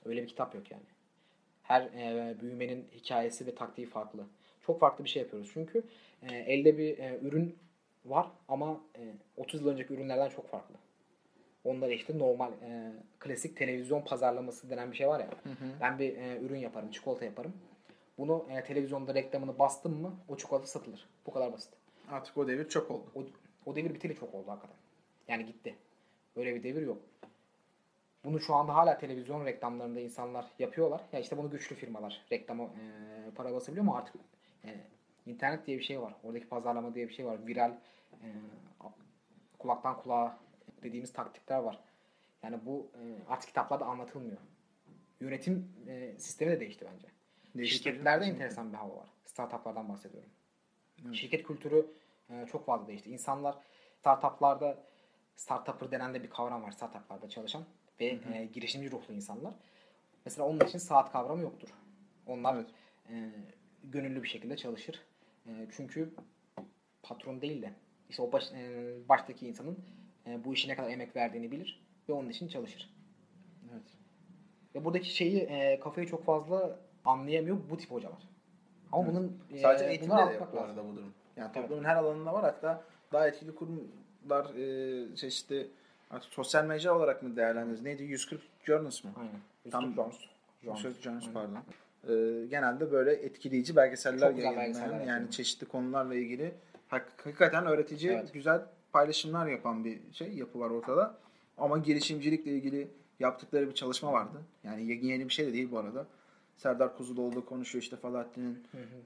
Öyle 0.05 0.23
bir 0.23 0.27
kitap 0.27 0.55
yok 0.55 0.71
yani. 0.71 0.83
Her 1.63 1.81
e, 1.81 2.35
büyümenin 2.41 2.87
hikayesi 2.91 3.45
ve 3.45 3.55
taktiği 3.55 3.87
farklı. 3.87 4.27
Çok 4.65 4.79
farklı 4.79 5.03
bir 5.03 5.09
şey 5.09 5.21
yapıyoruz. 5.23 5.49
Çünkü 5.53 5.83
e, 6.21 6.35
elde 6.35 6.77
bir 6.77 6.97
e, 6.97 7.19
ürün 7.21 7.57
var 8.05 8.27
ama 8.47 8.81
e, 8.97 9.13
30 9.37 9.61
yıl 9.61 9.67
önceki 9.67 9.93
ürünlerden 9.93 10.29
çok 10.29 10.49
farklı. 10.49 10.75
Onları 11.67 11.93
işte 11.93 12.19
normal 12.19 12.51
e, 12.51 12.91
klasik 13.19 13.57
televizyon 13.57 14.01
pazarlaması 14.01 14.69
denen 14.69 14.91
bir 14.91 14.97
şey 14.97 15.07
var 15.07 15.19
ya. 15.19 15.29
Ben 15.81 15.99
bir 15.99 16.17
e, 16.17 16.37
ürün 16.37 16.57
yaparım, 16.59 16.91
çikolata 16.91 17.25
yaparım. 17.25 17.53
Bunu 18.17 18.45
e, 18.49 18.63
televizyonda 18.63 19.13
reklamını 19.13 19.59
bastım 19.59 20.01
mı 20.01 20.15
o 20.27 20.37
çikolata 20.37 20.67
satılır. 20.67 21.09
Bu 21.25 21.33
kadar 21.33 21.53
basit. 21.53 21.73
Artık 22.11 22.37
o 22.37 22.47
devir 22.47 22.69
çöp 22.69 22.91
oldu. 22.91 23.05
O, 23.15 23.23
o 23.65 23.75
devir 23.75 23.93
biteli 23.93 24.15
çok 24.15 24.33
oldu 24.33 24.47
hakikaten. 24.47 24.77
Yani 25.27 25.45
gitti. 25.45 25.75
Böyle 26.35 26.55
bir 26.55 26.63
devir 26.63 26.81
yok. 26.81 26.97
Bunu 28.25 28.39
şu 28.39 28.55
anda 28.55 28.75
hala 28.75 28.97
televizyon 28.97 29.45
reklamlarında 29.45 29.99
insanlar 29.99 30.45
yapıyorlar. 30.59 31.01
Ya 31.13 31.19
işte 31.19 31.37
bunu 31.37 31.49
güçlü 31.49 31.75
firmalar 31.75 32.25
reklama 32.31 32.63
e, 32.63 33.31
para 33.35 33.53
basabiliyor 33.53 33.85
ama 33.85 33.97
artık 33.97 34.15
e, 34.65 34.69
internet 35.25 35.67
diye 35.67 35.77
bir 35.77 35.83
şey 35.83 36.01
var. 36.01 36.13
Oradaki 36.23 36.47
pazarlama 36.47 36.95
diye 36.95 37.07
bir 37.07 37.13
şey 37.13 37.25
var. 37.25 37.47
Viral 37.47 37.71
e, 38.23 38.27
kulaktan 39.59 39.97
kulağa 39.97 40.37
dediğimiz 40.83 41.13
taktikler 41.13 41.59
var. 41.59 41.79
Yani 42.43 42.65
bu 42.65 42.91
e, 42.95 43.01
artık 43.29 43.47
kitaplarda 43.47 43.85
anlatılmıyor. 43.85 44.37
Yönetim 45.21 45.69
e, 45.87 46.15
sistemi 46.17 46.51
de 46.51 46.59
değişti 46.59 46.85
bence. 46.93 47.07
Değişti, 47.55 47.77
Şirketlerde 47.77 48.19
kesinlikle. 48.19 48.43
enteresan 48.43 48.73
bir 48.73 48.77
hava 48.77 48.95
var. 48.95 49.09
Startuplardan 49.25 49.89
bahsediyorum. 49.89 50.29
Evet. 51.05 51.15
Şirket 51.15 51.43
kültürü 51.43 51.85
e, 52.29 52.45
çok 52.51 52.65
fazla 52.65 52.87
değişti. 52.87 53.09
İnsanlar 53.11 53.55
startuplarda 53.99 54.83
startupper 55.35 55.91
denen 55.91 56.13
de 56.13 56.23
bir 56.23 56.29
kavram 56.29 56.63
var 56.63 56.71
startuplarda 56.71 57.29
çalışan 57.29 57.63
ve 57.99 58.05
e, 58.05 58.45
girişimci 58.53 58.91
ruhlu 58.91 59.13
insanlar. 59.13 59.53
Mesela 60.25 60.47
onun 60.47 60.59
için 60.65 60.77
saat 60.79 61.11
kavramı 61.11 61.41
yoktur. 61.41 61.69
Onlar 62.27 62.55
Evet. 62.55 62.67
e, 63.09 63.29
gönüllü 63.83 64.23
bir 64.23 64.27
şekilde 64.27 64.57
çalışır. 64.57 65.01
E, 65.47 65.67
çünkü 65.75 66.13
patron 67.03 67.41
değil 67.41 67.61
de 67.61 67.73
işte 68.09 68.21
o 68.23 68.31
baş, 68.31 68.51
e, 68.53 68.93
baştaki 69.09 69.47
insanın 69.47 69.79
e, 70.27 70.43
bu 70.45 70.53
işe 70.53 70.67
ne 70.69 70.75
kadar 70.75 70.89
emek 70.89 71.15
verdiğini 71.15 71.51
bilir 71.51 71.81
ve 72.09 72.13
onun 72.13 72.29
için 72.29 72.47
çalışır. 72.47 72.89
Evet. 73.71 73.83
Ve 74.75 74.85
buradaki 74.85 75.15
şeyi 75.15 75.39
e, 75.39 75.79
kafayı 75.79 76.07
çok 76.07 76.25
fazla 76.25 76.79
anlayamıyor 77.05 77.57
bu 77.69 77.77
tip 77.77 77.91
hocalar. 77.91 78.17
Ama 78.91 79.03
Evet. 79.03 79.13
bunun 79.15 79.37
e, 79.53 79.59
Sadece 79.59 79.85
eğitimde 79.85 80.15
de 80.17 80.21
yok 80.21 80.49
bu 80.53 80.59
arada 80.59 80.85
bu 80.85 80.95
durum. 80.95 81.13
Yani 81.37 81.51
toplumun 81.53 81.83
her 81.83 81.95
alanında 81.95 82.33
var 82.33 82.43
hatta 82.43 82.83
daha 83.13 83.27
etkili 83.27 83.55
kurumlar 83.55 84.55
e, 84.55 85.15
çeşitli 85.15 85.67
artık 86.11 86.33
sosyal 86.33 86.65
mecra 86.65 86.97
olarak 86.97 87.23
mı 87.23 87.35
değerlendiriyoruz? 87.35 87.83
Neydi? 87.83 88.03
140 88.03 88.41
Journals 88.63 89.03
mı? 89.03 89.11
Aynen. 89.17 89.31
Tam- 89.71 89.71
Tam 89.71 89.93
Jones. 89.95 90.15
Jones. 90.63 90.83
140 90.83 91.01
Journals 91.03 91.23
Aynen. 91.23 91.33
pardon. 91.33 91.55
E, 92.43 92.45
genelde 92.47 92.91
böyle 92.91 93.11
etkileyici 93.13 93.75
belgeseller 93.75 94.37
belgeseller 94.37 94.99
yani 94.99 95.07
yapıyor. 95.09 95.29
çeşitli 95.31 95.67
konularla 95.67 96.15
ilgili 96.15 96.53
hak- 96.89 97.25
hakikaten 97.25 97.65
öğretici 97.65 98.11
Evet. 98.11 98.33
güzel 98.33 98.61
paylaşımlar 98.97 99.47
yapan 99.47 99.85
bir 99.85 99.99
şey 100.13 100.33
yapı 100.33 100.59
var 100.59 100.69
ortada. 100.69 101.17
Ama 101.57 101.77
girişimcilikle 101.77 102.51
ilgili 102.51 102.87
yaptıkları 103.19 103.69
bir 103.69 103.73
çalışma 103.73 104.13
vardı. 104.13 104.41
Yani 104.63 104.85
yeni 104.85 105.05
yeni 105.05 105.25
bir 105.29 105.33
şey 105.33 105.47
de 105.47 105.53
değil 105.53 105.71
bu 105.71 105.79
arada. 105.79 106.05
Serdar 106.57 106.97
Kuzuloğlu 106.97 107.45
konuşuyor 107.45 107.83
işte 107.83 107.97
Falahattin'in 107.97 108.63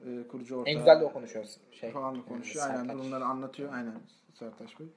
e, 0.07 0.27
kurucu 0.27 0.55
ortağı. 0.55 0.73
En 0.73 0.77
güzel 0.79 1.01
de 1.01 1.05
o 1.05 1.13
konuşuyor. 1.13 1.45
Şey, 1.71 1.91
falan 1.91 2.15
da 2.15 2.25
konuşuyor. 2.25 2.65
e, 2.65 2.69
Aynen 2.69 2.97
durumları 2.97 3.25
anlatıyor. 3.25 3.73
Aynen 3.73 3.93
Sertaç 4.33 4.79
Bey. 4.79 4.87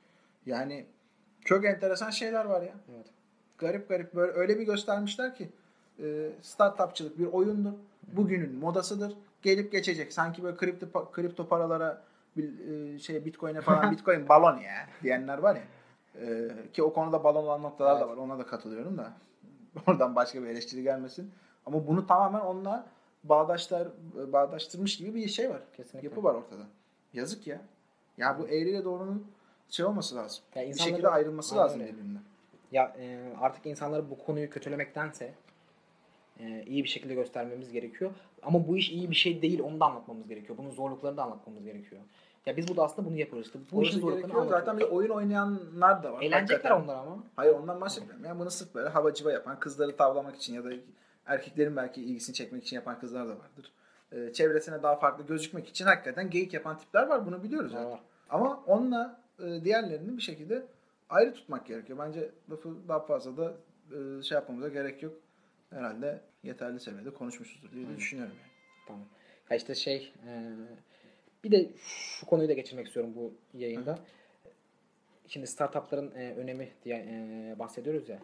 Yani 0.47 0.86
çok 1.45 1.64
enteresan 1.64 2.11
şeyler 2.11 2.45
var 2.45 2.62
ya. 2.62 2.74
Evet. 2.95 3.07
Garip 3.59 3.88
garip 3.88 4.14
böyle 4.14 4.32
öyle 4.32 4.59
bir 4.59 4.66
göstermişler 4.66 5.34
ki 5.34 5.49
e, 6.03 6.30
startupçılık 6.42 7.18
bir 7.18 7.26
oyundu. 7.26 7.74
Bugünün 8.12 8.55
modasıdır. 8.55 9.16
Gelip 9.42 9.72
geçecek. 9.72 10.12
Sanki 10.12 10.42
böyle 10.42 10.57
kripto, 10.57 11.11
kripto 11.12 11.49
paralara 11.49 11.90
e, 11.92 12.14
şey 12.99 13.24
Bitcoin'e 13.24 13.61
falan 13.61 13.91
Bitcoin 13.93 14.28
balon 14.28 14.57
ya 14.59 14.89
diyenler 15.03 15.39
var 15.39 15.57
ya. 15.57 15.62
E, 16.20 16.51
ki 16.72 16.82
o 16.82 16.93
konuda 16.93 17.24
balon 17.24 17.45
olan 17.45 17.62
noktalar 17.62 18.01
da 18.01 18.09
var. 18.09 18.16
Ona 18.16 18.39
da 18.39 18.47
katılıyorum 18.47 18.99
da. 18.99 19.12
Oradan 19.87 20.16
başka 20.16 20.43
bir 20.43 20.49
eleştiri 20.49 20.82
gelmesin. 20.82 21.30
Ama 21.66 21.87
bunu 21.87 22.07
tamamen 22.07 22.41
onunla 22.41 22.87
bağdaşlar 23.24 23.89
bağdaştırmış 24.32 24.97
gibi 24.97 25.14
bir 25.14 25.28
şey 25.28 25.51
var. 25.51 25.62
Kesinlikle. 25.76 26.09
Yapı 26.09 26.24
var 26.24 26.35
ortada. 26.35 26.62
Yazık 27.12 27.47
ya. 27.47 27.61
Ya 28.16 28.39
bu 28.39 28.49
eğriyle 28.49 28.85
doğrunun 28.85 29.26
şey 29.68 29.87
olması 29.87 30.16
lazım. 30.16 30.45
Ya 30.55 30.62
bir 30.62 30.78
şekilde 30.78 31.09
ayrılması 31.09 31.57
lazım 31.57 31.80
birbirinden. 31.80 32.22
Ya 32.72 32.97
e, 32.99 33.32
artık 33.41 33.66
insanları 33.66 34.11
bu 34.11 34.18
konuyu 34.18 34.51
kötülemektense 34.51 35.35
e, 36.41 36.64
iyi 36.66 36.85
bir 36.85 36.89
şekilde 36.89 37.14
göstermemiz 37.14 37.72
gerekiyor. 37.72 38.11
Ama 38.43 38.68
bu 38.68 38.76
iş 38.76 38.91
iyi 38.91 39.11
bir 39.11 39.14
şey 39.16 39.43
değil. 39.43 39.61
Onu 39.62 39.80
da 39.80 39.85
anlatmamız 39.85 40.28
gerekiyor. 40.28 40.59
Bunun 40.59 40.70
zorluklarını 40.70 41.16
da 41.16 41.22
anlatmamız 41.22 41.64
gerekiyor. 41.64 42.03
Ya 42.47 42.57
biz 42.57 42.68
burada 42.68 42.82
aslında 42.85 43.09
bunu 43.09 43.16
yapıyoruz. 43.18 43.47
İşte 43.47 43.59
bu 43.59 43.64
işin 43.64 43.76
Orası 43.78 44.01
zorluklarını 44.01 44.26
gerekiyor. 44.26 44.45
Zaten 44.45 44.64
bir 44.64 44.70
anlatıyoruz. 44.70 44.97
oyun 44.97 45.11
oynayanlar 45.11 46.03
da 46.03 46.12
var. 46.12 46.22
Eğlenecekler 46.22 46.70
onlar 46.70 46.95
ama. 46.97 47.24
Hayır 47.37 47.53
ondan 47.53 47.80
bahsetmiyorum. 47.80 48.24
Yani 48.24 48.39
bunu 48.39 48.51
sırf 48.51 48.74
böyle 48.74 48.89
havacıva 48.89 49.32
yapan, 49.32 49.61
kızları 49.61 49.97
tavlamak 49.97 50.37
için 50.37 50.55
ya 50.55 50.64
da 50.64 50.70
erkeklerin 51.26 51.76
belki 51.76 52.03
ilgisini 52.05 52.35
çekmek 52.35 52.62
için 52.62 52.76
yapan 52.76 52.99
kızlar 52.99 53.28
da 53.28 53.30
vardır. 53.30 53.72
Ee, 54.12 54.32
çevresine 54.32 54.82
daha 54.82 54.97
farklı 54.97 55.26
gözükmek 55.26 55.68
için 55.68 55.85
hakikaten 55.85 56.30
geyik 56.30 56.55
yapan 56.55 56.78
tipler 56.78 57.07
var. 57.07 57.26
Bunu 57.26 57.43
biliyoruz. 57.43 57.72
Zaten. 57.72 57.91
var. 57.91 58.01
Ama 58.30 58.62
onunla 58.66 59.20
e, 59.39 59.64
diğerlerini 59.64 60.16
bir 60.16 60.22
şekilde 60.22 60.66
ayrı 61.11 61.35
tutmak 61.35 61.66
gerekiyor. 61.66 61.99
Bence 61.99 62.30
lafı 62.51 62.68
daha 62.89 63.01
fazla 63.01 63.37
da 63.37 63.55
e, 63.91 64.22
şey 64.22 64.35
yapmamıza 64.37 64.68
gerek 64.68 65.03
yok. 65.03 65.12
Herhalde 65.75 66.20
yeterli 66.43 66.81
seviyede 66.81 67.11
konuşmuşuzdur 67.11 67.72
diye 67.72 67.89
de 67.89 67.97
düşünüyorum. 67.97 68.35
Yani. 68.41 68.51
Tamam. 68.87 69.05
Ya 69.51 69.57
işte 69.57 69.75
şey 69.75 70.12
e, 70.27 70.53
bir 71.45 71.51
de 71.51 71.70
şu 71.77 72.27
konuyu 72.27 72.49
da 72.49 72.53
geçirmek 72.53 72.87
istiyorum 72.87 73.12
bu 73.16 73.35
yayında. 73.55 73.99
Şimdi 75.29 75.47
startupların 75.47 76.11
e, 76.14 76.35
önemi 76.35 76.68
diye 76.85 76.97
e, 76.97 77.59
bahsediyoruz 77.59 78.09
ya. 78.09 78.18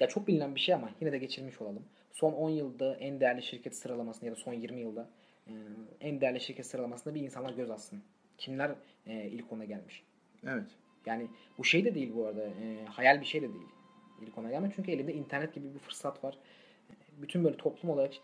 Ya 0.00 0.08
çok 0.08 0.28
bilinen 0.28 0.54
bir 0.54 0.60
şey 0.60 0.74
ama 0.74 0.90
yine 1.00 1.12
de 1.12 1.18
geçirmiş 1.18 1.60
olalım. 1.60 1.84
Son 2.12 2.32
10 2.32 2.50
yılda 2.50 2.94
en 2.94 3.20
değerli 3.20 3.42
şirket 3.42 3.76
sıralamasında 3.76 4.26
ya 4.26 4.32
da 4.32 4.36
son 4.36 4.52
20 4.52 4.80
yılda 4.80 5.10
e, 5.46 5.52
en 6.00 6.20
değerli 6.20 6.40
şirket 6.40 6.66
sıralamasında 6.66 7.14
bir 7.14 7.20
insanlar 7.20 7.52
göz 7.52 7.70
atsın. 7.70 8.02
Kimler 8.38 8.70
e, 9.06 9.26
ilk 9.26 9.52
ona 9.52 9.64
gelmiş? 9.64 10.02
Evet. 10.46 10.66
Yani 11.06 11.28
bu 11.58 11.64
şey 11.64 11.84
de 11.84 11.94
değil 11.94 12.12
bu 12.14 12.26
arada. 12.26 12.44
e, 12.44 12.84
hayal 12.84 13.20
bir 13.20 13.26
şey 13.26 13.42
de 13.42 13.48
değil. 13.48 13.68
İlk 14.22 14.38
ona 14.38 14.50
gelme. 14.50 14.72
Çünkü 14.76 14.90
elinde 14.90 15.14
internet 15.14 15.54
gibi 15.54 15.74
bir 15.74 15.78
fırsat 15.78 16.24
var. 16.24 16.38
Bütün 17.22 17.44
böyle 17.44 17.56
toplum 17.56 17.90
olarak 17.90 18.14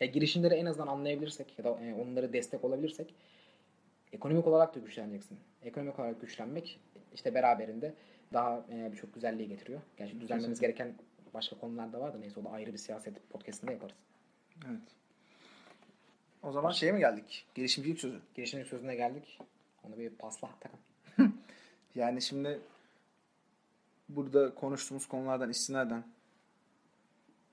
ya 0.00 0.06
girişimleri 0.06 0.54
en 0.54 0.66
azından 0.66 0.86
anlayabilirsek 0.86 1.58
ya 1.58 1.64
da 1.64 1.68
e, 1.68 1.94
onları 1.94 2.32
destek 2.32 2.64
olabilirsek 2.64 3.14
ekonomik 4.12 4.46
olarak 4.46 4.74
da 4.74 4.80
güçleneceksin. 4.80 5.38
Ekonomik 5.62 5.98
olarak 5.98 6.20
güçlenmek 6.20 6.80
işte 7.14 7.34
beraberinde 7.34 7.94
daha 8.32 8.64
e, 8.70 8.92
birçok 8.92 9.14
güzelliği 9.14 9.48
getiriyor. 9.48 9.80
Gerçi 9.96 10.20
düzenlememiz 10.20 10.60
gereken 10.60 10.94
başka 11.34 11.58
konular 11.58 11.92
da 11.92 12.00
var 12.00 12.14
da 12.14 12.18
neyse 12.18 12.40
o 12.40 12.44
da 12.44 12.50
ayrı 12.50 12.72
bir 12.72 12.78
siyaset 12.78 13.30
podcastinde 13.30 13.72
yaparız. 13.72 13.96
Evet. 14.68 14.80
O 16.42 16.52
zaman 16.52 16.70
şeye 16.70 16.92
mi 16.92 16.98
geldik? 16.98 17.46
Girişimcilik 17.54 18.00
sözü. 18.00 18.20
Girişimcilik 18.34 18.70
sözüne 18.70 18.94
geldik. 18.94 19.38
Onu 19.84 19.98
bir 19.98 20.10
pasla 20.10 20.50
takın. 20.60 20.80
Yani 21.94 22.22
şimdi 22.22 22.60
burada 24.08 24.54
konuştuğumuz 24.54 25.08
konulardan 25.08 25.50
istinaden 25.50 26.04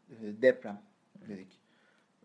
e, 0.10 0.16
deprem 0.42 0.82
dedik. 1.28 1.60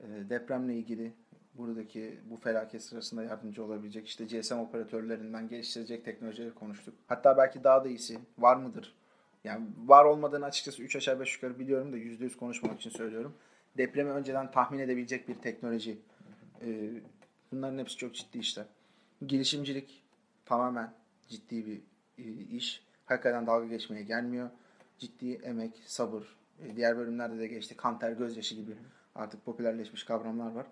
E, 0.01 0.31
depremle 0.31 0.75
ilgili 0.75 1.13
buradaki 1.55 2.19
bu 2.31 2.37
felaket 2.37 2.83
sırasında 2.83 3.23
yardımcı 3.23 3.65
olabilecek 3.65 4.07
işte 4.09 4.25
GSM 4.25 4.55
operatörlerinden 4.55 5.49
geliştirecek 5.49 6.05
teknolojileri 6.05 6.55
konuştuk. 6.55 6.95
Hatta 7.07 7.37
belki 7.37 7.65
daha 7.65 7.85
da 7.85 7.89
iyisi 7.89 8.19
var 8.39 8.57
mıdır? 8.57 8.95
Yani 9.45 9.67
var 9.87 10.05
olmadığını 10.05 10.45
açıkçası 10.45 10.83
3 10.83 10.97
aşağı 10.97 11.21
5 11.21 11.35
yukarı 11.35 11.59
biliyorum 11.59 11.93
da 11.93 11.99
%100 11.99 12.37
konuşmamak 12.37 12.81
için 12.81 12.91
söylüyorum. 12.91 13.35
Depremi 13.77 14.11
önceden 14.11 14.51
tahmin 14.51 14.79
edebilecek 14.79 15.29
bir 15.29 15.35
teknoloji. 15.35 15.99
E, 16.65 16.91
bunların 17.53 17.79
hepsi 17.79 17.97
çok 17.97 18.15
ciddi 18.15 18.39
işler. 18.39 18.67
Girişimcilik 19.27 20.03
tamamen 20.45 20.93
ciddi 21.29 21.67
bir 21.67 21.81
e, 22.25 22.45
iş. 22.57 22.83
Hakikaten 23.07 23.47
dalga 23.47 23.67
geçmeye 23.67 24.03
gelmiyor. 24.03 24.51
Ciddi 24.99 25.33
emek, 25.33 25.73
sabır. 25.87 26.37
E, 26.65 26.77
diğer 26.77 26.97
bölümlerde 26.97 27.39
de 27.39 27.47
geçti. 27.47 27.77
Kanter, 27.77 28.13
gözyaşı 28.13 28.55
gibi 28.55 28.73
artık 29.15 29.45
popülerleşmiş 29.45 30.05
kavramlar 30.05 30.53
var. 30.53 30.67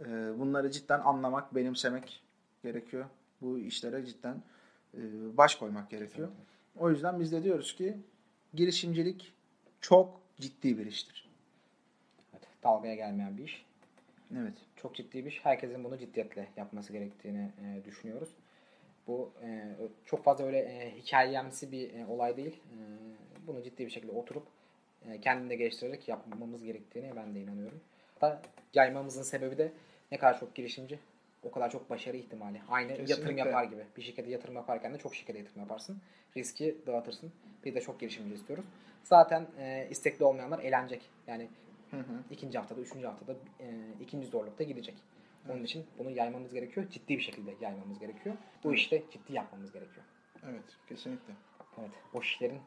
E, 0.00 0.38
bunları 0.38 0.70
cidden 0.70 1.00
anlamak, 1.00 1.54
benimsemek 1.54 2.22
gerekiyor. 2.62 3.04
Bu 3.40 3.58
işlere 3.58 4.06
cidden 4.06 4.42
e, 4.94 5.00
baş 5.36 5.54
koymak 5.54 5.90
gerekiyor. 5.90 6.28
O 6.78 6.90
yüzden 6.90 7.20
biz 7.20 7.32
de 7.32 7.42
diyoruz 7.42 7.76
ki 7.76 7.96
girişimcilik 8.54 9.32
çok 9.80 10.20
ciddi 10.40 10.78
bir 10.78 10.86
iştir. 10.86 11.28
Evet, 12.32 12.48
dalgaya 12.64 12.94
gelmeyen 12.94 13.38
bir 13.38 13.44
iş. 13.44 13.66
Evet. 14.36 14.54
çok 14.76 14.94
ciddi 14.94 15.24
bir 15.24 15.30
iş. 15.30 15.44
Herkesin 15.44 15.84
bunu 15.84 15.98
ciddiyetle 15.98 16.48
yapması 16.56 16.92
gerektiğini 16.92 17.52
e, 17.64 17.84
düşünüyoruz. 17.84 18.28
Bu 19.06 19.32
e, 19.42 19.76
çok 20.04 20.24
fazla 20.24 20.44
öyle 20.44 20.58
e, 20.58 20.96
hikayemsi 20.98 21.72
bir 21.72 21.94
e, 21.94 22.06
olay 22.06 22.36
değil. 22.36 22.56
E, 22.56 22.78
bunu 23.46 23.62
ciddi 23.62 23.86
bir 23.86 23.90
şekilde 23.90 24.12
oturup 24.12 24.46
kendini 25.22 25.50
de 25.50 25.56
geliştirerek 25.56 26.08
yapmamız 26.08 26.62
gerektiğine 26.62 27.16
ben 27.16 27.34
de 27.34 27.40
inanıyorum. 27.40 27.80
Hatta 28.14 28.42
yaymamızın 28.74 29.22
sebebi 29.22 29.58
de 29.58 29.72
ne 30.12 30.18
kadar 30.18 30.40
çok 30.40 30.54
girişimci 30.54 30.98
o 31.42 31.50
kadar 31.50 31.70
çok 31.70 31.90
başarı 31.90 32.16
ihtimali. 32.16 32.60
Aynı 32.68 32.90
yatırım 32.90 33.06
Kesinlikle. 33.06 33.38
yapar 33.38 33.64
gibi. 33.64 33.82
Bir 33.96 34.02
şirkete 34.02 34.30
yatırım 34.30 34.54
yaparken 34.54 34.94
de 34.94 34.98
çok 34.98 35.14
şirkete 35.14 35.38
yatırım 35.38 35.60
yaparsın. 35.60 35.98
Riski 36.36 36.76
dağıtırsın. 36.86 37.32
Bir 37.64 37.74
de 37.74 37.80
çok 37.80 38.00
girişimci 38.00 38.34
istiyoruz. 38.34 38.64
Zaten 39.04 39.46
e, 39.58 39.86
istekli 39.90 40.24
olmayanlar 40.24 40.58
eğlenecek. 40.58 41.02
Yani 41.26 41.48
Hı 41.90 41.96
hı. 41.96 42.22
ikinci 42.30 42.58
haftada, 42.58 42.80
üçüncü 42.80 43.06
haftada 43.06 43.32
e, 43.60 43.66
ikinci 44.00 44.26
zorlukta 44.26 44.64
gidecek. 44.64 44.94
Onun 45.48 45.64
için 45.64 45.86
bunu 45.98 46.10
yaymamız 46.10 46.54
gerekiyor. 46.54 46.86
Ciddi 46.90 47.16
bir 47.16 47.22
şekilde 47.22 47.54
yaymamız 47.60 47.98
gerekiyor. 47.98 48.36
Bu 48.64 48.68
Evet. 48.68 48.78
işte 48.78 49.02
ciddi 49.10 49.32
yapmamız 49.32 49.72
gerekiyor. 49.72 50.06
Evet, 50.50 50.64
kesinlikle. 50.88 51.34
Evet. 51.80 51.90
Boş 52.14 52.26
işlerin 52.34 52.60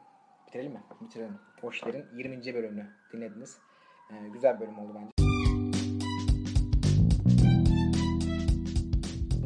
bitirelim 0.52 0.72
mi? 0.72 0.82
Bitirelim. 1.00 1.38
Boş 1.62 1.76
işlerin 1.76 2.04
20. 2.16 2.54
bölümünü 2.54 2.86
dinlediniz. 3.12 3.58
E, 4.10 4.28
güzel 4.28 4.60
bölüm 4.60 4.78
oldu 4.78 4.92
bence. 4.94 5.10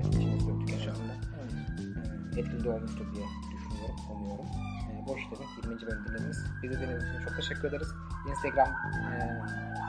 İçimizi 0.08 0.48
döktük 0.48 0.70
inşallah. 0.74 1.16
Evet. 1.40 2.36
E, 2.36 2.40
etkili 2.40 2.70
olmuştur 2.70 3.14
diye 3.14 3.26
düşünüyorum, 3.52 3.96
umuyorum. 4.10 4.46
E, 4.90 5.06
boş 5.06 5.20
işlerin 5.20 5.72
20. 5.72 5.86
bölüm 5.86 6.04
dinlediniz. 6.08 6.44
Bizi 6.62 6.74
dinlediğiniz 6.74 7.04
için 7.04 7.24
çok 7.24 7.36
teşekkür 7.36 7.68
ederiz. 7.68 7.88
Instagram, 8.30 8.68
e, 8.68 9.18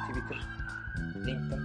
Twitter, 0.09 0.47
LinkedIn, 1.15 1.61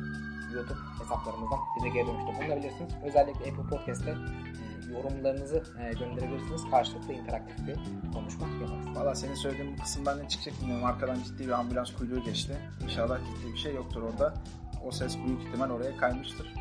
YouTube 0.55 0.81
hesaplarımızdan 0.99 1.59
bize 1.77 1.89
geri 1.89 2.07
dönüşte 2.07 2.41
bulunabilirsiniz. 2.41 2.93
Özellikle 3.05 3.51
Apple 3.51 3.67
Podcast'te 3.71 4.11
e, 4.11 4.72
yorumlarınızı 4.93 5.57
e, 5.57 5.93
gönderebilirsiniz. 5.93 6.71
Karşılıklı 6.71 7.13
interaktif 7.13 7.67
bir 7.67 7.77
konuşma 8.13 8.47
yaparız. 8.49 8.97
Valla 8.97 9.15
senin 9.15 9.35
söylediğin 9.35 9.77
bu 9.77 9.83
kısımdan 9.83 10.19
ne 10.19 10.29
çıkacak 10.29 10.61
bilmiyorum. 10.61 10.85
Arkadan 10.85 11.17
ciddi 11.23 11.47
bir 11.47 11.53
ambulans 11.53 11.93
kuyruğu 11.93 12.25
geçti. 12.25 12.57
İnşallah 12.85 13.19
ciddi 13.19 13.53
bir 13.53 13.59
şey 13.59 13.75
yoktur 13.75 14.03
orada. 14.03 14.35
O 14.85 14.91
ses 14.91 15.19
büyük 15.27 15.43
ihtimal 15.43 15.71
oraya 15.71 15.97
kaymıştır. 15.97 16.55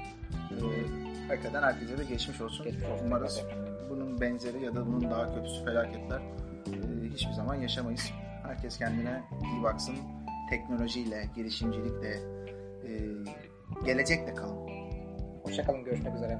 Ee, 0.52 1.28
hakikaten 1.28 1.64
herkese 1.64 1.98
de 1.98 2.04
geçmiş 2.04 2.42
olsun. 2.42 2.66
Geçmiş 2.66 2.86
olsun. 2.88 3.06
Umarız 3.06 3.42
bunun 3.90 4.22
benzeri 4.22 4.64
ya 4.64 4.76
da 4.76 4.88
bunun 4.88 5.12
daha 5.12 5.36
kötüsü 5.36 5.66
felaketler 5.66 6.20
e, 6.20 7.10
hiçbir 7.14 7.34
zaman 7.34 7.56
yaşamayız. 7.56 8.12
Herkes 8.44 8.78
kendine 8.78 9.24
iyi 9.44 9.64
baksın. 9.64 9.96
Teknolojiyle, 10.50 11.30
girişimcilikle, 11.36 12.10
e, 12.88 12.92
gelecekle 13.86 14.36
kalın. 14.36 14.70
Hoşçakalın. 15.44 15.84
Görüşmek 15.84 16.16
üzere. 16.16 16.40